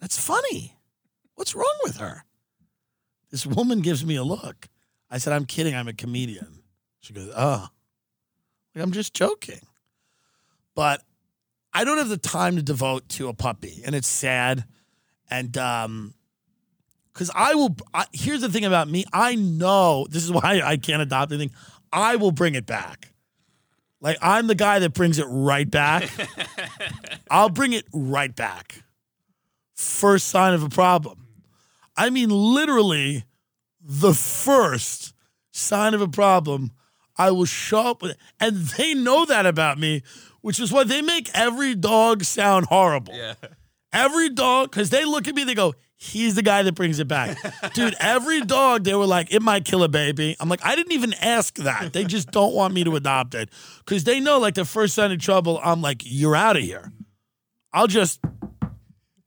That's 0.00 0.18
funny. 0.18 0.76
What's 1.34 1.54
wrong 1.54 1.78
with 1.82 1.96
her? 1.96 2.24
This 3.30 3.46
woman 3.46 3.80
gives 3.80 4.04
me 4.04 4.16
a 4.16 4.22
look. 4.22 4.68
I 5.10 5.18
said, 5.18 5.32
"I'm 5.32 5.46
kidding. 5.46 5.74
I'm 5.74 5.88
a 5.88 5.92
comedian." 5.92 6.62
She 7.00 7.12
goes, 7.12 7.32
"Oh, 7.34 7.68
like, 8.74 8.84
I'm 8.84 8.92
just 8.92 9.14
joking." 9.14 9.60
But 10.74 11.02
I 11.72 11.84
don't 11.84 11.98
have 11.98 12.08
the 12.08 12.16
time 12.16 12.56
to 12.56 12.62
devote 12.62 13.08
to 13.10 13.28
a 13.28 13.34
puppy, 13.34 13.82
and 13.84 13.94
it's 13.94 14.08
sad. 14.08 14.64
And 15.30 15.56
um, 15.56 16.14
because 17.12 17.30
I 17.34 17.54
will. 17.54 17.76
I, 17.92 18.06
here's 18.12 18.40
the 18.40 18.48
thing 18.48 18.64
about 18.64 18.88
me. 18.88 19.04
I 19.12 19.36
know 19.36 20.06
this 20.10 20.24
is 20.24 20.32
why 20.32 20.60
I 20.64 20.76
can't 20.76 21.00
adopt 21.00 21.32
anything. 21.32 21.54
I 21.92 22.16
will 22.16 22.32
bring 22.32 22.54
it 22.54 22.66
back. 22.66 23.10
Like 24.00 24.18
I'm 24.20 24.48
the 24.48 24.54
guy 24.54 24.80
that 24.80 24.92
brings 24.92 25.18
it 25.18 25.26
right 25.28 25.70
back. 25.70 26.10
I'll 27.30 27.48
bring 27.48 27.72
it 27.72 27.86
right 27.92 28.34
back. 28.34 28.82
First 29.74 30.28
sign 30.28 30.52
of 30.54 30.62
a 30.62 30.68
problem. 30.68 31.26
I 31.96 32.10
mean, 32.10 32.28
literally, 32.28 33.24
the 33.80 34.12
first 34.12 35.14
sign 35.52 35.94
of 35.94 36.00
a 36.00 36.08
problem, 36.08 36.72
I 37.16 37.30
will 37.30 37.44
show 37.44 37.80
up 37.80 38.02
with 38.02 38.12
it. 38.12 38.18
And 38.40 38.56
they 38.56 38.94
know 38.94 39.24
that 39.26 39.46
about 39.46 39.78
me, 39.78 40.02
which 40.40 40.60
is 40.60 40.72
why 40.72 40.84
they 40.84 41.02
make 41.02 41.30
every 41.34 41.74
dog 41.74 42.24
sound 42.24 42.66
horrible. 42.66 43.14
Yeah. 43.14 43.34
Every 43.92 44.28
dog, 44.28 44.70
because 44.70 44.90
they 44.90 45.04
look 45.04 45.28
at 45.28 45.34
me, 45.34 45.44
they 45.44 45.54
go, 45.54 45.74
he's 45.96 46.34
the 46.34 46.42
guy 46.42 46.62
that 46.62 46.74
brings 46.74 46.98
it 46.98 47.06
back. 47.06 47.38
Dude, 47.74 47.94
every 48.00 48.40
dog, 48.40 48.84
they 48.84 48.94
were 48.94 49.06
like, 49.06 49.32
it 49.32 49.40
might 49.40 49.64
kill 49.64 49.84
a 49.84 49.88
baby. 49.88 50.36
I'm 50.40 50.48
like, 50.48 50.64
I 50.64 50.74
didn't 50.74 50.92
even 50.92 51.14
ask 51.14 51.54
that. 51.58 51.92
They 51.92 52.04
just 52.04 52.30
don't 52.32 52.54
want 52.54 52.74
me 52.74 52.82
to 52.84 52.96
adopt 52.96 53.34
it. 53.34 53.50
Because 53.78 54.04
they 54.04 54.18
know, 54.18 54.38
like, 54.38 54.54
the 54.54 54.64
first 54.64 54.94
sign 54.94 55.12
of 55.12 55.20
trouble, 55.20 55.60
I'm 55.62 55.80
like, 55.80 56.02
you're 56.04 56.34
out 56.34 56.56
of 56.56 56.62
here. 56.62 56.92
I'll 57.72 57.86
just, 57.86 58.20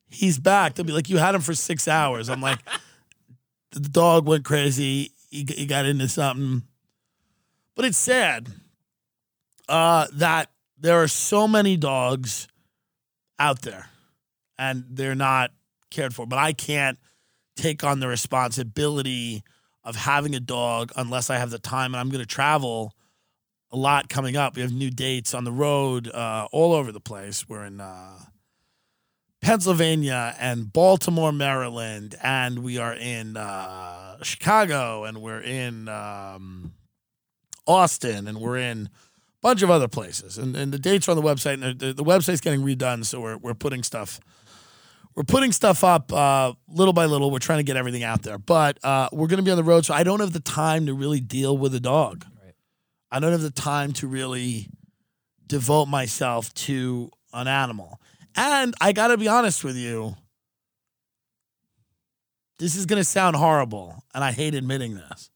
he's 0.09 0.37
back. 0.37 0.75
They'll 0.75 0.85
be 0.85 0.93
like, 0.93 1.09
you 1.09 1.17
had 1.17 1.33
him 1.33 1.41
for 1.41 1.53
six 1.53 1.87
hours. 1.87 2.29
I'm 2.29 2.41
like, 2.41 2.59
the 3.71 3.79
dog 3.79 4.27
went 4.27 4.43
crazy. 4.43 5.11
He, 5.29 5.47
he 5.49 5.65
got 5.65 5.85
into 5.85 6.09
something. 6.09 6.63
But 7.77 7.85
it's 7.85 7.97
sad 7.99 8.49
uh, 9.69 10.07
that 10.13 10.49
there 10.79 11.03
are 11.03 11.07
so 11.07 11.47
many 11.47 11.77
dogs 11.77 12.47
out 13.37 13.61
there 13.61 13.87
and 14.57 14.83
they're 14.89 15.13
not 15.13 15.51
cared 15.91 16.15
for. 16.15 16.25
But 16.25 16.39
I 16.39 16.53
can't 16.53 16.97
take 17.55 17.83
on 17.83 17.99
the 17.99 18.07
responsibility 18.07 19.43
of 19.83 19.95
having 19.95 20.33
a 20.33 20.39
dog 20.39 20.91
unless 20.95 21.29
I 21.29 21.37
have 21.37 21.51
the 21.51 21.59
time. 21.59 21.93
And 21.93 22.01
I'm 22.01 22.09
going 22.09 22.19
to 22.19 22.25
travel 22.25 22.93
a 23.71 23.77
lot 23.77 24.09
coming 24.09 24.35
up. 24.35 24.55
We 24.55 24.63
have 24.63 24.73
new 24.73 24.89
dates 24.89 25.35
on 25.35 25.43
the 25.43 25.51
road 25.51 26.07
uh, 26.07 26.47
all 26.51 26.73
over 26.73 26.91
the 26.91 26.99
place. 26.99 27.47
We're 27.47 27.65
in 27.65 27.79
uh, 27.79 28.17
Pennsylvania 29.39 30.35
and 30.39 30.73
Baltimore, 30.73 31.31
Maryland, 31.31 32.15
and 32.23 32.63
we 32.63 32.79
are 32.79 32.95
in 32.95 33.37
uh, 33.37 34.23
Chicago, 34.23 35.03
and 35.03 35.21
we're 35.21 35.41
in 35.41 35.87
um, 35.89 36.73
Austin, 37.67 38.27
and 38.27 38.39
we're 38.39 38.57
in 38.57 38.87
a 38.87 38.89
bunch 39.41 39.61
of 39.61 39.69
other 39.69 39.87
places. 39.87 40.37
And, 40.37 40.55
and 40.55 40.71
the 40.71 40.79
dates 40.79 41.07
are 41.07 41.11
on 41.11 41.17
the 41.17 41.23
website, 41.23 41.61
and 41.61 41.79
the, 41.79 41.93
the 41.93 42.03
website's 42.03 42.41
getting 42.41 42.61
redone, 42.61 43.05
so 43.05 43.19
we're 43.19 43.37
we're 43.37 43.53
putting 43.53 43.83
stuff 43.83 44.19
we're 45.17 45.23
putting 45.23 45.51
stuff 45.51 45.83
up 45.83 46.13
uh, 46.13 46.53
little 46.67 46.93
by 46.93 47.05
little. 47.05 47.31
We're 47.31 47.39
trying 47.39 47.57
to 47.57 47.63
get 47.63 47.75
everything 47.75 48.03
out 48.03 48.21
there, 48.21 48.37
but 48.37 48.77
uh, 48.85 49.09
we're 49.11 49.25
going 49.25 49.37
to 49.39 49.43
be 49.43 49.49
on 49.49 49.57
the 49.57 49.63
road, 49.63 49.83
so 49.83 49.95
I 49.95 50.03
don't 50.03 50.19
have 50.19 50.31
the 50.31 50.39
time 50.39 50.85
to 50.85 50.93
really 50.93 51.19
deal 51.19 51.57
with 51.57 51.73
a 51.73 51.79
dog. 51.79 52.23
Right. 52.43 52.53
I 53.11 53.19
don't 53.19 53.31
have 53.31 53.41
the 53.41 53.49
time 53.49 53.93
to 53.93 54.07
really 54.07 54.67
devote 55.47 55.87
myself 55.87 56.53
to 56.53 57.09
an 57.33 57.47
animal. 57.47 57.99
And 58.35 58.75
I 58.79 58.91
got 58.91 59.07
to 59.07 59.17
be 59.17 59.27
honest 59.27 59.63
with 59.63 59.75
you. 59.75 60.15
This 62.59 62.75
is 62.75 62.85
going 62.85 62.99
to 62.99 63.03
sound 63.03 63.35
horrible, 63.35 64.03
and 64.13 64.23
I 64.23 64.31
hate 64.31 64.53
admitting 64.53 64.97
this. 64.97 65.31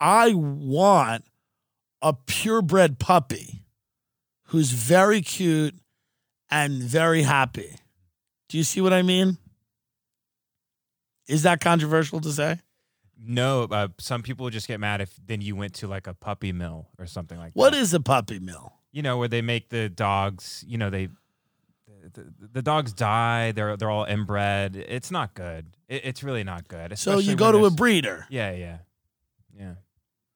I 0.00 0.34
want 0.34 1.24
a 2.02 2.12
purebred 2.12 2.98
puppy 2.98 3.64
who's 4.46 4.70
very 4.72 5.20
cute 5.22 5.74
and 6.50 6.82
very 6.82 7.22
happy. 7.22 7.76
Do 8.48 8.58
you 8.58 8.64
see 8.64 8.80
what 8.80 8.92
I 8.92 9.02
mean? 9.02 9.38
Is 11.28 11.42
that 11.44 11.60
controversial 11.60 12.20
to 12.20 12.32
say? 12.32 12.58
No, 13.22 13.64
uh, 13.64 13.88
some 13.98 14.22
people 14.22 14.48
just 14.50 14.66
get 14.66 14.80
mad 14.80 15.00
if 15.00 15.14
then 15.24 15.40
you 15.42 15.54
went 15.54 15.74
to 15.74 15.86
like 15.86 16.06
a 16.06 16.14
puppy 16.14 16.52
mill 16.52 16.88
or 16.98 17.06
something 17.06 17.38
like 17.38 17.52
What 17.54 17.72
that. 17.72 17.80
is 17.80 17.94
a 17.94 18.00
puppy 18.00 18.38
mill? 18.38 18.72
you 18.92 19.02
know, 19.02 19.18
where 19.18 19.28
they 19.28 19.40
make 19.40 19.68
the 19.68 19.88
dogs, 19.88 20.64
you 20.66 20.76
know, 20.76 20.90
they 20.90 21.08
the, 22.14 22.22
the, 22.22 22.48
the 22.54 22.62
dogs 22.62 22.92
die, 22.92 23.52
they're 23.52 23.76
they're 23.76 23.90
all 23.90 24.04
inbred. 24.04 24.74
It's 24.74 25.12
not 25.12 25.34
good. 25.34 25.66
It, 25.88 26.00
it's 26.06 26.22
really 26.24 26.42
not 26.42 26.66
good. 26.66 26.98
So 26.98 27.18
you 27.18 27.36
go 27.36 27.52
to 27.52 27.66
a 27.66 27.70
breeder. 27.70 28.26
Yeah, 28.30 28.50
yeah. 28.52 28.78
Yeah. 29.56 29.74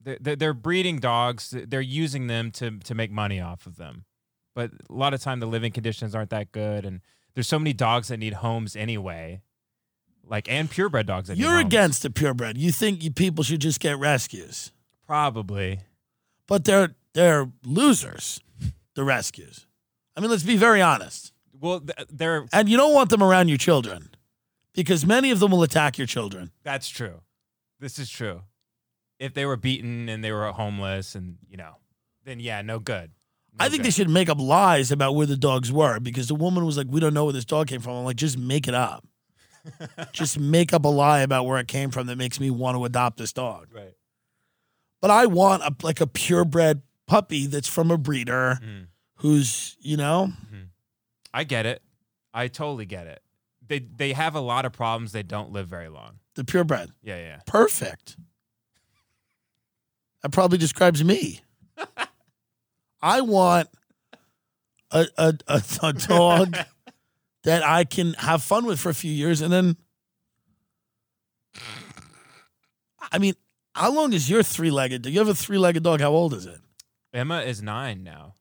They're, 0.05 0.35
they're, 0.35 0.53
breeding 0.53 0.99
dogs. 0.99 1.53
They're 1.67 1.81
using 1.81 2.27
them 2.27 2.51
to 2.51 2.79
to 2.79 2.95
make 2.95 3.11
money 3.11 3.41
off 3.41 3.65
of 3.65 3.75
them. 3.77 4.05
But 4.53 4.71
a 4.89 4.93
lot 4.93 5.13
of 5.13 5.21
time 5.21 5.39
the 5.39 5.47
living 5.47 5.71
conditions 5.71 6.15
aren't 6.15 6.29
that 6.29 6.51
good 6.51 6.85
and 6.85 7.01
there's 7.33 7.47
so 7.47 7.59
many 7.59 7.73
dogs 7.73 8.07
that 8.07 8.17
need 8.17 8.35
homes 8.35 8.75
anyway. 8.75 9.41
Like 10.27 10.49
and 10.49 10.69
purebred 10.71 11.05
dogs 11.05 11.27
that 11.27 11.37
You're 11.37 11.57
homes. 11.57 11.65
against 11.65 12.01
the 12.03 12.09
purebred. 12.09 12.57
You 12.57 12.71
think 12.71 13.03
you 13.03 13.11
people 13.11 13.43
should 13.43 13.61
just 13.61 13.79
get 13.79 13.99
rescues, 13.99 14.71
Probably. 15.05 15.81
but 16.47 16.65
they're 16.65 16.95
they're 17.13 17.51
losers. 17.63 18.41
The 18.95 19.03
rescues. 19.03 19.67
I 20.15 20.21
mean, 20.21 20.31
let's 20.31 20.43
be 20.43 20.55
very 20.55 20.81
honest. 20.81 21.33
Well, 21.59 21.83
they're 22.09 22.45
And 22.53 22.69
you 22.69 22.77
don't 22.77 22.93
want 22.93 23.09
them 23.09 23.21
around 23.21 23.49
your 23.49 23.57
children 23.57 24.09
because 24.73 25.05
many 25.05 25.31
of 25.31 25.39
them 25.39 25.51
will 25.51 25.63
attack 25.63 25.97
your 25.97 26.07
children. 26.07 26.51
That's 26.63 26.87
true. 26.87 27.21
This 27.79 27.99
is 27.99 28.09
true. 28.09 28.41
If 29.19 29.33
they 29.33 29.45
were 29.45 29.55
beaten 29.57 30.09
and 30.09 30.23
they 30.23 30.31
were 30.31 30.51
homeless 30.51 31.15
and, 31.15 31.37
you 31.49 31.57
know, 31.57 31.75
then 32.25 32.39
yeah, 32.39 32.61
no 32.61 32.79
good. 32.79 33.11
No 33.57 33.65
I 33.65 33.69
think 33.69 33.81
good. 33.81 33.85
they 33.87 33.91
should 33.91 34.09
make 34.09 34.27
up 34.29 34.39
lies 34.39 34.91
about 34.91 35.15
where 35.15 35.25
the 35.25 35.37
dogs 35.37 35.71
were 35.71 35.99
because 35.99 36.27
the 36.27 36.35
woman 36.35 36.65
was 36.65 36.75
like, 36.77 36.87
"We 36.89 36.99
don't 36.99 37.13
know 37.13 37.23
where 37.25 37.33
this 37.33 37.45
dog 37.45 37.67
came 37.67 37.79
from." 37.81 37.93
I'm 37.93 38.03
like, 38.05 38.17
just 38.17 38.37
make 38.37 38.67
it 38.67 38.73
up. 38.73 39.05
just 40.11 40.37
make 40.39 40.73
up 40.73 40.83
a 40.85 40.89
lie 40.89 41.21
about 41.21 41.45
where 41.45 41.57
it 41.59 41.67
came 41.67 41.89
from 41.91 42.07
that 42.07 42.17
makes 42.17 42.39
me 42.39 42.49
want 42.51 42.75
to 42.77 42.83
adopt 42.85 43.17
this 43.17 43.31
dog. 43.33 43.67
Right. 43.73 43.93
But 45.01 45.11
I 45.11 45.25
want 45.27 45.63
a, 45.63 45.73
like 45.83 46.01
a 46.01 46.07
purebred 46.07 46.81
puppy 47.07 47.45
that's 47.47 47.67
from 47.67 47.91
a 47.91 47.97
breeder 47.97 48.59
Mm. 48.61 48.87
who's, 49.17 49.77
you 49.79 49.97
know, 49.97 50.33
I 51.33 51.43
get 51.45 51.65
it. 51.65 51.81
I 52.33 52.47
totally 52.47 52.85
get 52.85 53.07
it. 53.07 53.21
They 53.67 53.79
they 53.79 54.13
have 54.13 54.35
a 54.35 54.39
lot 54.41 54.65
of 54.65 54.73
problems. 54.73 55.11
They 55.13 55.23
don't 55.23 55.51
live 55.51 55.67
very 55.67 55.89
long. 55.89 56.19
the 56.35 56.43
purebred. 56.43 56.91
Yeah, 57.01 57.17
yeah. 57.17 57.39
Perfect. 57.45 58.17
That 60.25 60.31
probably 60.31 60.57
describes 60.57 61.03
me. 61.03 61.41
I 62.99 63.21
want 63.21 63.69
a, 64.89 65.05
a, 65.19 65.33
a, 65.47 65.61
a 65.83 65.93
dog 65.93 66.57
that 67.43 67.61
I 67.61 67.83
can 67.83 68.15
have 68.15 68.41
fun 68.41 68.65
with 68.65 68.79
for 68.79 68.89
a 68.89 68.95
few 68.95 69.11
years 69.11 69.41
and 69.41 69.53
then. 69.53 69.77
I 73.11 73.19
mean, 73.19 73.35
how 73.75 73.93
long 73.93 74.13
is 74.13 74.27
your 74.27 74.41
three 74.41 74.71
legged? 74.71 75.03
Do 75.03 75.11
you 75.11 75.19
have 75.19 75.27
a 75.27 75.35
three 75.35 75.59
legged 75.59 75.83
dog? 75.83 76.01
How 76.01 76.09
old 76.09 76.33
is 76.33 76.47
it? 76.47 76.59
Emma 77.13 77.41
is 77.41 77.61
nine 77.61 78.03
now. 78.03 78.33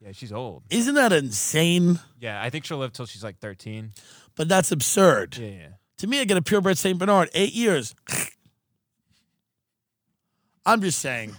Yeah, 0.00 0.12
she's 0.12 0.32
old. 0.32 0.62
Isn't 0.70 0.94
that 0.94 1.12
insane? 1.12 1.98
Yeah, 2.20 2.40
I 2.40 2.48
think 2.48 2.64
she'll 2.64 2.78
live 2.78 2.92
till 2.92 3.06
she's 3.06 3.24
like 3.24 3.40
thirteen. 3.40 3.90
But 4.36 4.48
that's 4.48 4.70
absurd. 4.70 5.36
Yeah, 5.36 5.48
yeah. 5.48 5.68
To 5.98 6.06
me, 6.06 6.20
I 6.20 6.26
get 6.26 6.36
a 6.36 6.42
purebred 6.42 6.78
St. 6.78 6.96
Bernard, 6.96 7.28
eight 7.34 7.54
years. 7.54 7.96
I'm 10.66 10.80
just 10.80 10.98
saying. 10.98 11.34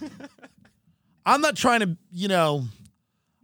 I'm 1.24 1.40
not 1.40 1.56
trying 1.56 1.80
to, 1.80 1.96
you 2.12 2.28
know, 2.28 2.64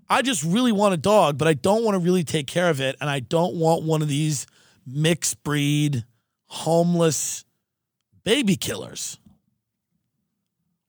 I 0.08 0.22
just 0.22 0.44
really 0.44 0.72
want 0.72 0.94
a 0.94 0.98
dog, 0.98 1.38
but 1.38 1.48
I 1.48 1.54
don't 1.54 1.84
want 1.84 1.94
to 1.94 1.98
really 1.98 2.22
take 2.22 2.46
care 2.46 2.68
of 2.68 2.80
it. 2.80 2.96
And 3.00 3.08
I 3.10 3.20
don't 3.20 3.56
want 3.56 3.82
one 3.82 4.02
of 4.02 4.08
these 4.08 4.46
mixed 4.86 5.42
breed, 5.42 6.04
homeless 6.46 7.44
baby 8.24 8.56
killers, 8.56 9.18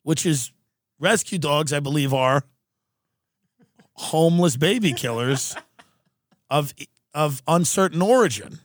which 0.04 0.26
is 0.26 0.52
rescue 1.00 1.40
dogs, 1.40 1.74
I 1.74 1.80
believe, 1.80 2.14
are 2.14 2.44
homeless 3.94 4.58
baby 4.58 4.94
killers 4.94 5.56
of 6.50 6.74
of 7.14 7.42
uncertain 7.48 8.02
origin. 8.02 8.60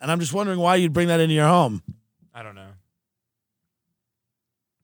And 0.00 0.10
I'm 0.10 0.20
just 0.20 0.32
wondering 0.32 0.58
why 0.58 0.76
you'd 0.76 0.92
bring 0.92 1.08
that 1.08 1.20
into 1.20 1.34
your 1.34 1.48
home. 1.48 1.82
I 2.34 2.42
don't 2.42 2.54
know. 2.54 2.65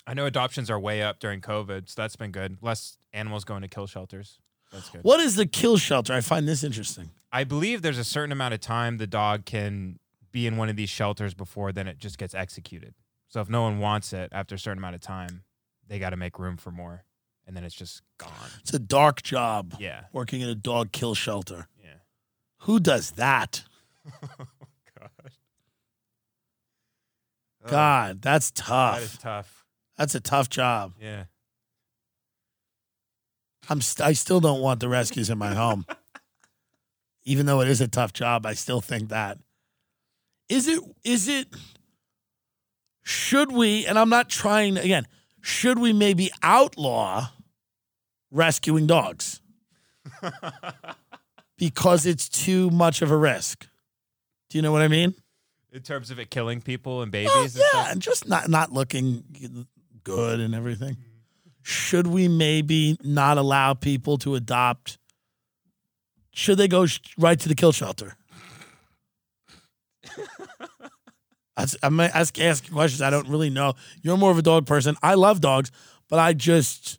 I 0.06 0.14
know 0.14 0.26
adoptions 0.26 0.68
are 0.70 0.80
way 0.80 1.02
up 1.02 1.20
during 1.20 1.40
COVID, 1.40 1.88
so 1.88 2.02
that's 2.02 2.16
been 2.16 2.32
good. 2.32 2.58
Less 2.60 2.98
animals 3.12 3.44
going 3.44 3.62
to 3.62 3.68
kill 3.68 3.86
shelters. 3.86 4.40
That's 4.72 4.88
good. 4.90 5.02
What 5.04 5.20
is 5.20 5.36
the 5.36 5.46
kill 5.46 5.76
shelter? 5.76 6.12
I 6.12 6.20
find 6.22 6.48
this 6.48 6.64
interesting. 6.64 7.10
I 7.30 7.44
believe 7.44 7.82
there's 7.82 7.98
a 7.98 8.04
certain 8.04 8.32
amount 8.32 8.54
of 8.54 8.60
time 8.60 8.96
the 8.98 9.06
dog 9.06 9.44
can 9.44 9.98
be 10.32 10.46
in 10.46 10.56
one 10.56 10.68
of 10.68 10.76
these 10.76 10.88
shelters 10.88 11.34
before 11.34 11.72
then 11.72 11.86
it 11.86 11.98
just 11.98 12.18
gets 12.18 12.34
executed. 12.34 12.94
So 13.28 13.40
if 13.40 13.48
no 13.48 13.62
one 13.62 13.78
wants 13.78 14.12
it 14.12 14.30
after 14.32 14.54
a 14.54 14.58
certain 14.58 14.78
amount 14.78 14.94
of 14.94 15.00
time, 15.02 15.44
they 15.88 15.98
got 15.98 16.10
to 16.10 16.16
make 16.16 16.38
room 16.38 16.56
for 16.56 16.70
more, 16.70 17.04
and 17.46 17.56
then 17.56 17.64
it's 17.64 17.74
just 17.74 18.02
gone. 18.18 18.30
It's 18.60 18.72
a 18.74 18.78
dark 18.78 19.22
job 19.22 19.74
Yeah, 19.78 20.04
working 20.12 20.40
in 20.40 20.48
a 20.48 20.54
dog 20.54 20.92
kill 20.92 21.14
shelter. 21.14 21.68
yeah. 21.82 21.90
Who 22.60 22.80
does 22.80 23.12
that? 23.12 23.64
Oh, 24.40 24.98
God. 24.98 25.10
God, 27.70 28.22
that's 28.22 28.50
tough. 28.50 28.96
that 28.96 29.02
is 29.04 29.18
tough. 29.18 29.61
That's 30.02 30.16
a 30.16 30.20
tough 30.20 30.48
job. 30.50 30.94
Yeah. 31.00 31.26
I'm 33.70 33.80
st- 33.80 34.04
I 34.04 34.14
still 34.14 34.40
don't 34.40 34.60
want 34.60 34.80
the 34.80 34.88
rescues 34.88 35.30
in 35.30 35.38
my 35.38 35.54
home. 35.54 35.86
Even 37.24 37.46
though 37.46 37.60
it 37.60 37.68
is 37.68 37.80
a 37.80 37.86
tough 37.86 38.12
job, 38.12 38.44
I 38.44 38.54
still 38.54 38.80
think 38.80 39.10
that. 39.10 39.38
Is 40.48 40.66
it 40.66 40.80
is 41.04 41.28
it 41.28 41.46
should 43.04 43.52
we 43.52 43.86
and 43.86 43.96
I'm 43.96 44.08
not 44.08 44.28
trying 44.28 44.76
again, 44.76 45.06
should 45.40 45.78
we 45.78 45.92
maybe 45.92 46.32
outlaw 46.42 47.28
rescuing 48.32 48.88
dogs? 48.88 49.40
because 51.58 52.06
it's 52.06 52.28
too 52.28 52.70
much 52.70 53.02
of 53.02 53.12
a 53.12 53.16
risk. 53.16 53.68
Do 54.50 54.58
you 54.58 54.62
know 54.62 54.72
what 54.72 54.82
I 54.82 54.88
mean? 54.88 55.14
In 55.70 55.82
terms 55.82 56.10
of 56.10 56.18
it 56.18 56.28
killing 56.28 56.60
people 56.60 57.02
and 57.02 57.12
babies 57.12 57.30
Well, 57.32 57.44
and 57.44 57.54
yeah, 57.54 57.68
stuff. 57.68 57.92
and 57.92 58.02
just 58.02 58.28
not 58.28 58.48
not 58.48 58.72
looking 58.72 59.68
good 60.04 60.40
and 60.40 60.54
everything. 60.54 60.96
Should 61.62 62.06
we 62.06 62.28
maybe 62.28 62.96
not 63.02 63.38
allow 63.38 63.74
people 63.74 64.18
to 64.18 64.34
adopt? 64.34 64.98
Should 66.32 66.58
they 66.58 66.68
go 66.68 66.86
right 67.18 67.38
to 67.38 67.48
the 67.48 67.54
kill 67.54 67.72
shelter? 67.72 68.16
I'm 71.82 72.00
ask, 72.00 72.40
asking 72.40 72.74
questions. 72.74 73.02
I 73.02 73.10
don't 73.10 73.28
really 73.28 73.50
know. 73.50 73.74
You're 74.02 74.16
more 74.16 74.30
of 74.30 74.38
a 74.38 74.42
dog 74.42 74.66
person. 74.66 74.96
I 75.02 75.14
love 75.14 75.40
dogs, 75.40 75.70
but 76.08 76.18
I 76.18 76.32
just 76.32 76.98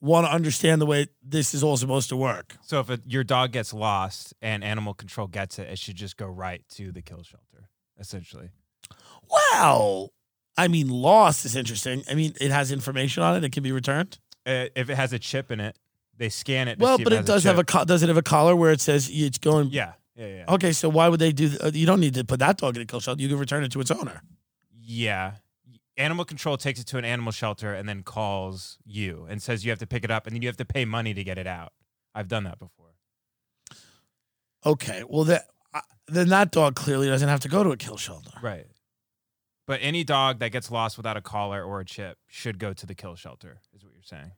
want 0.00 0.26
to 0.26 0.32
understand 0.32 0.80
the 0.80 0.86
way 0.86 1.08
this 1.22 1.54
is 1.54 1.62
all 1.62 1.76
supposed 1.76 2.08
to 2.10 2.16
work. 2.16 2.56
So 2.62 2.80
if 2.80 2.90
it, 2.90 3.00
your 3.06 3.24
dog 3.24 3.52
gets 3.52 3.72
lost 3.72 4.34
and 4.42 4.62
animal 4.62 4.94
control 4.94 5.26
gets 5.26 5.58
it, 5.58 5.68
it 5.68 5.78
should 5.78 5.96
just 5.96 6.16
go 6.16 6.26
right 6.26 6.62
to 6.76 6.92
the 6.92 7.02
kill 7.02 7.22
shelter, 7.22 7.68
essentially. 7.98 8.50
Well, 9.28 10.12
I 10.56 10.68
mean, 10.68 10.88
lost 10.88 11.44
is 11.44 11.54
interesting. 11.56 12.02
I 12.10 12.14
mean, 12.14 12.34
it 12.40 12.50
has 12.50 12.72
information 12.72 13.22
on 13.22 13.36
it. 13.36 13.44
It 13.44 13.52
can 13.52 13.62
be 13.62 13.72
returned. 13.72 14.18
Uh, 14.46 14.66
if 14.74 14.88
it 14.90 14.94
has 14.94 15.12
a 15.12 15.18
chip 15.18 15.50
in 15.50 15.60
it, 15.60 15.76
they 16.16 16.28
scan 16.30 16.68
it. 16.68 16.78
Well, 16.78 16.98
but 16.98 17.12
it 17.12 17.16
has 17.16 17.24
does 17.26 17.44
have 17.44 17.58
a 17.58 17.64
co- 17.64 17.84
does 17.84 18.02
it 18.02 18.08
have 18.08 18.16
a 18.16 18.22
collar 18.22 18.56
where 18.56 18.72
it 18.72 18.80
says 18.80 19.10
it's 19.12 19.38
going? 19.38 19.68
yeah, 19.70 19.92
yeah, 20.16 20.26
yeah. 20.28 20.44
Okay, 20.54 20.72
so 20.72 20.88
why 20.88 21.08
would 21.08 21.20
they 21.20 21.32
do? 21.32 21.48
th- 21.48 21.60
uh, 21.60 21.70
You 21.74 21.84
don't 21.84 22.00
need 22.00 22.14
to 22.14 22.24
put 22.24 22.38
that 22.38 22.56
dog 22.56 22.76
in 22.76 22.82
a 22.82 22.86
kill 22.86 23.00
shelter. 23.00 23.20
You 23.20 23.28
can 23.28 23.38
return 23.38 23.64
it 23.64 23.72
to 23.72 23.80
its 23.80 23.90
owner. 23.90 24.22
Yeah. 24.80 25.32
Animal 25.98 26.24
control 26.24 26.56
takes 26.58 26.78
it 26.80 26.86
to 26.88 26.98
an 26.98 27.04
animal 27.06 27.32
shelter 27.32 27.72
and 27.74 27.88
then 27.88 28.02
calls 28.02 28.78
you 28.84 29.26
and 29.30 29.42
says 29.42 29.64
you 29.64 29.70
have 29.70 29.78
to 29.80 29.86
pick 29.86 30.04
it 30.04 30.10
up 30.10 30.26
and 30.26 30.34
then 30.36 30.42
you 30.42 30.48
have 30.48 30.56
to 30.58 30.64
pay 30.64 30.84
money 30.84 31.12
to 31.14 31.24
get 31.24 31.38
it 31.38 31.46
out. 31.46 31.72
I've 32.14 32.28
done 32.28 32.44
that 32.44 32.58
before. 32.58 32.94
Okay, 34.64 35.04
well 35.08 35.24
that 35.24 35.46
uh, 35.74 35.80
then 36.08 36.28
that 36.28 36.50
dog 36.50 36.74
clearly 36.74 37.08
doesn't 37.08 37.28
have 37.28 37.40
to 37.40 37.48
go 37.48 37.62
to 37.62 37.70
a 37.70 37.76
kill 37.76 37.96
shelter. 37.96 38.30
Right. 38.42 38.66
But 39.66 39.80
any 39.82 40.04
dog 40.04 40.38
that 40.38 40.52
gets 40.52 40.70
lost 40.70 40.96
without 40.96 41.16
a 41.16 41.20
collar 41.20 41.62
or 41.62 41.80
a 41.80 41.84
chip 41.84 42.18
should 42.28 42.58
go 42.58 42.72
to 42.72 42.86
the 42.86 42.94
kill 42.94 43.16
shelter, 43.16 43.60
is 43.74 43.84
what 43.84 43.92
you're 43.92 44.02
saying. 44.02 44.32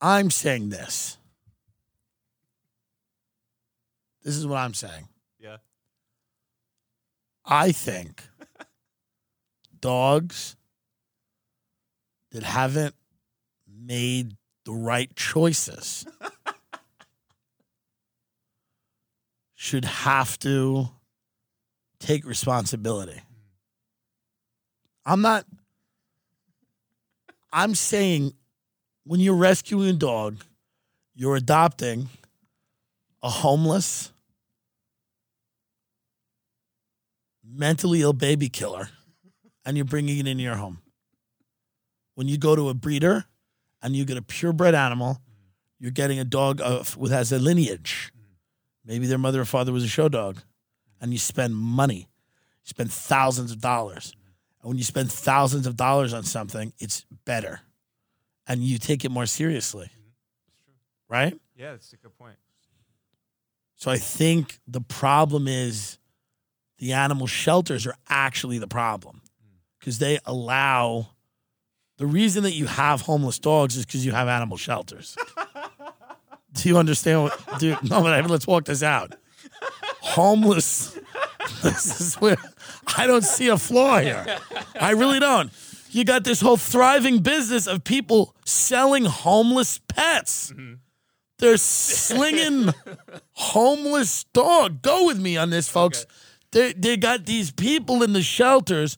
I'm 0.00 0.30
saying 0.30 0.70
this. 0.70 1.16
This 4.24 4.36
is 4.36 4.46
what 4.46 4.58
I'm 4.58 4.74
saying. 4.74 5.08
Yeah. 5.38 5.58
I 7.44 7.70
think 7.70 8.24
dogs 9.80 10.56
that 12.32 12.42
haven't 12.42 12.94
made 13.68 14.36
the 14.64 14.72
right 14.72 15.14
choices 15.14 16.04
should 19.54 19.84
have 19.84 20.38
to 20.40 20.88
take 22.00 22.24
responsibility. 22.24 23.22
I'm 25.04 25.20
not, 25.20 25.44
I'm 27.52 27.74
saying 27.74 28.34
when 29.04 29.20
you're 29.20 29.34
rescuing 29.36 29.90
a 29.90 29.92
dog, 29.94 30.44
you're 31.14 31.36
adopting 31.36 32.08
a 33.22 33.28
homeless, 33.28 34.12
mentally 37.44 38.02
ill 38.02 38.12
baby 38.12 38.48
killer, 38.48 38.88
and 39.64 39.76
you're 39.76 39.84
bringing 39.84 40.18
it 40.18 40.26
into 40.26 40.42
your 40.42 40.56
home. 40.56 40.78
When 42.14 42.28
you 42.28 42.38
go 42.38 42.54
to 42.54 42.68
a 42.68 42.74
breeder 42.74 43.24
and 43.82 43.96
you 43.96 44.04
get 44.04 44.16
a 44.16 44.22
purebred 44.22 44.74
animal, 44.74 45.20
you're 45.78 45.90
getting 45.90 46.18
a 46.18 46.24
dog 46.24 46.60
uh, 46.60 46.78
of, 46.80 46.96
with 46.96 47.10
has 47.10 47.32
a 47.32 47.38
lineage. 47.38 48.12
Maybe 48.84 49.06
their 49.06 49.18
mother 49.18 49.40
or 49.40 49.44
father 49.44 49.72
was 49.72 49.84
a 49.84 49.88
show 49.88 50.08
dog, 50.08 50.38
and 51.00 51.12
you 51.12 51.18
spend 51.18 51.56
money, 51.56 52.08
you 52.64 52.68
spend 52.68 52.92
thousands 52.92 53.50
of 53.50 53.60
dollars. 53.60 54.14
And 54.62 54.68
when 54.68 54.78
you 54.78 54.84
spend 54.84 55.10
thousands 55.10 55.66
of 55.66 55.76
dollars 55.76 56.12
on 56.14 56.22
something, 56.22 56.72
it's 56.78 57.04
better, 57.24 57.60
and 58.46 58.62
you 58.62 58.78
take 58.78 59.04
it 59.04 59.10
more 59.10 59.26
seriously, 59.26 59.86
mm-hmm. 59.86 61.12
right? 61.12 61.40
Yeah, 61.56 61.72
that's 61.72 61.92
a 61.92 61.96
good 61.96 62.16
point. 62.16 62.36
So 63.74 63.90
I 63.90 63.98
think 63.98 64.60
the 64.68 64.80
problem 64.80 65.48
is 65.48 65.98
the 66.78 66.92
animal 66.92 67.26
shelters 67.26 67.86
are 67.86 67.96
actually 68.08 68.58
the 68.58 68.68
problem 68.68 69.22
mm. 69.24 69.56
because 69.80 69.98
they 69.98 70.20
allow 70.24 71.08
the 71.98 72.06
reason 72.06 72.44
that 72.44 72.52
you 72.52 72.66
have 72.66 73.02
homeless 73.02 73.38
dogs 73.38 73.76
is 73.76 73.84
because 73.84 74.04
you 74.04 74.12
have 74.12 74.28
animal 74.28 74.56
shelters. 74.56 75.16
Do 76.52 76.68
you 76.68 76.76
understand 76.76 77.22
what? 77.22 77.58
Do 77.58 77.76
no, 77.82 78.02
but 78.02 78.30
let's 78.30 78.46
walk 78.46 78.64
this 78.64 78.82
out. 78.82 79.14
Homeless. 80.00 80.98
This 81.62 82.00
is 82.00 82.14
where 82.14 82.36
I 82.96 83.06
don't 83.06 83.24
see 83.24 83.48
a 83.48 83.58
flaw 83.58 84.00
here. 84.00 84.38
I 84.78 84.90
really 84.90 85.20
don't. 85.20 85.50
You 85.90 86.04
got 86.04 86.24
this 86.24 86.40
whole 86.40 86.56
thriving 86.56 87.18
business 87.20 87.66
of 87.66 87.84
people 87.84 88.34
selling 88.44 89.04
homeless 89.04 89.78
pets. 89.88 90.52
They're 91.38 91.56
slinging 91.56 92.70
homeless 93.32 94.24
dog. 94.32 94.82
Go 94.82 95.06
with 95.06 95.18
me 95.18 95.36
on 95.36 95.50
this, 95.50 95.68
folks. 95.68 96.06
They 96.52 96.72
they 96.72 96.96
got 96.96 97.26
these 97.26 97.50
people 97.50 98.02
in 98.02 98.12
the 98.12 98.22
shelters 98.22 98.96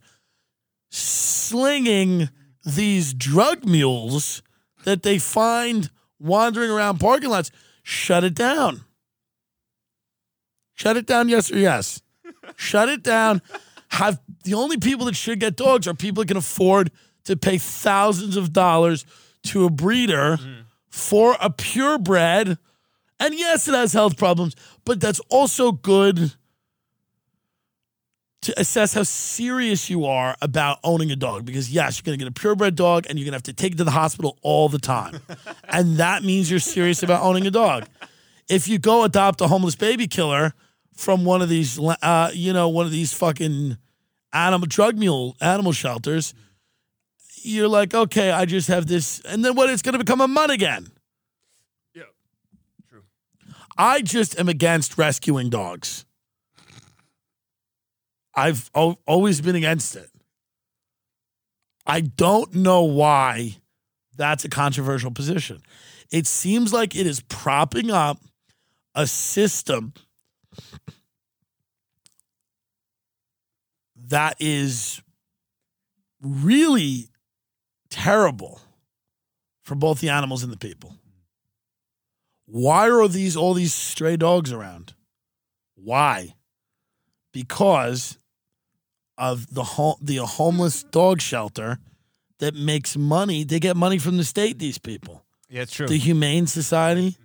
slinging 0.90 2.28
these 2.64 3.12
drug 3.12 3.64
mules 3.64 4.42
that 4.84 5.02
they 5.02 5.18
find 5.18 5.90
wandering 6.18 6.70
around 6.70 6.98
parking 6.98 7.30
lots, 7.30 7.50
shut 7.82 8.24
it 8.24 8.34
down. 8.34 8.84
Shut 10.74 10.96
it 10.96 11.06
down, 11.06 11.28
yes 11.28 11.52
or 11.52 11.58
yes. 11.58 12.02
Shut 12.56 12.88
it 12.88 13.02
down. 13.02 13.42
Have 13.94 14.20
the 14.42 14.54
only 14.54 14.76
people 14.76 15.06
that 15.06 15.14
should 15.14 15.40
get 15.40 15.56
dogs 15.56 15.86
are 15.86 15.94
people 15.94 16.22
that 16.22 16.28
can 16.28 16.36
afford 16.36 16.90
to 17.24 17.36
pay 17.36 17.58
thousands 17.58 18.36
of 18.36 18.52
dollars 18.52 19.06
to 19.44 19.64
a 19.64 19.70
breeder 19.70 20.38
for 20.88 21.36
a 21.40 21.50
purebred. 21.50 22.58
And 23.20 23.34
yes, 23.34 23.68
it 23.68 23.74
has 23.74 23.92
health 23.92 24.16
problems, 24.16 24.56
but 24.84 25.00
that's 25.00 25.20
also 25.30 25.72
good 25.72 26.32
to 28.42 28.60
assess 28.60 28.92
how 28.92 29.04
serious 29.04 29.88
you 29.88 30.04
are 30.04 30.36
about 30.42 30.78
owning 30.84 31.10
a 31.10 31.16
dog. 31.16 31.46
Because 31.46 31.70
yes, 31.70 31.98
you're 31.98 32.04
gonna 32.04 32.18
get 32.18 32.28
a 32.28 32.32
purebred 32.32 32.74
dog 32.74 33.06
and 33.08 33.18
you're 33.18 33.24
gonna 33.24 33.36
have 33.36 33.44
to 33.44 33.52
take 33.52 33.74
it 33.74 33.78
to 33.78 33.84
the 33.84 33.90
hospital 33.92 34.38
all 34.42 34.68
the 34.68 34.78
time. 34.78 35.20
and 35.68 35.96
that 35.98 36.22
means 36.22 36.50
you're 36.50 36.60
serious 36.60 37.02
about 37.02 37.22
owning 37.22 37.46
a 37.46 37.50
dog. 37.50 37.86
If 38.48 38.68
you 38.68 38.78
go 38.78 39.04
adopt 39.04 39.40
a 39.40 39.48
homeless 39.48 39.76
baby 39.76 40.06
killer 40.06 40.52
from 40.94 41.24
one 41.24 41.42
of 41.42 41.48
these, 41.48 41.78
uh, 41.78 42.30
you 42.34 42.52
know, 42.52 42.68
one 42.68 42.86
of 42.86 42.92
these 42.92 43.14
fucking 43.14 43.78
animal 44.34 44.66
drug 44.68 44.98
mule 44.98 45.36
animal 45.40 45.72
shelters, 45.72 46.34
you're 47.42 47.68
like, 47.68 47.94
okay, 47.94 48.30
I 48.30 48.44
just 48.44 48.68
have 48.68 48.86
this, 48.86 49.20
and 49.20 49.44
then 49.44 49.54
what? 49.54 49.70
It's 49.70 49.82
going 49.82 49.92
to 49.92 49.98
become 49.98 50.20
a 50.20 50.28
mun 50.28 50.50
again. 50.50 50.88
Yeah. 51.94 52.02
True. 52.90 53.02
I 53.78 54.02
just 54.02 54.38
am 54.38 54.48
against 54.48 54.98
rescuing 54.98 55.50
dogs. 55.50 56.04
I've 58.34 58.70
al- 58.74 58.98
always 59.06 59.40
been 59.40 59.54
against 59.54 59.94
it. 59.94 60.10
I 61.86 62.00
don't 62.00 62.54
know 62.54 62.82
why 62.82 63.58
that's 64.16 64.44
a 64.44 64.48
controversial 64.48 65.10
position. 65.10 65.62
It 66.10 66.26
seems 66.26 66.72
like 66.72 66.96
it 66.96 67.06
is 67.06 67.20
propping 67.20 67.90
up 67.90 68.18
a 68.94 69.06
system 69.06 69.92
that 74.08 74.36
is 74.40 75.00
really 76.20 77.08
terrible 77.90 78.60
for 79.62 79.74
both 79.74 80.00
the 80.00 80.08
animals 80.08 80.42
and 80.42 80.52
the 80.52 80.56
people. 80.56 80.94
Why 82.46 82.88
are 82.90 83.08
these 83.08 83.36
all 83.36 83.54
these 83.54 83.72
stray 83.72 84.16
dogs 84.16 84.52
around? 84.52 84.94
Why? 85.74 86.34
Because 87.32 88.18
of 89.16 89.52
the 89.54 89.64
home, 89.64 89.96
the 90.00 90.16
homeless 90.18 90.82
dog 90.84 91.20
shelter 91.20 91.78
that 92.38 92.54
makes 92.54 92.96
money. 92.96 93.44
They 93.44 93.60
get 93.60 93.76
money 93.76 93.98
from 93.98 94.16
the 94.16 94.24
state. 94.24 94.58
These 94.58 94.78
people, 94.78 95.24
Yeah, 95.48 95.62
it's 95.62 95.72
true. 95.72 95.86
the 95.88 95.96
Humane 95.98 96.46
Society, 96.46 97.16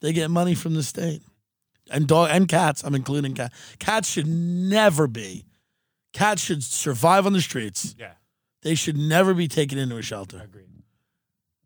they 0.00 0.12
get 0.12 0.30
money 0.30 0.54
from 0.54 0.74
the 0.74 0.82
state, 0.82 1.22
and 1.90 2.06
dog 2.06 2.28
and 2.30 2.46
cats. 2.48 2.84
I'm 2.84 2.94
including 2.94 3.34
cats. 3.34 3.54
Cats 3.78 4.08
should 4.10 4.26
never 4.26 5.06
be. 5.06 5.44
Cats 6.12 6.42
should 6.42 6.62
survive 6.64 7.26
on 7.26 7.32
the 7.32 7.40
streets. 7.40 7.94
yeah, 7.98 8.12
They 8.62 8.74
should 8.74 8.96
never 8.96 9.34
be 9.34 9.46
taken 9.48 9.78
into 9.78 9.96
a 9.96 10.02
shelter. 10.02 10.40
agreed. 10.42 10.64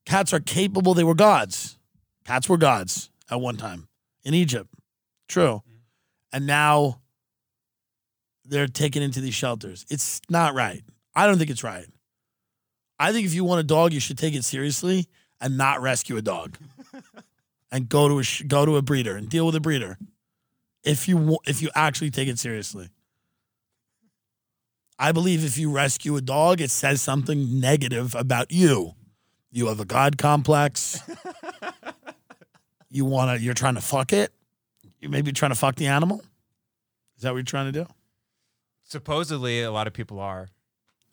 Cats 0.05 0.33
are 0.33 0.41
capable. 0.41 0.95
They 0.95 1.05
were 1.05 1.15
gods. 1.15 1.79
Cats 2.25 2.49
were 2.49 2.57
gods 2.57 3.11
at 3.31 3.41
one 3.41 3.57
time 3.57 3.89
in 4.25 4.35
Egypt. 4.35 4.69
True. 5.29 5.63
Mm-hmm. 5.65 5.77
And 6.33 6.47
now 6.47 7.01
they're 8.45 8.67
taken 8.67 9.03
into 9.03 9.21
these 9.21 9.35
shelters. 9.35 9.87
It's 9.89 10.21
not 10.29 10.55
right. 10.55 10.83
I 11.15 11.27
don't 11.27 11.39
think 11.39 11.51
it's 11.51 11.63
right. 11.65 11.87
I 12.99 13.13
think 13.13 13.27
if 13.27 13.35
you 13.35 13.45
want 13.45 13.61
a 13.61 13.65
dog, 13.65 13.93
you 13.93 14.01
should 14.01 14.19
take 14.19 14.35
it 14.35 14.45
seriously 14.45 15.07
and 15.41 15.57
not 15.57 15.81
rescue 15.83 16.17
a 16.17 16.23
dog, 16.23 16.57
and 17.73 17.89
go 17.89 18.09
to 18.09 18.19
a 18.21 18.23
sh- 18.23 18.43
go 18.47 18.65
to 18.65 18.77
a 18.77 18.83
breeder 18.83 19.17
and 19.17 19.29
deal 19.29 19.45
with 19.47 19.55
a 19.57 19.61
breeder. 19.61 19.99
If 20.85 21.09
you 21.09 21.39
if 21.47 21.63
you 21.63 21.71
actually 21.75 22.11
take 22.11 22.29
it 22.29 22.39
seriously, 22.39 22.89
I 24.99 25.13
believe 25.13 25.45
if 25.45 25.59
you 25.59 25.71
rescue 25.71 26.17
a 26.17 26.21
dog, 26.21 26.61
it 26.61 26.71
says 26.71 27.03
something 27.03 27.61
negative 27.61 28.15
about 28.15 28.53
you. 28.53 28.93
You 29.51 29.67
have 29.67 29.81
a 29.81 29.85
god 29.85 30.17
complex. 30.19 31.01
you 32.91 33.05
want 33.05 33.37
to. 33.37 33.45
You're 33.45 33.55
trying 33.55 33.75
to 33.75 33.81
fuck 33.81 34.13
it. 34.13 34.33
You 35.01 35.09
maybe 35.09 35.33
trying 35.33 35.51
to 35.51 35.57
fuck 35.57 35.77
the 35.77 35.87
animal. 35.89 36.23
Is 37.17 37.23
that 37.23 37.31
what 37.31 37.37
you're 37.39 37.45
trying 37.45 37.73
to 37.73 37.85
do? 37.85 37.87
Supposedly, 38.85 39.63
a 39.63 39.71
lot 39.71 39.87
of 39.87 39.93
people 39.93 40.21
are. 40.21 40.49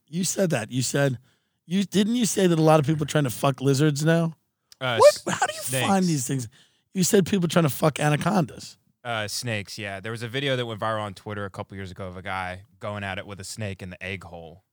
You 0.08 0.24
said 0.24 0.50
that. 0.52 0.72
You 0.72 0.82
said 0.82 1.18
you 1.66 1.84
didn't. 1.84 2.16
You 2.16 2.26
say 2.26 2.48
that 2.48 2.60
a 2.60 2.62
lot 2.62 2.80
of 2.80 2.86
people 2.86 3.04
are 3.04 3.08
trying 3.08 3.24
to 3.26 3.30
fuck 3.30 3.62
lizards 3.62 4.04
now. 4.06 4.34
Uh, 4.82 4.98
What? 4.98 5.36
How 5.36 5.46
do 5.46 5.54
you 5.54 5.62
snakes. 5.62 5.88
find 5.88 6.06
these 6.06 6.28
things? 6.28 6.48
You 6.94 7.04
said 7.04 7.26
people 7.26 7.48
trying 7.48 7.64
to 7.64 7.70
fuck 7.70 8.00
anacondas. 8.00 8.78
Uh, 9.04 9.28
snakes, 9.28 9.78
yeah. 9.78 10.00
There 10.00 10.12
was 10.12 10.24
a 10.24 10.28
video 10.28 10.56
that 10.56 10.66
went 10.66 10.80
viral 10.80 11.02
on 11.02 11.14
Twitter 11.14 11.46
a 11.46 11.50
couple 11.50 11.78
years 11.78 11.92
ago 11.92 12.08
of 12.08 12.18
a 12.18 12.22
guy 12.22 12.64
going 12.80 13.04
at 13.04 13.18
it 13.18 13.26
with 13.26 13.40
a 13.40 13.46
snake 13.46 13.82
in 13.82 13.90
the 13.90 14.04
egg 14.04 14.24
hole. 14.26 14.64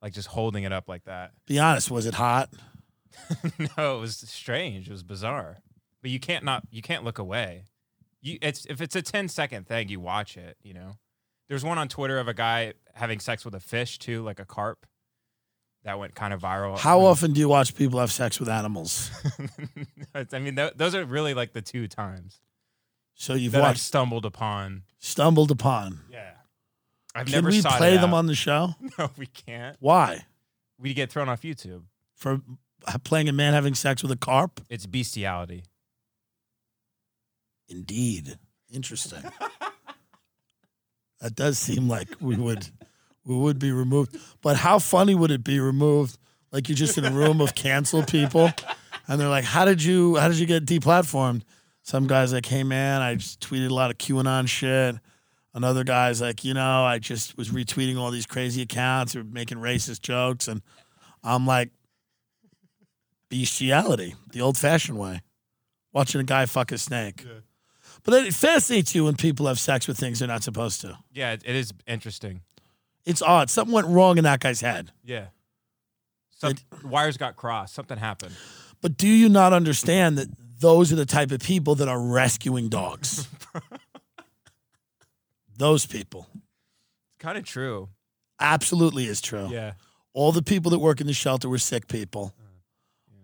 Like 0.00 0.12
just 0.12 0.28
holding 0.28 0.64
it 0.64 0.72
up 0.72 0.88
like 0.88 1.04
that. 1.04 1.32
Be 1.46 1.58
honest. 1.58 1.90
Was 1.90 2.06
it 2.06 2.14
hot? 2.14 2.50
no, 3.76 3.96
it 3.96 4.00
was 4.00 4.16
strange. 4.16 4.88
It 4.88 4.92
was 4.92 5.02
bizarre. 5.02 5.58
But 6.00 6.10
you 6.10 6.18
can't 6.18 6.44
not 6.44 6.64
you 6.70 6.82
can't 6.82 7.04
look 7.04 7.18
away. 7.18 7.64
You 8.20 8.38
it's 8.42 8.66
if 8.66 8.80
it's 8.80 8.96
a 8.96 9.02
10 9.02 9.28
second 9.28 9.66
thing, 9.66 9.88
you 9.88 10.00
watch 10.00 10.36
it, 10.36 10.56
you 10.62 10.74
know. 10.74 10.98
There's 11.48 11.64
one 11.64 11.78
on 11.78 11.88
Twitter 11.88 12.18
of 12.18 12.28
a 12.28 12.34
guy 12.34 12.72
having 12.94 13.20
sex 13.20 13.44
with 13.44 13.54
a 13.54 13.60
fish 13.60 13.98
too, 13.98 14.22
like 14.22 14.40
a 14.40 14.44
carp. 14.44 14.86
That 15.84 15.98
went 15.98 16.14
kind 16.14 16.32
of 16.32 16.40
viral. 16.40 16.78
How 16.78 17.00
um, 17.00 17.06
often 17.06 17.32
do 17.32 17.40
you 17.40 17.48
watch 17.48 17.74
people 17.74 17.98
have 17.98 18.12
sex 18.12 18.38
with 18.38 18.48
animals? 18.48 19.10
I 20.14 20.38
mean, 20.38 20.54
th- 20.54 20.74
those 20.76 20.94
are 20.94 21.04
really 21.04 21.34
like 21.34 21.52
the 21.54 21.62
two 21.62 21.88
times 21.88 22.40
So 23.14 23.34
you've 23.34 23.52
that 23.52 23.64
I've 23.64 23.78
stumbled 23.80 24.24
upon. 24.24 24.82
stumbled 25.00 25.50
upon. 25.50 26.00
Yeah. 26.10 26.30
I've 27.14 27.26
Can 27.26 27.34
never 27.34 27.50
we 27.50 27.60
play 27.62 27.96
them 27.96 28.10
out. 28.14 28.18
on 28.18 28.26
the 28.26 28.34
show? 28.34 28.74
No, 28.98 29.10
we 29.16 29.26
can't. 29.26 29.76
Why? 29.80 30.24
We 30.78 30.94
get 30.94 31.10
thrown 31.10 31.28
off 31.28 31.42
YouTube. 31.42 31.82
For 32.14 32.40
playing 33.04 33.28
a 33.28 33.32
man 33.32 33.52
having 33.52 33.74
sex 33.74 34.02
with 34.02 34.12
a 34.12 34.16
carp? 34.16 34.60
It's 34.70 34.86
bestiality. 34.86 35.64
Indeed. 37.68 38.38
Interesting. 38.72 39.22
that 41.20 41.34
does 41.34 41.58
seem 41.58 41.88
like 41.88 42.08
we 42.20 42.36
would 42.36 42.68
we 43.24 43.36
would 43.36 43.58
be 43.58 43.72
removed. 43.72 44.16
But 44.40 44.56
how 44.56 44.78
funny 44.78 45.14
would 45.14 45.30
it 45.30 45.44
be 45.44 45.60
removed? 45.60 46.18
Like 46.50 46.68
you're 46.68 46.76
just 46.76 46.98
in 46.98 47.04
a 47.04 47.10
room 47.10 47.40
of 47.40 47.54
canceled 47.54 48.08
people 48.08 48.50
and 49.08 49.20
they're 49.20 49.28
like, 49.28 49.44
How 49.44 49.64
did 49.64 49.82
you 49.82 50.16
how 50.16 50.28
did 50.28 50.38
you 50.38 50.46
get 50.46 50.64
deplatformed? 50.66 51.42
Some 51.82 52.06
guy's 52.06 52.32
like, 52.32 52.46
Hey 52.46 52.62
man, 52.62 53.00
I 53.00 53.14
just 53.14 53.40
tweeted 53.40 53.70
a 53.70 53.74
lot 53.74 53.90
of 53.90 53.98
QAnon 53.98 54.48
shit. 54.48 54.96
Another 55.54 55.84
guy's 55.84 56.22
like, 56.22 56.44
you 56.44 56.54
know, 56.54 56.84
I 56.84 56.98
just 56.98 57.36
was 57.36 57.50
retweeting 57.50 57.98
all 57.98 58.10
these 58.10 58.24
crazy 58.24 58.62
accounts 58.62 59.14
or 59.14 59.22
making 59.22 59.58
racist 59.58 60.00
jokes. 60.00 60.48
And 60.48 60.62
I'm 61.22 61.46
like, 61.46 61.70
bestiality, 63.28 64.14
the 64.32 64.40
old 64.40 64.56
fashioned 64.56 64.98
way. 64.98 65.20
Watching 65.92 66.22
a 66.22 66.24
guy 66.24 66.46
fuck 66.46 66.72
a 66.72 66.78
snake. 66.78 67.26
But 68.02 68.14
it 68.26 68.34
fascinates 68.34 68.94
you 68.94 69.04
when 69.04 69.16
people 69.16 69.46
have 69.46 69.58
sex 69.58 69.86
with 69.86 69.98
things 69.98 70.18
they're 70.18 70.28
not 70.28 70.42
supposed 70.42 70.80
to. 70.80 70.98
Yeah, 71.12 71.32
it, 71.32 71.42
it 71.44 71.54
is 71.54 71.72
interesting. 71.86 72.40
It's 73.04 73.22
odd. 73.22 73.50
Something 73.50 73.74
went 73.74 73.88
wrong 73.88 74.18
in 74.18 74.24
that 74.24 74.40
guy's 74.40 74.60
head. 74.60 74.92
Yeah. 75.04 75.26
Some 76.36 76.54
wires 76.84 77.16
got 77.16 77.36
crossed. 77.36 77.74
Something 77.74 77.98
happened. 77.98 78.34
But 78.80 78.96
do 78.96 79.08
you 79.08 79.28
not 79.28 79.52
understand 79.52 80.18
that 80.18 80.28
those 80.60 80.92
are 80.92 80.96
the 80.96 81.06
type 81.06 81.30
of 81.30 81.40
people 81.40 81.74
that 81.76 81.88
are 81.88 82.00
rescuing 82.00 82.68
dogs? 82.68 83.28
those 85.56 85.86
people. 85.86 86.26
Kind 87.18 87.38
of 87.38 87.44
true. 87.44 87.88
Absolutely 88.40 89.06
is 89.06 89.20
true. 89.20 89.48
Yeah. 89.50 89.74
All 90.14 90.32
the 90.32 90.42
people 90.42 90.70
that 90.72 90.80
work 90.80 91.00
in 91.00 91.06
the 91.06 91.12
shelter 91.12 91.48
were 91.48 91.58
sick 91.58 91.86
people. 91.86 92.34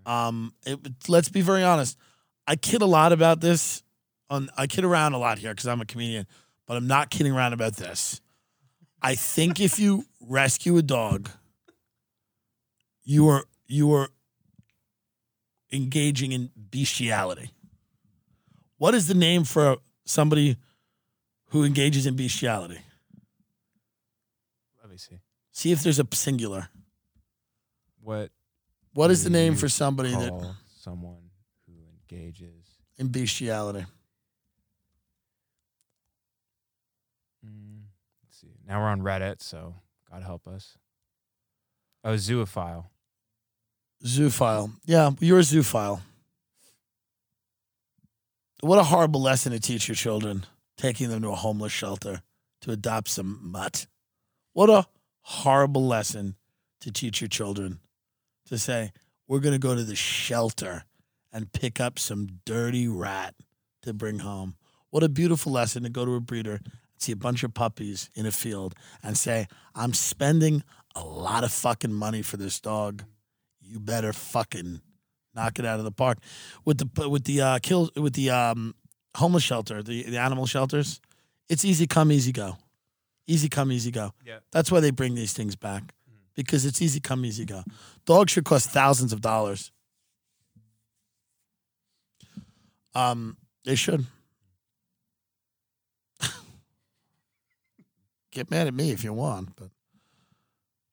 Um, 0.07 0.55
it, 0.65 0.79
let's 1.09 1.29
be 1.29 1.43
very 1.43 1.63
honest. 1.63 1.99
I 2.47 2.57
kid 2.57 2.81
a 2.81 2.87
lot 2.87 3.13
about 3.13 3.41
this. 3.41 3.83
On 4.31 4.49
I 4.57 4.67
kid 4.67 4.85
around 4.85 5.15
a 5.15 5.19
lot 5.19 5.39
here 5.39 5.51
because 5.51 5.67
I'm 5.67 5.81
a 5.81 5.87
comedian, 5.87 6.27
but 6.67 6.77
I'm 6.77 6.87
not 6.87 7.11
kidding 7.11 7.33
around 7.33 7.53
about 7.53 7.77
this. 7.77 8.21
I 9.01 9.15
think 9.15 9.61
if 9.61 9.79
you 9.79 10.05
rescue 10.21 10.77
a 10.77 10.83
dog, 10.83 11.31
you 13.05 13.29
are 13.29 13.45
you 13.67 13.93
are 13.93 14.09
engaging 15.73 16.33
in 16.33 16.51
bestiality. 16.57 17.51
What 18.79 18.95
is 18.95 19.07
the 19.07 19.15
name 19.15 19.45
for 19.45 19.77
somebody 20.05 20.57
who 21.51 21.65
engages 21.65 22.07
in 22.07 22.17
bestiality? 22.17 22.81
Let 24.81 24.91
me 24.91 24.97
see. 24.97 25.17
See 25.53 25.73
if 25.73 25.83
there's 25.83 25.99
a 25.99 26.07
singular. 26.13 26.69
What 28.03 28.31
What 28.95 29.11
is 29.11 29.25
the 29.25 29.31
name 29.31 29.55
for 29.55 29.69
somebody 29.69 30.11
that 30.11 30.55
someone 30.81 31.31
who 31.67 31.73
engages? 32.01 32.69
in 32.99 33.09
bestiality? 33.09 33.87
Mm, 37.47 37.83
let's 38.25 38.41
see. 38.41 38.58
Now 38.69 38.83
we're 38.83 38.89
on 38.89 39.01
Reddit, 39.01 39.41
so 39.41 39.77
God 40.11 40.23
help 40.23 40.47
us. 40.47 40.77
A 42.05 42.11
zoophile. 42.11 42.85
Zoophile. 44.05 44.73
Yeah, 44.85 45.11
you're 45.21 45.39
a 45.39 45.43
zoophile. 45.43 46.03
What 48.61 48.79
a 48.79 48.85
horrible 48.85 49.23
lesson 49.23 49.53
to 49.53 49.61
teach 49.61 49.89
your 49.89 49.95
children, 49.95 50.45
taking 50.77 51.09
them 51.09 51.23
to 51.23 51.31
a 51.31 51.35
homeless 51.35 51.73
shelter 51.73 52.23
to 52.61 52.73
adopt 52.73 53.09
some 53.09 53.39
mutt. 53.41 53.87
What 54.53 54.69
a 54.69 54.87
horrible 55.23 55.87
lesson 55.87 56.37
to 56.81 56.93
teach 56.93 57.21
your 57.21 57.29
children 57.29 57.81
to 58.47 58.59
say, 58.59 58.93
we're 59.27 59.41
going 59.41 59.55
to 59.55 59.59
go 59.59 59.75
to 59.75 59.85
the 59.85 59.97
shelter 59.97 60.85
and 61.33 61.53
pick 61.53 61.81
up 61.81 61.99
some 61.99 62.41
dirty 62.45 62.87
rat 62.89 63.35
to 63.83 63.95
bring 63.95 64.21
home. 64.21 64.57
What 64.91 65.03
a 65.03 65.09
beautiful 65.09 65.53
lesson 65.53 65.83
to 65.85 65.89
go 65.89 66.05
to 66.05 66.15
a 66.15 66.21
breeder, 66.21 66.61
see 67.03 67.13
a 67.13 67.17
bunch 67.17 67.43
of 67.45 67.55
puppies 67.55 68.11
in 68.15 68.27
a 68.27 68.31
field, 68.31 68.75
and 69.03 69.17
say, 69.17 69.47
I'm 69.75 69.93
spending 69.93 70.63
a 70.95 71.05
lot 71.05 71.45
of 71.45 71.53
fucking 71.53 71.93
money 71.93 72.23
for 72.23 72.37
this 72.37 72.61
dog. 72.61 73.05
You 73.61 73.79
better 73.81 74.13
fucking 74.13 74.81
knock 75.35 75.59
it 75.59 75.67
out 75.67 75.79
of 75.79 75.85
the 75.85 75.93
park. 75.93 76.19
With 76.65 76.79
the 76.79 77.09
with 77.09 77.25
the 77.25 77.41
uh, 77.41 77.59
kill 77.61 77.91
with 77.97 78.15
the 78.15 78.31
um, 78.31 78.75
homeless 79.17 79.43
shelter, 79.43 79.83
the, 79.83 80.05
the 80.05 80.19
animal 80.19 80.47
shelters, 80.47 81.01
it's 81.49 81.65
easy 81.65 81.87
come, 81.87 82.13
easy 82.13 82.33
go. 82.33 82.57
Easy 83.27 83.49
come, 83.49 83.71
easy 83.71 83.91
go. 83.91 84.13
Yeah. 84.25 84.39
That's 84.53 84.73
why 84.73 84.81
they 84.81 84.91
bring 84.91 85.15
these 85.15 85.35
things 85.35 85.55
back 85.55 85.93
because 86.35 86.65
it's 86.65 86.81
easy 86.81 87.01
come, 87.01 87.25
easy 87.25 87.45
go. 87.45 87.63
Dogs 88.07 88.33
should 88.33 88.45
cost 88.45 88.71
thousands 88.71 89.13
of 89.13 89.21
dollars. 89.21 89.71
Um, 92.95 93.37
they 93.65 93.75
should. 93.75 94.07
Get 98.39 98.53
mad 98.53 98.69
at 98.69 98.75
me 98.75 98.93
if 98.93 99.03
you 99.03 99.13
want, 99.13 99.57
but 99.57 99.71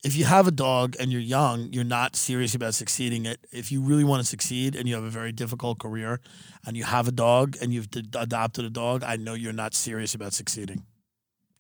if 0.04 0.16
you 0.16 0.26
have 0.26 0.48
a 0.48 0.52
dog 0.52 0.96
and 1.00 1.12
you're 1.12 1.22
young, 1.22 1.72
you're 1.72 1.84
not 1.84 2.16
serious 2.16 2.56
about 2.56 2.74
succeeding 2.74 3.28
it. 3.28 3.38
If 3.52 3.72
you 3.72 3.82
really 3.82 4.04
want 4.04 4.22
to 4.22 4.26
succeed 4.26 4.76
and 4.76 4.90
you 4.90 4.96
have 4.96 5.04
a 5.04 5.12
very 5.12 5.32
difficult 5.32 5.78
career 5.78 6.22
and 6.66 6.76
you 6.76 6.86
have 6.86 7.08
a 7.08 7.12
dog 7.12 7.56
and 7.62 7.72
you've 7.72 7.92
d- 7.92 8.04
adopted 8.18 8.66
a 8.66 8.72
dog, 8.72 9.04
I 9.04 9.18
know 9.18 9.36
you're 9.36 9.54
not 9.54 9.76
serious 9.76 10.16
about 10.16 10.34
succeeding. 10.34 10.88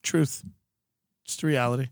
Truth. 0.01 0.43
It's 1.23 1.35
the 1.35 1.45
reality. 1.45 1.89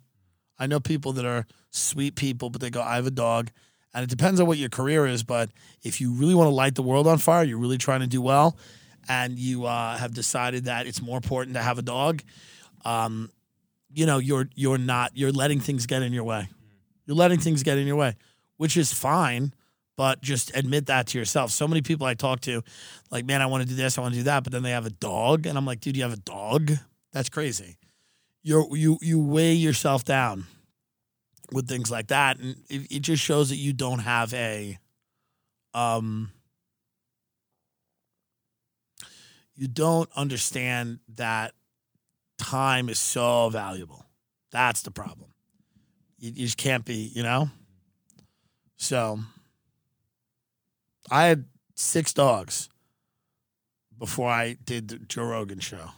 I 0.58 0.66
know 0.66 0.80
people 0.80 1.14
that 1.14 1.26
are 1.26 1.46
sweet 1.70 2.16
people, 2.16 2.50
but 2.50 2.62
they 2.62 2.72
go, 2.72 2.82
I 2.82 2.96
have 2.96 3.06
a 3.06 3.12
dog. 3.12 3.52
And 3.94 4.04
it 4.04 4.10
depends 4.10 4.40
on 4.40 4.48
what 4.48 4.58
your 4.58 4.70
career 4.70 5.06
is. 5.06 5.22
But 5.22 5.52
if 5.84 6.02
you 6.02 6.14
really 6.14 6.34
want 6.34 6.48
to 6.48 6.56
light 6.56 6.74
the 6.74 6.82
world 6.82 7.06
on 7.06 7.20
fire, 7.20 7.44
you're 7.44 7.60
really 7.60 7.78
trying 7.78 8.00
to 8.00 8.08
do 8.08 8.24
well, 8.24 8.58
and 9.08 9.38
you 9.38 9.66
uh, 9.66 9.98
have 9.98 10.16
decided 10.16 10.66
that 10.66 10.88
it's 10.88 11.00
more 11.00 11.18
important 11.18 11.56
to 11.58 11.62
have 11.62 11.78
a 11.78 11.84
dog, 11.84 12.24
um, 12.86 13.30
you 13.94 14.06
know, 14.06 14.18
you're 14.18 14.50
you're 14.56 14.78
not 14.78 15.12
you're 15.16 15.32
letting 15.32 15.60
things 15.60 15.86
get 15.86 16.02
in 16.02 16.14
your 16.14 16.24
way. 16.24 16.50
You're 17.06 17.18
letting 17.18 17.40
things 17.40 17.64
get 17.64 17.78
in 17.78 17.88
your 17.88 17.96
way, 17.96 18.16
which 18.58 18.78
is 18.78 18.94
fine. 18.94 19.54
But 19.96 20.22
just 20.22 20.56
admit 20.56 20.88
that 20.88 21.06
to 21.08 21.20
yourself. 21.20 21.52
So 21.52 21.68
many 21.68 21.84
people 21.84 22.08
I 22.08 22.16
talk 22.16 22.40
to, 22.42 22.64
like, 23.12 23.26
man, 23.26 23.44
I 23.44 23.46
want 23.46 23.62
to 23.62 23.70
do 23.70 23.76
this, 23.76 23.96
I 23.96 24.02
want 24.02 24.16
to 24.16 24.22
do 24.22 24.24
that, 24.24 24.44
but 24.44 24.52
then 24.52 24.64
they 24.64 24.72
have 24.72 24.88
a 24.88 24.90
dog, 24.90 25.46
and 25.46 25.56
I'm 25.56 25.68
like, 25.68 25.82
dude, 25.82 25.96
you 25.96 26.02
have 26.02 26.14
a 26.14 26.18
dog? 26.18 26.72
That's 27.12 27.30
crazy. 27.30 27.78
You're 28.42 28.76
you 28.76 28.98
you 29.02 29.22
weigh 29.22 29.54
yourself 29.54 30.04
down 30.04 30.46
with 31.52 31.68
things 31.68 31.92
like 31.92 32.08
that, 32.08 32.40
and 32.40 32.56
it, 32.70 32.92
it 32.92 33.00
just 33.02 33.22
shows 33.22 33.50
that 33.50 33.58
you 33.58 33.72
don't 33.72 34.00
have 34.00 34.34
a, 34.34 34.80
um, 35.76 36.32
you 39.56 39.68
don't 39.68 40.10
understand 40.16 41.00
that 41.16 41.54
time 42.44 42.90
is 42.90 43.00
so 43.00 43.50
valuable. 43.50 44.06
That's 44.52 44.82
the 44.82 44.92
problem. 44.92 45.30
You, 46.20 46.32
you 46.32 46.46
just 46.46 46.58
can't 46.58 46.86
be, 46.86 47.12
you 47.16 47.24
know. 47.24 47.50
So, 48.78 49.20
I 51.10 51.24
had 51.26 51.46
six 51.76 52.14
dogs 52.14 52.70
before 53.98 54.30
I 54.30 54.58
did 54.64 54.88
the 54.90 54.98
Joe 55.00 55.26
Rogan 55.26 55.60
show. 55.60 55.90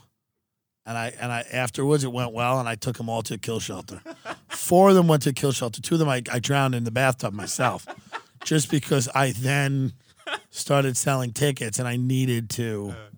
And 0.88 0.96
I 0.96 1.12
and 1.20 1.32
I 1.32 1.44
afterwards 1.52 2.04
it 2.04 2.12
went 2.12 2.32
well, 2.32 2.60
and 2.60 2.68
I 2.68 2.76
took 2.76 2.96
them 2.96 3.08
all 3.08 3.22
to 3.22 3.34
a 3.34 3.38
kill 3.38 3.58
shelter. 3.58 4.00
Four 4.48 4.90
of 4.90 4.94
them 4.94 5.08
went 5.08 5.22
to 5.24 5.30
a 5.30 5.32
kill 5.32 5.50
shelter. 5.50 5.82
Two 5.82 5.96
of 5.96 5.98
them 5.98 6.08
I, 6.08 6.22
I 6.30 6.38
drowned 6.38 6.76
in 6.76 6.84
the 6.84 6.92
bathtub 6.92 7.34
myself, 7.34 7.84
just 8.44 8.70
because 8.70 9.08
I 9.12 9.32
then 9.32 9.94
started 10.50 10.96
selling 10.96 11.32
tickets, 11.32 11.80
and 11.80 11.88
I 11.88 11.96
needed 11.96 12.50
to. 12.50 12.90
Uh. 12.92 13.10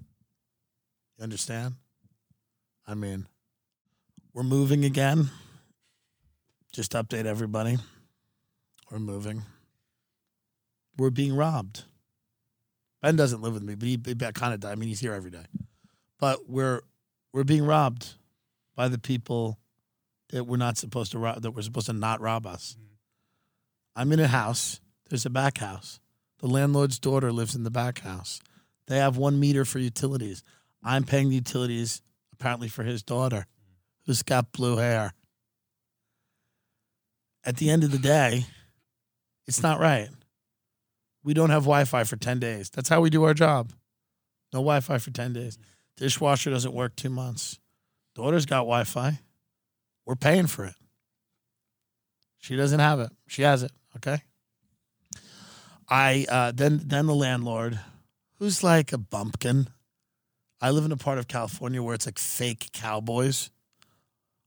You 1.18 1.24
understand? 1.24 1.74
I 2.88 2.94
mean, 2.94 3.28
we're 4.32 4.42
moving 4.42 4.86
again. 4.86 5.28
Just 6.72 6.92
update 6.92 7.26
everybody. 7.26 7.76
We're 8.90 8.98
moving. 8.98 9.42
We're 10.96 11.10
being 11.10 11.36
robbed. 11.36 11.84
Ben 13.02 13.14
doesn't 13.14 13.42
live 13.42 13.52
with 13.52 13.62
me, 13.62 13.74
but 13.74 13.86
he, 13.86 14.00
he 14.04 14.14
kind 14.32 14.54
of. 14.54 14.64
I 14.64 14.74
mean, 14.74 14.88
he's 14.88 15.00
here 15.00 15.12
every 15.12 15.30
day. 15.30 15.44
But 16.18 16.48
we're 16.48 16.80
we're 17.34 17.44
being 17.44 17.64
robbed 17.64 18.14
by 18.74 18.88
the 18.88 18.98
people 18.98 19.58
that 20.30 20.44
we're 20.44 20.56
not 20.56 20.78
supposed 20.78 21.12
to 21.12 21.18
rob, 21.18 21.42
that 21.42 21.50
we're 21.50 21.62
supposed 21.62 21.86
to 21.86 21.92
not 21.92 22.22
rob 22.22 22.46
us. 22.46 22.74
Mm-hmm. 22.78 24.00
I'm 24.00 24.12
in 24.12 24.20
a 24.20 24.28
house. 24.28 24.80
There's 25.10 25.26
a 25.26 25.30
back 25.30 25.58
house. 25.58 26.00
The 26.38 26.46
landlord's 26.46 26.98
daughter 26.98 27.32
lives 27.32 27.54
in 27.54 27.64
the 27.64 27.70
back 27.70 28.00
house. 28.00 28.40
They 28.86 28.96
have 28.96 29.18
one 29.18 29.38
meter 29.38 29.64
for 29.64 29.78
utilities. 29.78 30.42
I'm 30.82 31.04
paying 31.04 31.28
the 31.28 31.34
utilities 31.36 32.00
apparently 32.38 32.68
for 32.68 32.84
his 32.84 33.02
daughter, 33.02 33.46
who's 34.06 34.22
got 34.22 34.52
blue 34.52 34.76
hair. 34.76 35.12
At 37.44 37.56
the 37.56 37.70
end 37.70 37.84
of 37.84 37.90
the 37.90 37.98
day, 37.98 38.46
it's 39.46 39.62
not 39.62 39.80
right. 39.80 40.08
We 41.24 41.34
don't 41.34 41.50
have 41.50 41.62
Wi 41.62 41.84
Fi 41.84 42.04
for 42.04 42.16
10 42.16 42.38
days. 42.38 42.70
That's 42.70 42.88
how 42.88 43.00
we 43.00 43.10
do 43.10 43.24
our 43.24 43.34
job. 43.34 43.72
No 44.52 44.60
Wi 44.60 44.80
Fi 44.80 44.98
for 44.98 45.10
10 45.10 45.32
days. 45.32 45.58
Dishwasher 45.96 46.50
doesn't 46.50 46.74
work 46.74 46.94
two 46.96 47.10
months. 47.10 47.58
Daughter's 48.14 48.46
got 48.46 48.60
Wi 48.60 48.84
Fi. 48.84 49.18
We're 50.06 50.16
paying 50.16 50.46
for 50.46 50.64
it. 50.64 50.74
She 52.38 52.56
doesn't 52.56 52.80
have 52.80 53.00
it. 53.00 53.10
She 53.26 53.42
has 53.42 53.62
it. 53.62 53.72
Okay. 53.96 54.22
I 55.88 56.26
uh, 56.28 56.52
then 56.54 56.80
then 56.84 57.06
the 57.06 57.14
landlord, 57.14 57.80
who's 58.38 58.62
like 58.62 58.92
a 58.92 58.98
bumpkin. 58.98 59.68
I 60.60 60.70
live 60.70 60.84
in 60.84 60.92
a 60.92 60.96
part 60.96 61.18
of 61.18 61.28
California 61.28 61.82
where 61.82 61.94
it's 61.94 62.06
like 62.06 62.18
fake 62.18 62.70
cowboys. 62.72 63.50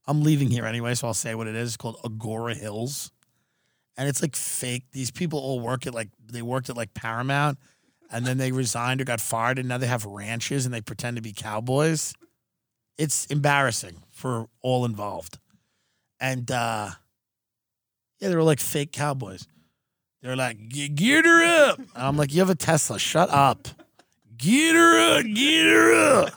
I'm 0.07 0.23
leaving 0.23 0.49
here 0.49 0.65
anyway, 0.65 0.93
so 0.95 1.07
I'll 1.07 1.13
say 1.13 1.35
what 1.35 1.47
it 1.47 1.55
is. 1.55 1.69
It's 1.69 1.77
called 1.77 1.97
Agoura 2.03 2.55
Hills, 2.55 3.11
and 3.95 4.09
it's 4.09 4.21
like 4.21 4.35
fake. 4.35 4.85
These 4.91 5.11
people 5.11 5.39
all 5.39 5.59
work 5.59 5.87
at 5.87 5.93
like 5.93 6.09
they 6.29 6.41
worked 6.41 6.69
at 6.69 6.75
like 6.75 6.93
Paramount, 6.93 7.59
and 8.11 8.25
then 8.25 8.37
they 8.37 8.51
resigned 8.63 8.99
or 8.99 9.05
got 9.05 9.21
fired, 9.21 9.59
and 9.59 9.69
now 9.69 9.77
they 9.77 9.87
have 9.87 10.05
ranches 10.05 10.65
and 10.65 10.73
they 10.73 10.81
pretend 10.81 11.15
to 11.15 11.21
be 11.21 11.31
cowboys. 11.31 12.13
It's 12.97 13.25
embarrassing 13.27 14.03
for 14.11 14.47
all 14.61 14.83
involved, 14.85 15.39
and 16.19 16.49
uh, 16.51 16.89
yeah, 18.19 18.29
they 18.29 18.35
were 18.35 18.43
like 18.43 18.59
fake 18.59 18.91
cowboys. 18.91 19.47
They're 20.21 20.35
like, 20.35 20.57
geared 20.69 21.25
her 21.25 21.69
up," 21.69 21.77
and 21.79 21.89
I'm 21.95 22.17
like, 22.17 22.33
"You 22.33 22.39
have 22.39 22.49
a 22.49 22.55
Tesla. 22.55 22.99
Shut 22.99 23.29
up." 23.29 23.69
Get 24.41 24.75
her 24.75 25.19
up, 25.19 25.25
get 25.25 25.65
her 25.65 26.23
up. 26.23 26.33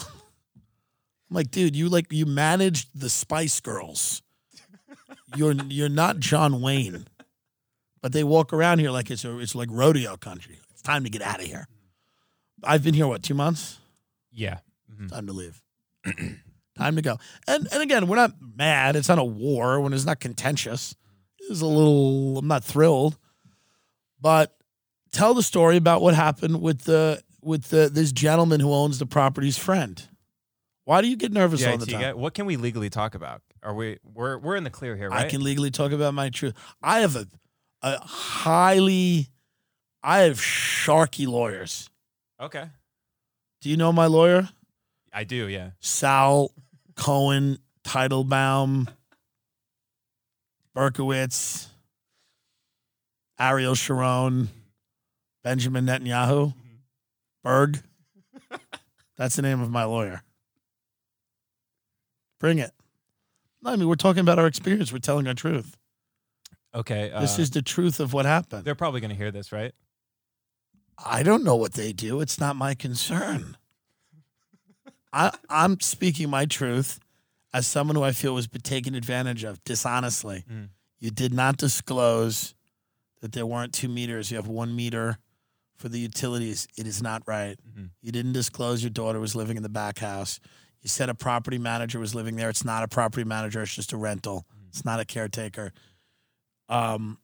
I'm 0.00 1.34
like, 1.34 1.50
dude, 1.50 1.76
you 1.76 1.88
like 1.88 2.12
you 2.12 2.26
managed 2.26 2.88
the 2.94 3.08
Spice 3.08 3.60
Girls. 3.60 4.22
You're 5.36 5.54
you're 5.68 5.88
not 5.88 6.18
John 6.18 6.60
Wayne. 6.60 7.06
But 8.02 8.12
they 8.12 8.24
walk 8.24 8.52
around 8.52 8.78
here 8.80 8.90
like 8.90 9.10
it's 9.10 9.24
a, 9.24 9.38
it's 9.38 9.54
like 9.54 9.68
rodeo 9.70 10.16
country. 10.16 10.58
It's 10.72 10.82
time 10.82 11.04
to 11.04 11.10
get 11.10 11.22
out 11.22 11.40
of 11.40 11.46
here. 11.46 11.66
I've 12.62 12.84
been 12.84 12.94
here 12.94 13.06
what, 13.06 13.22
two 13.22 13.34
months? 13.34 13.78
Yeah. 14.32 14.58
Mhm. 14.92 15.08
Time 15.10 15.26
to 15.26 15.32
leave. 15.32 15.62
Time 16.76 16.96
to 16.96 17.02
go. 17.02 17.18
And 17.48 17.66
and 17.72 17.82
again, 17.82 18.06
we're 18.06 18.16
not 18.16 18.32
mad. 18.40 18.96
It's 18.96 19.08
not 19.08 19.18
a 19.18 19.24
war 19.24 19.80
when 19.80 19.92
it's 19.92 20.04
not 20.04 20.20
contentious. 20.20 20.94
It's 21.48 21.60
a 21.60 21.66
little 21.66 22.38
I'm 22.38 22.48
not 22.48 22.64
thrilled. 22.64 23.16
But 24.20 24.55
tell 25.12 25.34
the 25.34 25.42
story 25.42 25.76
about 25.76 26.02
what 26.02 26.14
happened 26.14 26.60
with 26.60 26.82
the 26.84 27.22
with 27.42 27.68
the 27.68 27.88
this 27.92 28.12
gentleman 28.12 28.60
who 28.60 28.72
owns 28.72 28.98
the 28.98 29.06
property's 29.06 29.56
friend. 29.58 30.02
Why 30.84 31.00
do 31.00 31.08
you 31.08 31.16
get 31.16 31.32
nervous 31.32 31.60
Yeah, 31.62 31.72
all 31.72 31.78
the 31.78 31.86
time? 31.86 32.00
guy, 32.00 32.12
what 32.14 32.34
can 32.34 32.46
we 32.46 32.56
legally 32.56 32.90
talk 32.90 33.14
about? 33.14 33.42
Are 33.62 33.74
we 33.74 33.98
we're 34.04 34.38
we're 34.38 34.56
in 34.56 34.64
the 34.64 34.70
clear 34.70 34.96
here, 34.96 35.10
right? 35.10 35.26
I 35.26 35.28
can 35.28 35.42
legally 35.42 35.70
talk 35.70 35.92
about 35.92 36.14
my 36.14 36.30
truth. 36.30 36.54
I 36.82 37.00
have 37.00 37.16
a 37.16 37.26
a 37.82 37.98
highly 37.98 39.28
I 40.02 40.20
have 40.20 40.38
sharky 40.38 41.26
lawyers. 41.26 41.90
Okay. 42.40 42.66
Do 43.60 43.70
you 43.70 43.76
know 43.76 43.92
my 43.92 44.06
lawyer? 44.06 44.48
I 45.12 45.24
do, 45.24 45.48
yeah. 45.48 45.70
Sal 45.80 46.52
Cohen, 46.94 47.58
Teitelbaum, 47.84 48.86
Berkowitz, 50.76 51.66
Ariel 53.38 53.74
Sharon, 53.74 54.48
Benjamin 55.46 55.86
Netanyahu, 55.86 56.54
Berg. 57.44 57.80
That's 59.16 59.36
the 59.36 59.42
name 59.42 59.60
of 59.60 59.70
my 59.70 59.84
lawyer. 59.84 60.24
Bring 62.40 62.58
it. 62.58 62.72
I 63.64 63.76
mean, 63.76 63.86
we're 63.86 63.94
talking 63.94 64.22
about 64.22 64.40
our 64.40 64.48
experience. 64.48 64.92
We're 64.92 64.98
telling 64.98 65.28
our 65.28 65.34
truth. 65.34 65.76
Okay. 66.74 67.12
Uh, 67.12 67.20
This 67.20 67.38
is 67.38 67.50
the 67.50 67.62
truth 67.62 68.00
of 68.00 68.12
what 68.12 68.26
happened. 68.26 68.64
They're 68.64 68.74
probably 68.74 69.00
going 69.00 69.12
to 69.12 69.16
hear 69.16 69.30
this, 69.30 69.52
right? 69.52 69.72
I 70.98 71.22
don't 71.22 71.44
know 71.44 71.54
what 71.54 71.74
they 71.74 71.92
do. 71.92 72.20
It's 72.20 72.40
not 72.40 72.56
my 72.56 72.74
concern. 72.74 73.56
I, 75.12 75.30
I'm 75.48 75.78
speaking 75.78 76.28
my 76.28 76.44
truth 76.44 76.98
as 77.54 77.68
someone 77.68 77.94
who 77.94 78.02
I 78.02 78.10
feel 78.10 78.34
was 78.34 78.48
taken 78.64 78.96
advantage 78.96 79.44
of 79.44 79.62
dishonestly. 79.62 80.44
Mm. 80.50 80.70
You 80.98 81.12
did 81.12 81.32
not 81.32 81.56
disclose 81.56 82.56
that 83.20 83.30
there 83.30 83.46
weren't 83.46 83.72
two 83.72 83.88
meters. 83.88 84.32
You 84.32 84.38
have 84.38 84.48
one 84.48 84.74
meter 84.74 85.18
for 85.76 85.88
the 85.88 85.98
utilities. 85.98 86.66
It 86.76 86.86
is 86.86 87.02
not 87.02 87.22
right. 87.26 87.58
Mhm. 87.68 87.90
You 88.02 88.12
didn't 88.12 88.32
disclose 88.32 88.82
your 88.82 88.90
daughter 88.90 89.20
was 89.20 89.34
living 89.34 89.56
in 89.56 89.62
the 89.62 89.68
back 89.68 89.98
house. 89.98 90.40
You 90.82 90.88
said 90.88 91.08
a 91.08 91.14
property 91.14 91.58
manager 91.58 91.98
was 91.98 92.14
living 92.14 92.36
there. 92.36 92.48
It's 92.48 92.64
not 92.64 92.82
a 92.82 92.88
property 92.88 93.24
manager. 93.24 93.62
It's 93.62 93.74
just 93.74 93.92
a 93.92 93.96
rental. 93.96 94.46
It's 94.68 94.84
not 94.84 95.00
a 95.00 95.04
caretaker. 95.04 95.72
Um, 96.68 97.18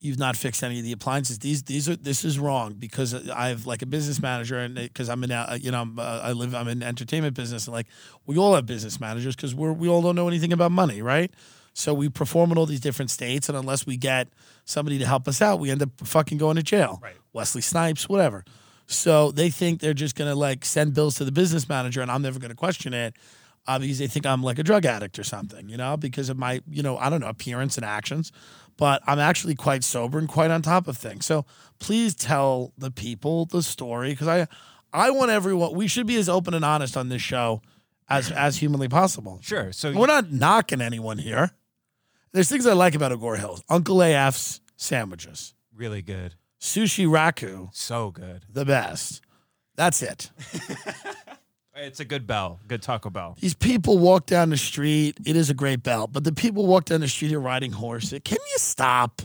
you've 0.00 0.18
not 0.18 0.36
fixed 0.36 0.62
any 0.62 0.78
of 0.78 0.84
the 0.84 0.92
appliances. 0.92 1.38
These 1.40 1.64
these 1.64 1.88
are 1.88 1.96
this 1.96 2.24
is 2.24 2.38
wrong 2.38 2.74
because 2.74 3.14
I've 3.30 3.66
like 3.66 3.82
a 3.82 3.86
business 3.86 4.20
manager 4.20 4.58
and 4.58 4.74
because 4.74 5.08
I'm 5.08 5.24
in 5.24 5.32
uh, 5.32 5.58
you 5.60 5.70
know 5.70 5.80
I'm, 5.82 5.98
uh, 5.98 6.20
I 6.22 6.32
live 6.32 6.54
I'm 6.54 6.68
in 6.68 6.82
entertainment 6.82 7.34
business 7.34 7.66
and 7.66 7.74
like 7.74 7.86
we 8.26 8.36
all 8.38 8.54
have 8.54 8.66
business 8.66 9.00
managers 9.00 9.34
because 9.34 9.54
we're 9.54 9.72
we 9.72 9.88
all 9.88 10.02
don't 10.02 10.14
know 10.16 10.28
anything 10.28 10.52
about 10.52 10.70
money, 10.70 11.02
right? 11.02 11.32
So 11.78 11.94
we 11.94 12.08
perform 12.08 12.50
in 12.50 12.58
all 12.58 12.66
these 12.66 12.80
different 12.80 13.08
states, 13.08 13.48
and 13.48 13.56
unless 13.56 13.86
we 13.86 13.96
get 13.96 14.28
somebody 14.64 14.98
to 14.98 15.06
help 15.06 15.28
us 15.28 15.40
out, 15.40 15.60
we 15.60 15.70
end 15.70 15.80
up 15.80 15.90
fucking 16.02 16.36
going 16.36 16.56
to 16.56 16.62
jail. 16.64 16.98
Right. 17.00 17.14
Wesley 17.32 17.62
Snipes, 17.62 18.08
whatever. 18.08 18.44
So 18.88 19.30
they 19.30 19.48
think 19.48 19.80
they're 19.80 19.94
just 19.94 20.16
gonna 20.16 20.34
like 20.34 20.64
send 20.64 20.94
bills 20.94 21.14
to 21.16 21.24
the 21.24 21.30
business 21.30 21.68
manager, 21.68 22.00
and 22.00 22.10
I'm 22.10 22.20
never 22.22 22.40
gonna 22.40 22.56
question 22.56 22.94
it. 22.94 23.14
Uh, 23.68 23.78
because 23.78 23.98
they 23.98 24.06
think 24.08 24.24
I'm 24.26 24.42
like 24.42 24.58
a 24.58 24.62
drug 24.62 24.86
addict 24.86 25.18
or 25.18 25.24
something, 25.24 25.68
you 25.68 25.76
know, 25.76 25.96
because 25.96 26.30
of 26.30 26.38
my, 26.38 26.62
you 26.70 26.82
know, 26.82 26.96
I 26.96 27.10
don't 27.10 27.20
know, 27.20 27.28
appearance 27.28 27.76
and 27.76 27.84
actions. 27.84 28.32
But 28.78 29.02
I'm 29.06 29.18
actually 29.18 29.54
quite 29.54 29.84
sober 29.84 30.18
and 30.18 30.26
quite 30.26 30.50
on 30.50 30.62
top 30.62 30.88
of 30.88 30.96
things. 30.96 31.26
So 31.26 31.44
please 31.78 32.14
tell 32.14 32.72
the 32.78 32.90
people 32.90 33.44
the 33.44 33.62
story 33.62 34.10
because 34.10 34.26
I, 34.26 34.48
I 34.92 35.10
want 35.10 35.30
everyone. 35.30 35.74
We 35.74 35.86
should 35.86 36.06
be 36.06 36.16
as 36.16 36.30
open 36.30 36.54
and 36.54 36.64
honest 36.64 36.96
on 36.96 37.10
this 37.10 37.20
show 37.20 37.60
as 38.08 38.32
as 38.32 38.56
humanly 38.56 38.88
possible. 38.88 39.38
Sure. 39.42 39.70
So 39.72 39.92
We're 39.92 40.06
not 40.06 40.32
knocking 40.32 40.80
anyone 40.80 41.18
here. 41.18 41.52
There's 42.32 42.48
things 42.48 42.66
I 42.66 42.72
like 42.74 42.94
about 42.94 43.12
Agoura 43.12 43.38
Hills. 43.38 43.62
Uncle 43.68 44.02
AF's 44.02 44.60
sandwiches, 44.76 45.54
really 45.74 46.02
good. 46.02 46.34
sushi 46.60 47.06
raku, 47.06 47.68
So 47.74 48.10
good. 48.10 48.44
the 48.52 48.64
best. 48.64 49.22
That's 49.76 50.02
it. 50.02 50.30
It's 51.80 52.00
a 52.00 52.04
good 52.04 52.26
bell. 52.26 52.58
Good 52.66 52.82
Taco 52.82 53.08
Bell. 53.08 53.36
These 53.40 53.54
people 53.54 53.98
walk 53.98 54.26
down 54.26 54.50
the 54.50 54.56
street. 54.56 55.16
It 55.24 55.36
is 55.36 55.48
a 55.48 55.54
great 55.54 55.84
bell, 55.84 56.08
but 56.08 56.24
the 56.24 56.32
people 56.32 56.66
walk 56.66 56.86
down 56.86 57.00
the 57.00 57.06
street 57.06 57.32
are 57.32 57.38
riding 57.38 57.70
horses. 57.70 58.20
Can 58.24 58.38
you 58.50 58.58
stop 58.58 59.22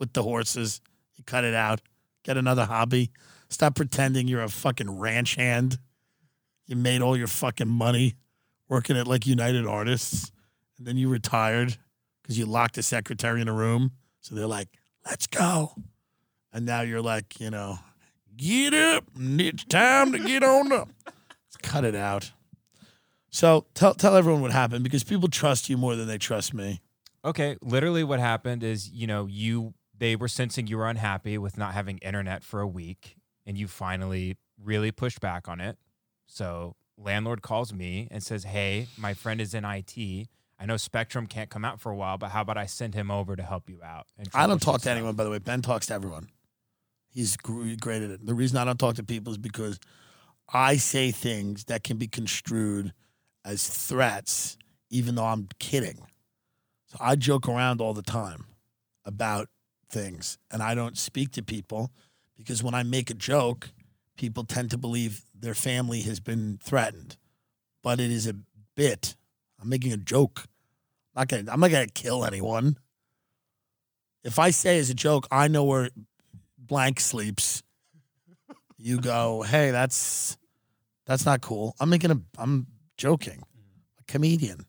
with 0.00 0.12
the 0.14 0.24
horses? 0.24 0.80
You 1.14 1.22
cut 1.22 1.44
it 1.44 1.54
out. 1.54 1.80
Get 2.24 2.36
another 2.36 2.64
hobby. 2.64 3.12
Stop 3.50 3.76
pretending 3.76 4.26
you're 4.26 4.42
a 4.42 4.48
fucking 4.48 4.98
ranch 4.98 5.36
hand. 5.36 5.78
You 6.66 6.74
made 6.74 7.02
all 7.02 7.16
your 7.16 7.28
fucking 7.28 7.68
money 7.68 8.16
working 8.68 8.96
at 8.96 9.06
like 9.06 9.24
United 9.24 9.64
Artists, 9.64 10.32
and 10.76 10.84
then 10.88 10.96
you 10.96 11.08
retired 11.08 11.76
because 12.24 12.38
you 12.38 12.46
locked 12.46 12.78
a 12.78 12.82
secretary 12.82 13.40
in 13.40 13.48
a 13.48 13.52
room. 13.52 13.92
So 14.20 14.34
they're 14.34 14.46
like, 14.46 14.68
"Let's 15.04 15.26
go," 15.26 15.74
and 16.52 16.64
now 16.66 16.80
you're 16.80 17.02
like, 17.02 17.38
you 17.38 17.50
know, 17.50 17.78
get 18.36 18.74
up. 18.74 19.04
It's 19.16 19.64
time 19.64 20.12
to 20.12 20.18
get 20.18 20.42
on 20.42 20.72
up. 20.72 20.88
Cut 21.62 21.84
it 21.84 21.94
out. 21.94 22.32
So 23.30 23.66
tell 23.74 23.94
tell 23.94 24.16
everyone 24.16 24.42
what 24.42 24.52
happened 24.52 24.84
because 24.84 25.02
people 25.02 25.28
trust 25.28 25.68
you 25.68 25.76
more 25.76 25.96
than 25.96 26.06
they 26.06 26.18
trust 26.18 26.54
me. 26.54 26.80
Okay, 27.24 27.56
literally 27.62 28.04
what 28.04 28.20
happened 28.20 28.62
is, 28.62 28.90
you 28.90 29.06
know, 29.06 29.26
you 29.26 29.74
they 29.96 30.14
were 30.14 30.28
sensing 30.28 30.66
you 30.66 30.76
were 30.76 30.88
unhappy 30.88 31.38
with 31.38 31.56
not 31.56 31.72
having 31.74 31.98
internet 31.98 32.44
for 32.44 32.60
a 32.60 32.66
week 32.66 33.16
and 33.46 33.56
you 33.56 33.66
finally 33.66 34.36
really 34.62 34.92
pushed 34.92 35.20
back 35.20 35.48
on 35.48 35.60
it. 35.60 35.78
So, 36.26 36.76
landlord 36.96 37.42
calls 37.42 37.72
me 37.72 38.08
and 38.10 38.22
says, 38.22 38.44
"Hey, 38.44 38.88
my 38.96 39.14
friend 39.14 39.40
is 39.40 39.54
in 39.54 39.64
IT. 39.64 40.28
I 40.64 40.66
know 40.66 40.78
Spectrum 40.78 41.26
can't 41.26 41.50
come 41.50 41.62
out 41.62 41.78
for 41.78 41.92
a 41.92 41.94
while, 41.94 42.16
but 42.16 42.30
how 42.30 42.40
about 42.40 42.56
I 42.56 42.64
send 42.64 42.94
him 42.94 43.10
over 43.10 43.36
to 43.36 43.42
help 43.42 43.68
you 43.68 43.82
out?" 43.82 44.06
And 44.16 44.30
I 44.32 44.46
don't 44.46 44.62
talk 44.62 44.76
to 44.76 44.80
stuff." 44.80 44.96
anyone, 44.96 45.14
by 45.14 45.24
the 45.24 45.28
way. 45.30 45.38
Ben 45.38 45.60
talks 45.60 45.84
to 45.86 45.94
everyone. 45.94 46.30
He's 47.10 47.36
great 47.36 48.02
at 48.02 48.10
it. 48.10 48.24
The 48.24 48.32
reason 48.32 48.56
I 48.56 48.64
don't 48.64 48.78
talk 48.78 48.94
to 48.94 49.04
people 49.04 49.30
is 49.30 49.36
because 49.36 49.78
I 50.48 50.78
say 50.78 51.10
things 51.10 51.64
that 51.64 51.84
can 51.84 51.98
be 51.98 52.08
construed 52.08 52.94
as 53.44 53.68
threats, 53.68 54.56
even 54.88 55.16
though 55.16 55.26
I'm 55.26 55.48
kidding. 55.58 56.06
So 56.86 56.96
I 56.98 57.16
joke 57.16 57.46
around 57.46 57.82
all 57.82 57.92
the 57.92 58.02
time 58.02 58.46
about 59.04 59.50
things, 59.90 60.38
and 60.50 60.62
I 60.62 60.74
don't 60.74 60.96
speak 60.96 61.30
to 61.32 61.42
people 61.42 61.92
because 62.38 62.62
when 62.62 62.74
I 62.74 62.84
make 62.84 63.10
a 63.10 63.14
joke, 63.14 63.70
people 64.16 64.44
tend 64.44 64.70
to 64.70 64.78
believe 64.78 65.26
their 65.34 65.54
family 65.54 66.00
has 66.02 66.20
been 66.20 66.56
threatened. 66.56 67.18
But 67.82 68.00
it 68.00 68.10
is 68.10 68.26
a 68.26 68.36
bit. 68.74 69.14
I'm 69.60 69.68
making 69.68 69.92
a 69.92 69.98
joke. 69.98 70.46
Not 71.16 71.28
gonna, 71.28 71.44
I'm 71.50 71.60
not 71.60 71.70
gonna 71.70 71.86
kill 71.86 72.24
anyone. 72.24 72.76
If 74.24 74.38
I 74.38 74.50
say 74.50 74.78
as 74.78 74.90
a 74.90 74.94
joke, 74.94 75.26
I 75.30 75.48
know 75.48 75.64
where 75.64 75.90
blank 76.58 76.98
sleeps, 76.98 77.62
you 78.78 79.00
go, 79.00 79.42
hey, 79.42 79.70
that's 79.70 80.36
that's 81.06 81.26
not 81.26 81.40
cool. 81.40 81.76
I'm 81.78 81.90
making 81.90 82.10
a 82.10 82.20
I'm 82.38 82.66
joking. 82.96 83.42
A 84.00 84.04
comedian. 84.04 84.66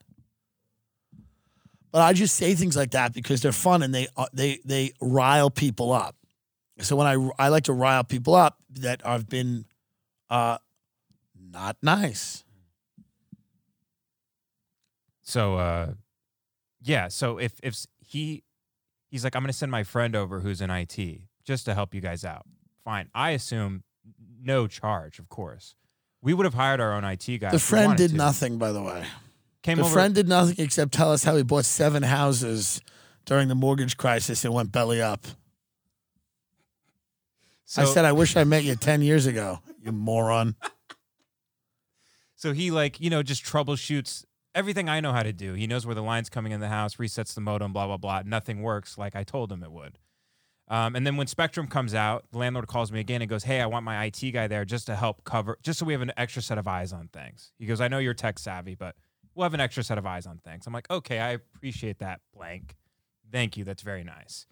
But 1.92 2.02
I 2.02 2.14
just 2.14 2.36
say 2.36 2.56
things 2.56 2.76
like 2.76 2.92
that 2.92 3.14
because 3.14 3.42
they're 3.42 3.54
fun 3.54 3.82
and 3.82 3.96
they 3.96 4.08
uh, 4.18 4.26
they 4.34 4.60
they 4.66 4.92
rile 5.00 5.50
people 5.50 5.94
up. 5.94 6.16
So 6.82 6.96
when 6.98 7.08
I 7.08 7.30
I 7.40 7.48
like 7.48 7.64
to 7.64 7.74
rile 7.74 8.04
people 8.04 8.36
up 8.36 8.58
that 8.72 9.02
I've 9.06 9.30
been 9.30 9.66
uh 10.30 10.58
not 11.52 11.78
nice. 11.82 12.44
So 15.22 15.56
uh 15.56 15.94
yeah, 16.86 17.08
so 17.08 17.38
if 17.40 17.54
if 17.64 17.86
he 18.00 18.44
he's 19.10 19.24
like 19.24 19.36
I'm 19.36 19.42
going 19.42 19.48
to 19.52 19.58
send 19.58 19.72
my 19.72 19.84
friend 19.84 20.16
over 20.16 20.40
who's 20.40 20.62
in 20.62 20.70
IT 20.70 20.98
just 21.44 21.66
to 21.66 21.74
help 21.74 21.94
you 21.94 22.02
guys 22.02 22.24
out. 22.24 22.46
Fine. 22.84 23.10
I 23.14 23.32
assume 23.32 23.84
no 24.42 24.68
charge, 24.68 25.18
of 25.18 25.28
course. 25.28 25.76
We 26.22 26.34
would 26.34 26.46
have 26.46 26.54
hired 26.54 26.80
our 26.80 26.94
own 26.94 27.04
IT 27.04 27.40
guy. 27.40 27.52
The 27.52 27.60
friend 27.60 27.98
did 27.98 28.12
to. 28.12 28.16
nothing, 28.18 28.58
by 28.58 28.72
the 28.72 28.82
way. 28.82 29.06
Came 29.64 29.78
The 29.78 29.84
over 29.84 29.94
friend 29.94 30.14
did 30.14 30.28
nothing 30.28 30.56
except 30.60 30.92
tell 30.92 31.12
us 31.12 31.24
how 31.24 31.36
he 31.36 31.44
bought 31.44 31.66
seven 31.66 32.04
houses 32.04 32.80
during 33.26 33.48
the 33.48 33.56
mortgage 33.56 33.98
crisis 33.98 34.46
and 34.46 34.54
went 34.54 34.72
belly 34.72 35.02
up. 35.02 35.26
so, 37.66 37.82
I 37.82 37.86
said, 37.86 38.06
I 38.06 38.12
wish 38.12 38.38
I 38.38 38.44
met 38.44 38.64
you 38.64 38.76
10 38.76 39.02
years 39.02 39.26
ago, 39.26 39.60
you 39.82 39.92
moron. 39.92 40.56
so 42.36 42.54
he 42.54 42.70
like, 42.70 43.00
you 43.00 43.10
know, 43.10 43.24
just 43.24 43.44
troubleshoots 43.44 44.24
everything 44.56 44.90
I 44.90 45.00
know 45.02 45.12
how 45.12 45.22
to 45.22 45.34
do. 45.34 45.54
He 45.54 45.68
knows 45.68 45.86
where 45.86 45.94
the 45.94 46.02
line's 46.02 46.30
coming 46.30 46.52
in 46.52 46.62
the 46.62 46.70
house, 46.70 46.96
resets 46.96 47.36
the 47.36 47.42
modem, 47.42 47.74
blah 47.74 47.86
blah 47.86 47.98
blah. 47.98 48.24
Nothing 48.26 48.62
works 48.62 48.98
like 48.98 49.16
I 49.16 49.24
told 49.24 49.52
him 49.52 49.62
it 49.62 49.72
would. 49.72 50.00
Um, 50.68 50.96
and 50.96 51.06
then 51.06 51.16
when 51.16 51.28
Spectrum 51.28 51.68
comes 51.68 51.94
out, 51.94 52.26
the 52.32 52.40
landlord 52.40 52.68
calls 52.68 52.92
me 52.92 53.00
again 53.00 53.22
and 53.22 53.30
goes, 53.30 53.44
"Hey, 53.44 53.62
I 53.62 53.68
want 53.68 53.86
my 53.86 54.06
IT 54.06 54.32
guy 54.32 54.48
there 54.48 54.66
just 54.66 54.88
to 54.88 54.96
help 54.96 55.24
cover, 55.24 55.60
just 55.62 55.78
so 55.78 55.86
we 55.86 55.94
have 55.94 56.02
an 56.02 56.14
extra 56.18 56.42
set 56.42 56.58
of 56.58 56.68
eyes 56.68 56.92
on 56.92 57.10
things." 57.10 57.52
He 57.60 57.68
goes, 57.68 57.82
"I 57.82 57.88
know 57.88 58.00
you're 58.00 58.16
tech 58.16 58.40
savvy, 58.40 58.74
but 58.74 58.96
we'll 59.36 59.44
have 59.44 59.54
an 59.54 59.60
extra 59.60 59.84
set 59.84 60.00
of 60.00 60.08
eyes 60.08 60.26
on 60.26 60.40
things." 60.40 60.66
I'm 60.66 60.74
like, 60.74 60.90
"Okay, 60.90 61.20
I 61.20 61.32
appreciate 61.32 62.00
that, 62.00 62.22
blank. 62.34 62.78
Thank 63.32 63.58
you. 63.58 63.64
That's 63.64 63.84
very 63.84 64.04
nice." 64.04 64.48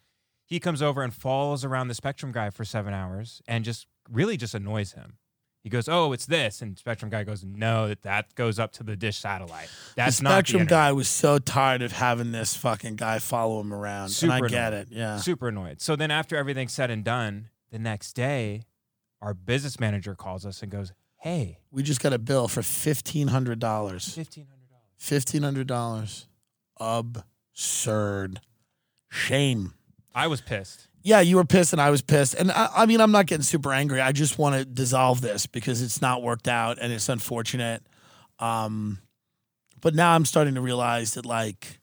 He 0.46 0.60
comes 0.60 0.82
over 0.82 1.02
and 1.02 1.14
falls 1.14 1.66
around 1.66 1.88
the 1.88 1.96
Spectrum 1.96 2.32
guy 2.32 2.52
for 2.52 2.66
seven 2.66 2.94
hours 2.94 3.42
and 3.48 3.64
just 3.66 3.88
really 4.08 4.38
just 4.38 4.54
annoys 4.54 4.92
him. 4.92 5.18
He 5.64 5.70
goes, 5.70 5.88
"Oh, 5.88 6.12
it's 6.12 6.26
this," 6.26 6.62
and 6.62 6.78
Spectrum 6.78 7.10
guy 7.10 7.24
goes, 7.24 7.44
"No, 7.44 7.88
that 7.88 8.02
that 8.02 8.36
goes 8.36 8.60
up 8.60 8.74
to 8.74 8.84
the 8.84 8.98
dish 8.98 9.18
satellite. 9.18 9.70
That's 9.96 10.18
the 10.18 10.24
not 10.26 10.30
Spectrum 10.48 10.66
guy 10.66 10.92
was 10.92 11.08
so 11.08 11.40
tired 11.40 11.82
of 11.82 11.94
having 11.94 12.34
this 12.34 12.54
fucking 12.56 12.98
guy 12.98 13.20
follow 13.20 13.62
him 13.62 13.74
around. 13.74 14.10
Super 14.10 14.34
and 14.34 14.46
I 14.46 14.48
get 14.50 14.74
annoying. 14.74 14.88
it. 14.92 14.92
Yeah. 14.92 15.18
super 15.18 15.48
annoyed. 15.48 15.80
So 15.82 15.96
then 15.96 16.12
after 16.12 16.36
everything's 16.36 16.74
said 16.74 16.92
and 16.92 17.02
done, 17.04 17.50
the 17.72 17.80
next 17.80 18.12
day, 18.14 18.64
our 19.22 19.34
business 19.34 19.80
manager 19.80 20.16
calls 20.16 20.46
us 20.46 20.62
and 20.62 20.70
goes, 20.70 20.92
"Hey, 21.18 21.60
We 21.72 21.82
just 21.82 22.02
got 22.02 22.12
a 22.12 22.20
bill 22.20 22.50
for 22.50 22.62
$1,500. 22.62 22.94
fifteen 22.94 23.30
hundred 23.30 23.60
dollars." 23.60 24.16
$1,500. 25.00 26.26
Absurd. 26.78 28.42
Shame. 29.10 29.74
I 30.16 30.28
was 30.28 30.42
pissed. 30.42 30.88
Yeah, 31.04 31.20
you 31.20 31.36
were 31.36 31.44
pissed 31.46 31.74
and 31.74 31.82
I 31.82 31.90
was 31.90 32.02
pissed. 32.02 32.34
And 32.34 32.52
I, 32.52 32.70
I 32.78 32.86
mean, 32.86 33.02
I'm 33.02 33.12
not 33.12 33.26
getting 33.26 33.44
super 33.44 33.74
angry. 33.74 34.00
I 34.02 34.12
just 34.14 34.38
want 34.40 34.56
to 34.56 34.64
dissolve 34.66 35.20
this 35.22 35.46
because 35.46 35.82
it's 35.82 36.02
not 36.02 36.24
worked 36.24 36.48
out 36.48 36.78
and 36.82 36.94
it's 36.94 37.10
unfortunate. 37.10 37.84
Um, 38.40 39.00
but 39.82 39.94
now 39.96 40.16
I'm 40.16 40.24
starting 40.26 40.56
to 40.56 40.62
realize 40.62 41.14
that 41.16 41.26
like 41.26 41.80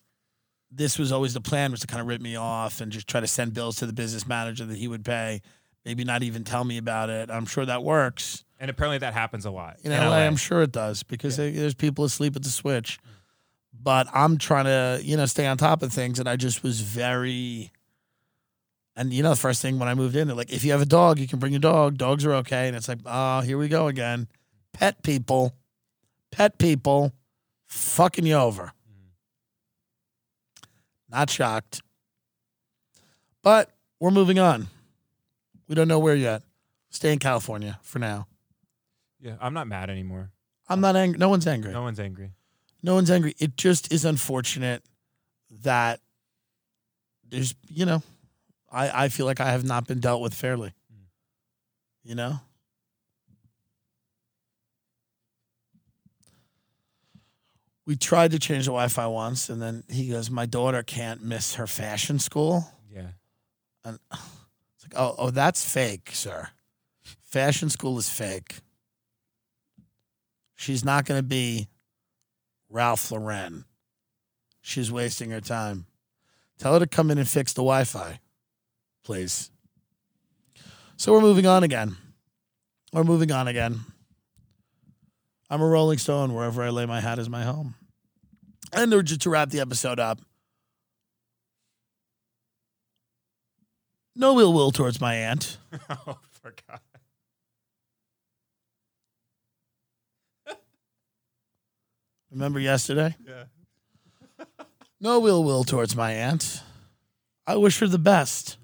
this 0.71 0.99
was 0.99 1.13
always 1.13 1.35
the 1.35 1.41
plan 1.41 1.71
was 1.71 1.81
to 1.81 1.87
kind 1.87 2.01
of 2.01 2.07
rip 2.07 2.21
me 2.21 2.35
off 2.37 2.81
and 2.81 2.91
just 2.91 3.07
try 3.09 3.21
to 3.21 3.27
send 3.27 3.53
bills 3.55 3.77
to 3.77 3.87
the 3.87 3.93
business 3.93 4.27
manager 4.27 4.65
that 4.65 4.79
he 4.79 4.89
would 4.89 5.05
pay. 5.05 5.43
Maybe 5.85 6.05
not 6.05 6.23
even 6.23 6.45
tell 6.45 6.65
me 6.65 6.79
about 6.79 7.11
it. 7.11 7.31
I'm 7.31 7.45
sure 7.47 7.67
that 7.67 7.83
works. 7.83 8.45
And 8.59 8.71
apparently 8.71 8.99
that 8.99 9.15
happens 9.15 9.45
a 9.47 9.51
lot 9.51 9.77
In 9.83 9.91
LA, 9.91 10.17
I'm 10.27 10.37
sure 10.37 10.63
it 10.63 10.73
does 10.73 11.03
because 11.03 11.37
there- 11.37 11.51
there's 11.51 11.75
people 11.75 12.05
asleep 12.05 12.37
at 12.37 12.43
the 12.43 12.51
switch. 12.51 12.99
but 13.83 14.09
I'm 14.13 14.37
trying 14.37 14.67
to, 14.67 15.01
you 15.03 15.17
know, 15.17 15.25
stay 15.27 15.47
on 15.47 15.57
top 15.57 15.83
of 15.83 15.91
things. 15.93 16.19
And 16.19 16.29
I 16.29 16.37
just 16.37 16.63
was 16.63 16.81
very, 16.83 17.71
and 19.01 19.15
you 19.15 19.23
know, 19.23 19.31
the 19.31 19.37
first 19.37 19.63
thing 19.63 19.79
when 19.79 19.89
I 19.89 19.95
moved 19.95 20.15
in, 20.15 20.27
they're 20.29 20.37
like, 20.37 20.53
if 20.53 20.63
you 20.63 20.73
have 20.73 20.83
a 20.83 20.87
dog, 20.87 21.19
you 21.19 21.27
can 21.27 21.39
bring 21.39 21.55
your 21.55 21.61
dog. 21.61 21.97
Dogs 21.97 22.23
are 22.27 22.35
okay. 22.35 22.69
And 22.69 22.77
it's 22.77 22.87
like, 22.87 22.99
oh, 23.07 23.41
here 23.41 23.57
we 23.57 23.67
go 23.67 23.89
again. 23.89 24.29
Pet 24.75 25.03
people, 25.03 25.55
pet 26.31 26.59
people, 26.59 27.15
fucking 27.67 28.27
you 28.27 28.35
over. 28.35 28.65
Mm-hmm. 28.65 29.09
Not 31.17 31.31
shocked. 31.31 31.81
But 33.43 33.71
we're 34.01 34.11
moving 34.11 34.39
on. 34.39 34.67
We 35.67 35.75
don't 35.75 35.89
know 35.89 35.99
where 35.99 36.15
yet. 36.15 36.43
Stay 36.91 37.11
in 37.11 37.19
California 37.19 37.79
for 37.83 38.01
now. 38.01 38.27
Yeah, 39.19 39.37
I'm 39.41 39.55
not 39.55 39.67
mad 39.67 39.89
anymore. 39.89 40.31
I'm 40.69 40.83
not 40.83 40.95
angry. 40.95 41.19
No 41.19 41.31
one's 41.31 41.47
angry. 41.47 41.73
No 41.73 41.81
one's 41.81 42.01
angry. 42.01 42.33
No 42.83 42.97
one's 42.97 43.11
angry. 43.11 43.35
It 43.39 43.57
just 43.57 43.91
is 43.91 44.05
unfortunate 44.05 44.83
that 45.63 46.01
there's, 47.27 47.55
you 47.67 47.87
know, 47.87 48.03
I, 48.71 49.05
I 49.05 49.09
feel 49.09 49.27
like 49.27 49.41
I 49.41 49.51
have 49.51 49.65
not 49.65 49.87
been 49.87 50.01
dealt 50.01 50.23
with 50.23 50.35
fairly. 50.35 50.73
Mm. 50.93 51.05
You 52.05 52.15
know? 52.15 52.41
We 57.87 57.97
tried 57.97 58.31
to 58.31 58.39
change 58.39 58.67
the 58.67 58.71
Wi 58.71 58.87
Fi 58.89 59.07
once, 59.09 59.49
and 59.49 59.61
then 59.61 59.83
he 59.89 60.09
goes, 60.09 60.31
My 60.31 60.47
daughter 60.47 60.83
can't 60.83 61.25
miss 61.25 61.55
her 61.57 61.67
fashion 61.67 62.21
school. 62.21 62.65
Yeah. 62.89 63.09
And 63.85 63.99
it's 64.13 64.85
like, 64.85 64.95
oh, 64.95 65.17
oh, 65.19 65.31
that's 65.31 65.69
fake, 65.69 66.11
sir. 66.13 66.49
Fashion 67.23 67.69
school 67.69 67.99
is 67.99 68.09
fake. 68.09 68.59
She's 70.55 70.85
not 70.85 71.05
going 71.05 71.19
to 71.19 71.27
be 71.27 71.69
Ralph 72.69 73.11
Lauren. 73.11 73.65
She's 74.61 74.93
wasting 74.93 75.31
her 75.31 75.41
time. 75.41 75.87
Tell 76.59 76.75
her 76.75 76.81
to 76.81 76.87
come 76.87 77.11
in 77.11 77.19
and 77.19 77.29
fix 77.29 77.55
the 77.55 77.63
Wi 77.63 77.85
Fi, 77.85 78.21
please. 79.11 79.51
So 80.97 81.13
we're 81.13 81.21
moving 81.21 81.45
on 81.45 81.65
again. 81.65 81.97
We're 82.93 83.03
moving 83.03 83.33
on 83.33 83.49
again. 83.49 83.81
I'm 85.51 85.61
a 85.61 85.67
Rolling 85.67 85.99
Stone. 85.99 86.33
Wherever 86.33 86.63
I 86.63 86.69
lay 86.69 86.87
my 86.87 87.01
hat 87.01 87.19
is 87.19 87.29
my 87.29 87.43
home. 87.43 87.75
And 88.73 88.93
just 89.05 89.23
to 89.23 89.31
wrap 89.31 89.51
the 89.51 89.59
episode 89.59 89.99
up, 89.99 90.21
no 94.15 94.39
ill 94.39 94.53
will 94.53 94.71
towards 94.71 95.01
my 95.01 95.17
aunt. 95.17 95.59
oh, 96.07 96.21
forgot. 96.31 96.81
Remember 102.31 102.61
yesterday? 102.61 103.17
Yeah. 103.27 103.45
No 105.03 105.27
ill 105.27 105.43
will 105.43 105.65
towards 105.65 105.97
my 105.97 106.13
aunt. 106.13 106.63
I 107.47 107.57
wish 107.57 107.81
her 107.81 107.89
the 107.89 107.99
best. 107.99 108.59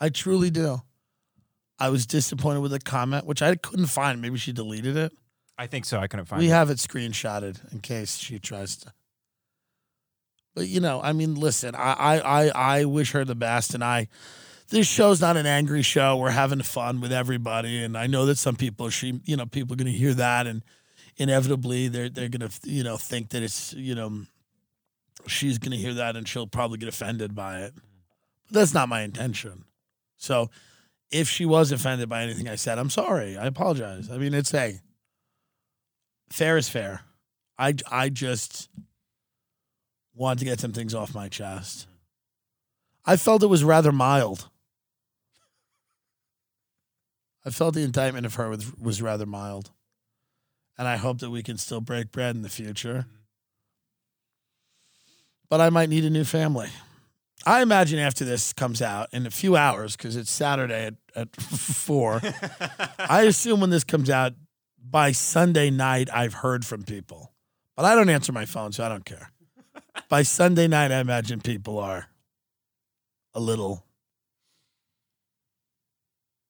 I 0.00 0.08
truly 0.08 0.50
do. 0.50 0.82
I 1.78 1.90
was 1.90 2.06
disappointed 2.06 2.60
with 2.60 2.70
the 2.70 2.78
comment, 2.80 3.26
which 3.26 3.42
I 3.42 3.54
couldn't 3.54 3.86
find. 3.86 4.20
Maybe 4.22 4.38
she 4.38 4.52
deleted 4.52 4.96
it. 4.96 5.12
I 5.58 5.66
think 5.66 5.84
so. 5.84 5.98
I 5.98 6.06
couldn't 6.06 6.26
find 6.26 6.40
We 6.40 6.48
it. 6.48 6.52
have 6.52 6.70
it 6.70 6.78
screenshotted 6.78 7.72
in 7.72 7.80
case 7.80 8.16
she 8.16 8.38
tries 8.38 8.76
to. 8.78 8.92
But 10.54 10.68
you 10.68 10.80
know, 10.80 11.00
I 11.02 11.12
mean, 11.12 11.34
listen, 11.34 11.74
I, 11.74 11.92
I, 11.92 12.18
I, 12.46 12.78
I 12.80 12.84
wish 12.86 13.12
her 13.12 13.24
the 13.24 13.34
best, 13.34 13.74
and 13.74 13.84
I. 13.84 14.08
This 14.68 14.88
show's 14.88 15.20
not 15.20 15.36
an 15.36 15.46
angry 15.46 15.82
show. 15.82 16.16
We're 16.16 16.30
having 16.30 16.60
fun 16.60 17.00
with 17.00 17.12
everybody, 17.12 17.84
and 17.84 17.96
I 17.96 18.08
know 18.08 18.26
that 18.26 18.36
some 18.36 18.56
people, 18.56 18.88
she, 18.90 19.20
you 19.24 19.36
know, 19.36 19.46
people 19.46 19.74
are 19.74 19.76
going 19.76 19.92
to 19.92 19.96
hear 19.96 20.12
that, 20.14 20.48
and 20.48 20.64
inevitably 21.18 21.86
they're 21.86 22.08
they're 22.08 22.28
going 22.28 22.50
to, 22.50 22.68
you 22.68 22.82
know, 22.82 22.96
think 22.96 23.28
that 23.28 23.44
it's, 23.44 23.74
you 23.74 23.94
know, 23.94 24.22
she's 25.28 25.58
going 25.58 25.70
to 25.70 25.76
hear 25.76 25.94
that, 25.94 26.16
and 26.16 26.26
she'll 26.26 26.48
probably 26.48 26.78
get 26.78 26.88
offended 26.88 27.32
by 27.34 27.60
it. 27.60 27.74
But 28.48 28.54
that's 28.60 28.74
not 28.74 28.88
my 28.88 29.02
intention. 29.02 29.66
So, 30.16 30.50
if 31.10 31.28
she 31.28 31.46
was 31.46 31.72
offended 31.72 32.08
by 32.08 32.22
anything 32.22 32.48
I 32.48 32.56
said, 32.56 32.78
I'm 32.78 32.90
sorry. 32.90 33.36
I 33.36 33.46
apologize. 33.46 34.10
I 34.10 34.18
mean, 34.18 34.34
it's 34.34 34.52
a 34.54 34.80
fair 36.30 36.56
is 36.56 36.68
fair. 36.68 37.02
I, 37.58 37.74
I 37.90 38.08
just 38.08 38.68
wanted 40.14 40.40
to 40.40 40.44
get 40.46 40.60
some 40.60 40.72
things 40.72 40.94
off 40.94 41.14
my 41.14 41.28
chest. 41.28 41.86
I 43.04 43.16
felt 43.16 43.42
it 43.42 43.46
was 43.46 43.62
rather 43.62 43.92
mild. 43.92 44.48
I 47.44 47.50
felt 47.50 47.74
the 47.74 47.82
indictment 47.82 48.26
of 48.26 48.34
her 48.34 48.48
was, 48.48 48.76
was 48.76 49.00
rather 49.00 49.26
mild. 49.26 49.70
And 50.76 50.88
I 50.88 50.96
hope 50.96 51.20
that 51.20 51.30
we 51.30 51.42
can 51.42 51.56
still 51.56 51.80
break 51.80 52.10
bread 52.10 52.34
in 52.34 52.42
the 52.42 52.48
future. 52.48 53.06
Mm-hmm. 53.06 53.12
But 55.48 55.60
I 55.60 55.70
might 55.70 55.88
need 55.88 56.04
a 56.04 56.10
new 56.10 56.24
family. 56.24 56.68
I 57.46 57.62
imagine 57.62 58.00
after 58.00 58.24
this 58.24 58.52
comes 58.52 58.82
out 58.82 59.08
in 59.12 59.24
a 59.24 59.30
few 59.30 59.54
hours, 59.54 59.96
because 59.96 60.16
it's 60.16 60.32
Saturday 60.32 60.86
at, 60.86 60.94
at 61.14 61.36
four, 61.40 62.20
I 62.98 63.22
assume 63.22 63.60
when 63.60 63.70
this 63.70 63.84
comes 63.84 64.10
out, 64.10 64.32
by 64.88 65.12
Sunday 65.12 65.70
night, 65.70 66.08
I've 66.12 66.34
heard 66.34 66.64
from 66.64 66.82
people. 66.82 67.32
But 67.76 67.84
I 67.84 67.94
don't 67.94 68.08
answer 68.08 68.32
my 68.32 68.46
phone, 68.46 68.72
so 68.72 68.84
I 68.84 68.88
don't 68.88 69.04
care. 69.04 69.30
by 70.08 70.22
Sunday 70.22 70.66
night, 70.66 70.90
I 70.90 70.98
imagine 70.98 71.40
people 71.40 71.78
are 71.78 72.08
a 73.34 73.40
little, 73.40 73.84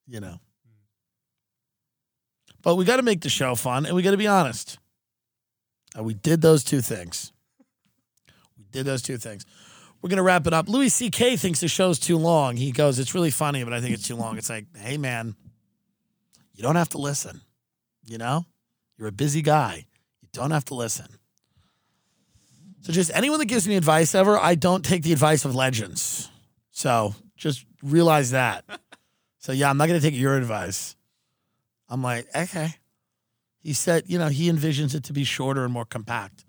you 0.07 0.19
know. 0.19 0.39
But 2.63 2.75
we 2.75 2.85
got 2.85 2.97
to 2.97 3.03
make 3.03 3.21
the 3.21 3.29
show 3.29 3.55
fun 3.55 3.85
and 3.85 3.95
we 3.95 4.01
got 4.01 4.11
to 4.11 4.17
be 4.17 4.27
honest. 4.27 4.79
And 5.95 6.05
we 6.05 6.13
did 6.13 6.41
those 6.41 6.63
two 6.63 6.81
things. 6.81 7.31
We 8.57 8.65
did 8.71 8.85
those 8.85 9.01
two 9.01 9.17
things. 9.17 9.45
We're 10.01 10.09
going 10.09 10.17
to 10.17 10.23
wrap 10.23 10.47
it 10.47 10.53
up. 10.53 10.69
Louis 10.69 10.89
C.K. 10.89 11.37
thinks 11.37 11.59
the 11.59 11.67
show's 11.67 11.99
too 11.99 12.17
long. 12.17 12.55
He 12.55 12.71
goes, 12.71 12.99
It's 12.99 13.15
really 13.15 13.31
funny, 13.31 13.63
but 13.63 13.73
I 13.73 13.81
think 13.81 13.93
it's 13.93 14.07
too 14.07 14.15
long. 14.15 14.37
It's 14.37 14.49
like, 14.49 14.65
hey, 14.77 14.97
man, 14.97 15.35
you 16.53 16.63
don't 16.63 16.75
have 16.75 16.89
to 16.89 16.97
listen. 16.97 17.41
You 18.05 18.17
know, 18.17 18.45
you're 18.97 19.07
a 19.07 19.11
busy 19.11 19.41
guy. 19.41 19.85
You 20.21 20.29
don't 20.31 20.51
have 20.51 20.65
to 20.65 20.75
listen. 20.75 21.07
So, 22.81 22.93
just 22.93 23.11
anyone 23.13 23.39
that 23.39 23.45
gives 23.45 23.67
me 23.67 23.75
advice 23.75 24.15
ever, 24.15 24.37
I 24.37 24.55
don't 24.55 24.85
take 24.85 25.03
the 25.03 25.11
advice 25.11 25.43
of 25.43 25.55
legends. 25.55 26.29
So, 26.71 27.15
just 27.35 27.65
realize 27.83 28.31
that. 28.31 28.65
So, 29.39 29.53
yeah, 29.53 29.69
I'm 29.69 29.77
not 29.77 29.87
going 29.87 29.97
to 29.97 30.05
take 30.05 30.19
your 30.19 30.35
advice. 30.35 30.97
I'm 31.87 32.03
like, 32.03 32.27
okay. 32.35 32.75
He 33.59 33.71
said, 33.71 34.03
you 34.07 34.19
know, 34.19 34.27
he 34.27 34.51
envisions 34.51 34.93
it 34.93 35.05
to 35.05 35.13
be 35.13 35.23
shorter 35.23 35.63
and 35.63 35.71
more 35.71 35.85
compact. 35.85 36.43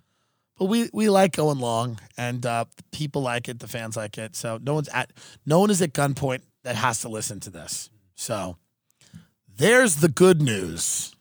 But 0.58 0.66
we 0.66 0.90
we 0.92 1.08
like 1.08 1.32
going 1.32 1.60
long, 1.60 2.00
and 2.16 2.44
uh, 2.44 2.64
people 2.90 3.22
like 3.22 3.48
it. 3.48 3.60
The 3.60 3.68
fans 3.68 3.96
like 3.96 4.18
it. 4.18 4.34
So 4.34 4.58
no 4.60 4.74
one's 4.74 4.88
at 4.88 5.12
no 5.46 5.60
one 5.60 5.70
is 5.70 5.80
at 5.80 5.92
gunpoint 5.92 6.42
that 6.64 6.74
has 6.76 7.00
to 7.02 7.08
listen 7.08 7.40
to 7.40 7.50
this. 7.50 7.90
So 8.16 8.56
there's 9.56 9.96
the 9.96 10.08
good 10.08 10.42
news. 10.42 11.14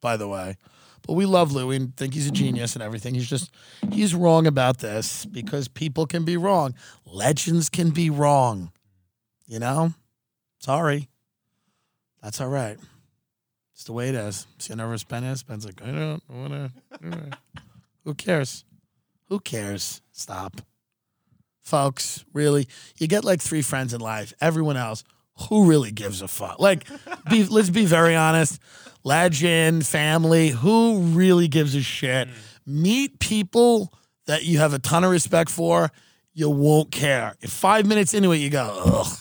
By 0.00 0.16
the 0.16 0.26
way, 0.26 0.56
but 1.06 1.12
we 1.12 1.26
love 1.26 1.52
Louis 1.52 1.76
and 1.76 1.96
think 1.96 2.14
he's 2.14 2.26
a 2.26 2.32
genius 2.32 2.74
and 2.74 2.82
everything. 2.82 3.14
He's 3.14 3.30
just 3.30 3.54
he's 3.92 4.16
wrong 4.16 4.48
about 4.48 4.78
this 4.78 5.24
because 5.24 5.68
people 5.68 6.06
can 6.06 6.24
be 6.24 6.36
wrong. 6.36 6.74
Legends 7.06 7.68
can 7.68 7.90
be 7.90 8.10
wrong. 8.10 8.72
You 9.46 9.60
know, 9.60 9.94
sorry. 10.58 11.08
That's 12.20 12.40
all 12.40 12.48
right. 12.48 12.78
It's 13.74 13.84
the 13.84 13.92
way 13.92 14.08
it 14.08 14.14
is. 14.16 14.46
See 14.58 14.72
how 14.72 14.76
nervous 14.76 15.04
Ben 15.04 15.24
is? 15.24 15.42
Ben's 15.42 15.64
like, 15.64 15.82
I 15.82 15.90
don't 15.90 16.22
want 16.28 16.52
to. 16.52 17.38
Who 18.04 18.14
cares? 18.14 18.64
Who 19.28 19.40
cares? 19.40 20.02
Stop. 20.12 20.60
Folks, 21.62 22.24
really, 22.32 22.68
you 22.98 23.06
get 23.06 23.24
like 23.24 23.40
three 23.40 23.62
friends 23.62 23.94
in 23.94 24.00
life. 24.00 24.34
Everyone 24.40 24.76
else, 24.76 25.04
who 25.48 25.66
really 25.66 25.92
gives 25.92 26.20
a 26.20 26.28
fuck? 26.28 26.58
Like, 26.58 26.86
be, 27.30 27.44
let's 27.50 27.70
be 27.70 27.86
very 27.86 28.16
honest. 28.16 28.60
Legend, 29.04 29.86
family, 29.86 30.48
who 30.48 30.98
really 30.98 31.48
gives 31.48 31.74
a 31.74 31.82
shit? 31.82 32.28
Mm. 32.28 32.32
Meet 32.66 33.18
people 33.20 33.92
that 34.26 34.44
you 34.44 34.58
have 34.58 34.74
a 34.74 34.78
ton 34.78 35.04
of 35.04 35.10
respect 35.10 35.50
for, 35.50 35.90
you 36.32 36.50
won't 36.50 36.90
care. 36.90 37.36
If 37.40 37.50
five 37.50 37.86
minutes 37.86 38.14
into 38.14 38.32
it, 38.32 38.38
you 38.38 38.50
go, 38.50 38.82
ugh. 38.84 39.18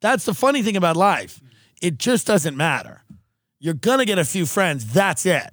That's 0.00 0.24
the 0.24 0.34
funny 0.34 0.62
thing 0.62 0.76
about 0.76 0.96
life. 0.96 1.40
Mm. 1.40 1.48
It 1.82 1.98
just 1.98 2.26
doesn't 2.26 2.56
matter. 2.56 3.02
You're 3.58 3.74
going 3.74 3.98
to 3.98 4.04
get 4.04 4.18
a 4.18 4.24
few 4.24 4.46
friends. 4.46 4.92
That's 4.92 5.26
it. 5.26 5.50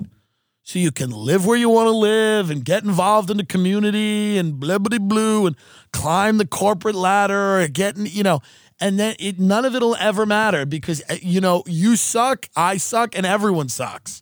So 0.63 0.79
you 0.79 0.91
can 0.91 1.11
live 1.11 1.45
where 1.45 1.57
you 1.57 1.69
want 1.69 1.87
to 1.87 1.91
live 1.91 2.49
and 2.49 2.63
get 2.63 2.85
involved 2.85 3.29
in 3.29 3.35
the 3.35 3.45
community 3.45 4.37
and 4.37 4.53
blibbity 4.53 4.99
blue 4.99 5.45
and 5.45 5.57
climb 5.91 6.37
the 6.37 6.47
corporate 6.47 6.95
ladder 6.95 7.59
and 7.59 7.73
getting, 7.73 8.05
you 8.05 8.23
know, 8.23 8.39
and 8.79 8.97
then 8.97 9.15
it 9.19 9.39
none 9.39 9.65
of 9.65 9.75
it'll 9.75 9.95
ever 9.97 10.25
matter 10.25 10.65
because 10.65 11.03
uh, 11.09 11.15
you 11.21 11.41
know, 11.41 11.63
you 11.67 11.97
suck, 11.97 12.47
I 12.55 12.77
suck, 12.77 13.15
and 13.15 13.25
everyone 13.25 13.67
sucks. 13.67 14.21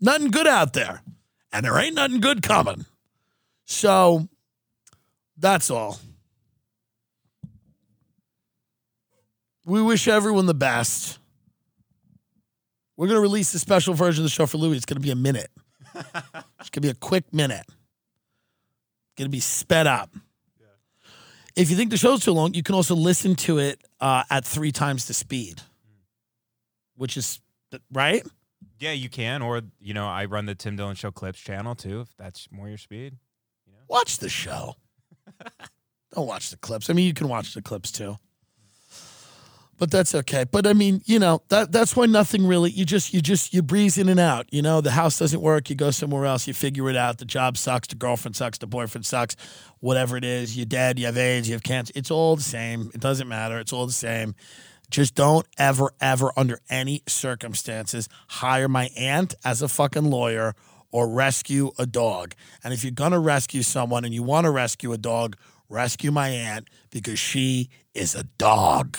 Nothing 0.00 0.30
good 0.30 0.46
out 0.46 0.74
there. 0.74 1.02
And 1.52 1.64
there 1.64 1.78
ain't 1.78 1.94
nothing 1.94 2.20
good 2.20 2.42
coming. 2.42 2.84
So 3.64 4.28
that's 5.36 5.70
all. 5.70 5.98
We 9.64 9.80
wish 9.80 10.08
everyone 10.08 10.46
the 10.46 10.54
best. 10.54 11.18
We're 12.96 13.06
going 13.06 13.16
to 13.16 13.22
release 13.22 13.54
a 13.54 13.58
special 13.58 13.94
version 13.94 14.22
of 14.22 14.30
the 14.30 14.34
show 14.34 14.46
for 14.46 14.58
Louis. 14.58 14.76
It's 14.76 14.86
going 14.86 14.96
to 14.96 15.00
be 15.00 15.10
a 15.10 15.16
minute. 15.16 15.50
It's 15.94 16.70
going 16.70 16.72
to 16.72 16.80
be 16.80 16.88
a 16.88 16.94
quick 16.94 17.32
minute. 17.32 17.64
It's 17.66 19.14
Going 19.16 19.26
to 19.26 19.32
be 19.34 19.40
sped 19.40 19.86
up. 19.86 20.10
If 21.56 21.70
you 21.70 21.76
think 21.76 21.90
the 21.90 21.96
show's 21.96 22.24
too 22.24 22.32
long, 22.32 22.54
you 22.54 22.64
can 22.64 22.74
also 22.74 22.96
listen 22.96 23.36
to 23.36 23.58
it 23.58 23.80
uh, 24.00 24.24
at 24.28 24.44
three 24.44 24.72
times 24.72 25.06
the 25.06 25.14
speed, 25.14 25.62
which 26.96 27.16
is 27.16 27.40
right. 27.92 28.26
Yeah, 28.80 28.90
you 28.90 29.08
can, 29.08 29.40
or 29.40 29.62
you 29.80 29.94
know, 29.94 30.06
I 30.06 30.24
run 30.24 30.46
the 30.46 30.56
Tim 30.56 30.74
Dillon 30.74 30.96
Show 30.96 31.12
clips 31.12 31.38
channel 31.38 31.76
too, 31.76 32.00
if 32.00 32.08
that's 32.16 32.48
more 32.50 32.68
your 32.68 32.78
speed. 32.78 33.14
you 33.66 33.72
know? 33.72 33.78
Watch 33.86 34.18
the 34.18 34.28
show. 34.28 34.74
Don't 36.14 36.26
watch 36.26 36.50
the 36.50 36.56
clips. 36.56 36.90
I 36.90 36.92
mean, 36.92 37.06
you 37.06 37.14
can 37.14 37.28
watch 37.28 37.54
the 37.54 37.62
clips 37.62 37.92
too. 37.92 38.18
But 39.78 39.90
that's 39.90 40.14
okay. 40.14 40.44
But 40.44 40.66
I 40.66 40.72
mean, 40.72 41.02
you 41.04 41.18
know, 41.18 41.42
that 41.48 41.72
that's 41.72 41.96
why 41.96 42.06
nothing 42.06 42.46
really 42.46 42.70
you 42.70 42.84
just 42.84 43.12
you 43.12 43.20
just 43.20 43.52
you 43.52 43.62
breeze 43.62 43.98
in 43.98 44.08
and 44.08 44.20
out. 44.20 44.46
You 44.52 44.62
know, 44.62 44.80
the 44.80 44.92
house 44.92 45.18
doesn't 45.18 45.40
work, 45.40 45.68
you 45.68 45.76
go 45.76 45.90
somewhere 45.90 46.26
else, 46.26 46.46
you 46.46 46.54
figure 46.54 46.88
it 46.88 46.96
out. 46.96 47.18
The 47.18 47.24
job 47.24 47.56
sucks, 47.56 47.88
the 47.88 47.96
girlfriend 47.96 48.36
sucks, 48.36 48.58
the 48.58 48.66
boyfriend 48.66 49.04
sucks, 49.04 49.36
whatever 49.80 50.16
it 50.16 50.24
is, 50.24 50.56
you're 50.56 50.66
dead, 50.66 50.98
you 50.98 51.06
have 51.06 51.18
AIDS, 51.18 51.48
you 51.48 51.54
have 51.54 51.62
cancer. 51.62 51.92
It's 51.96 52.10
all 52.10 52.36
the 52.36 52.42
same. 52.42 52.90
It 52.94 53.00
doesn't 53.00 53.28
matter. 53.28 53.58
It's 53.58 53.72
all 53.72 53.86
the 53.86 53.92
same. 53.92 54.34
Just 54.90 55.14
don't 55.14 55.46
ever, 55.58 55.92
ever, 56.00 56.32
under 56.36 56.60
any 56.70 57.02
circumstances, 57.08 58.08
hire 58.28 58.68
my 58.68 58.90
aunt 58.96 59.34
as 59.44 59.60
a 59.60 59.68
fucking 59.68 60.04
lawyer 60.04 60.54
or 60.92 61.08
rescue 61.08 61.72
a 61.78 61.86
dog. 61.86 62.34
And 62.62 62.72
if 62.72 62.84
you're 62.84 62.92
gonna 62.92 63.18
rescue 63.18 63.62
someone 63.62 64.04
and 64.04 64.14
you 64.14 64.22
want 64.22 64.44
to 64.44 64.50
rescue 64.50 64.92
a 64.92 64.98
dog, 64.98 65.36
rescue 65.68 66.12
my 66.12 66.28
aunt 66.28 66.68
because 66.90 67.18
she 67.18 67.70
is 67.94 68.14
a 68.14 68.24
dog. 68.38 68.96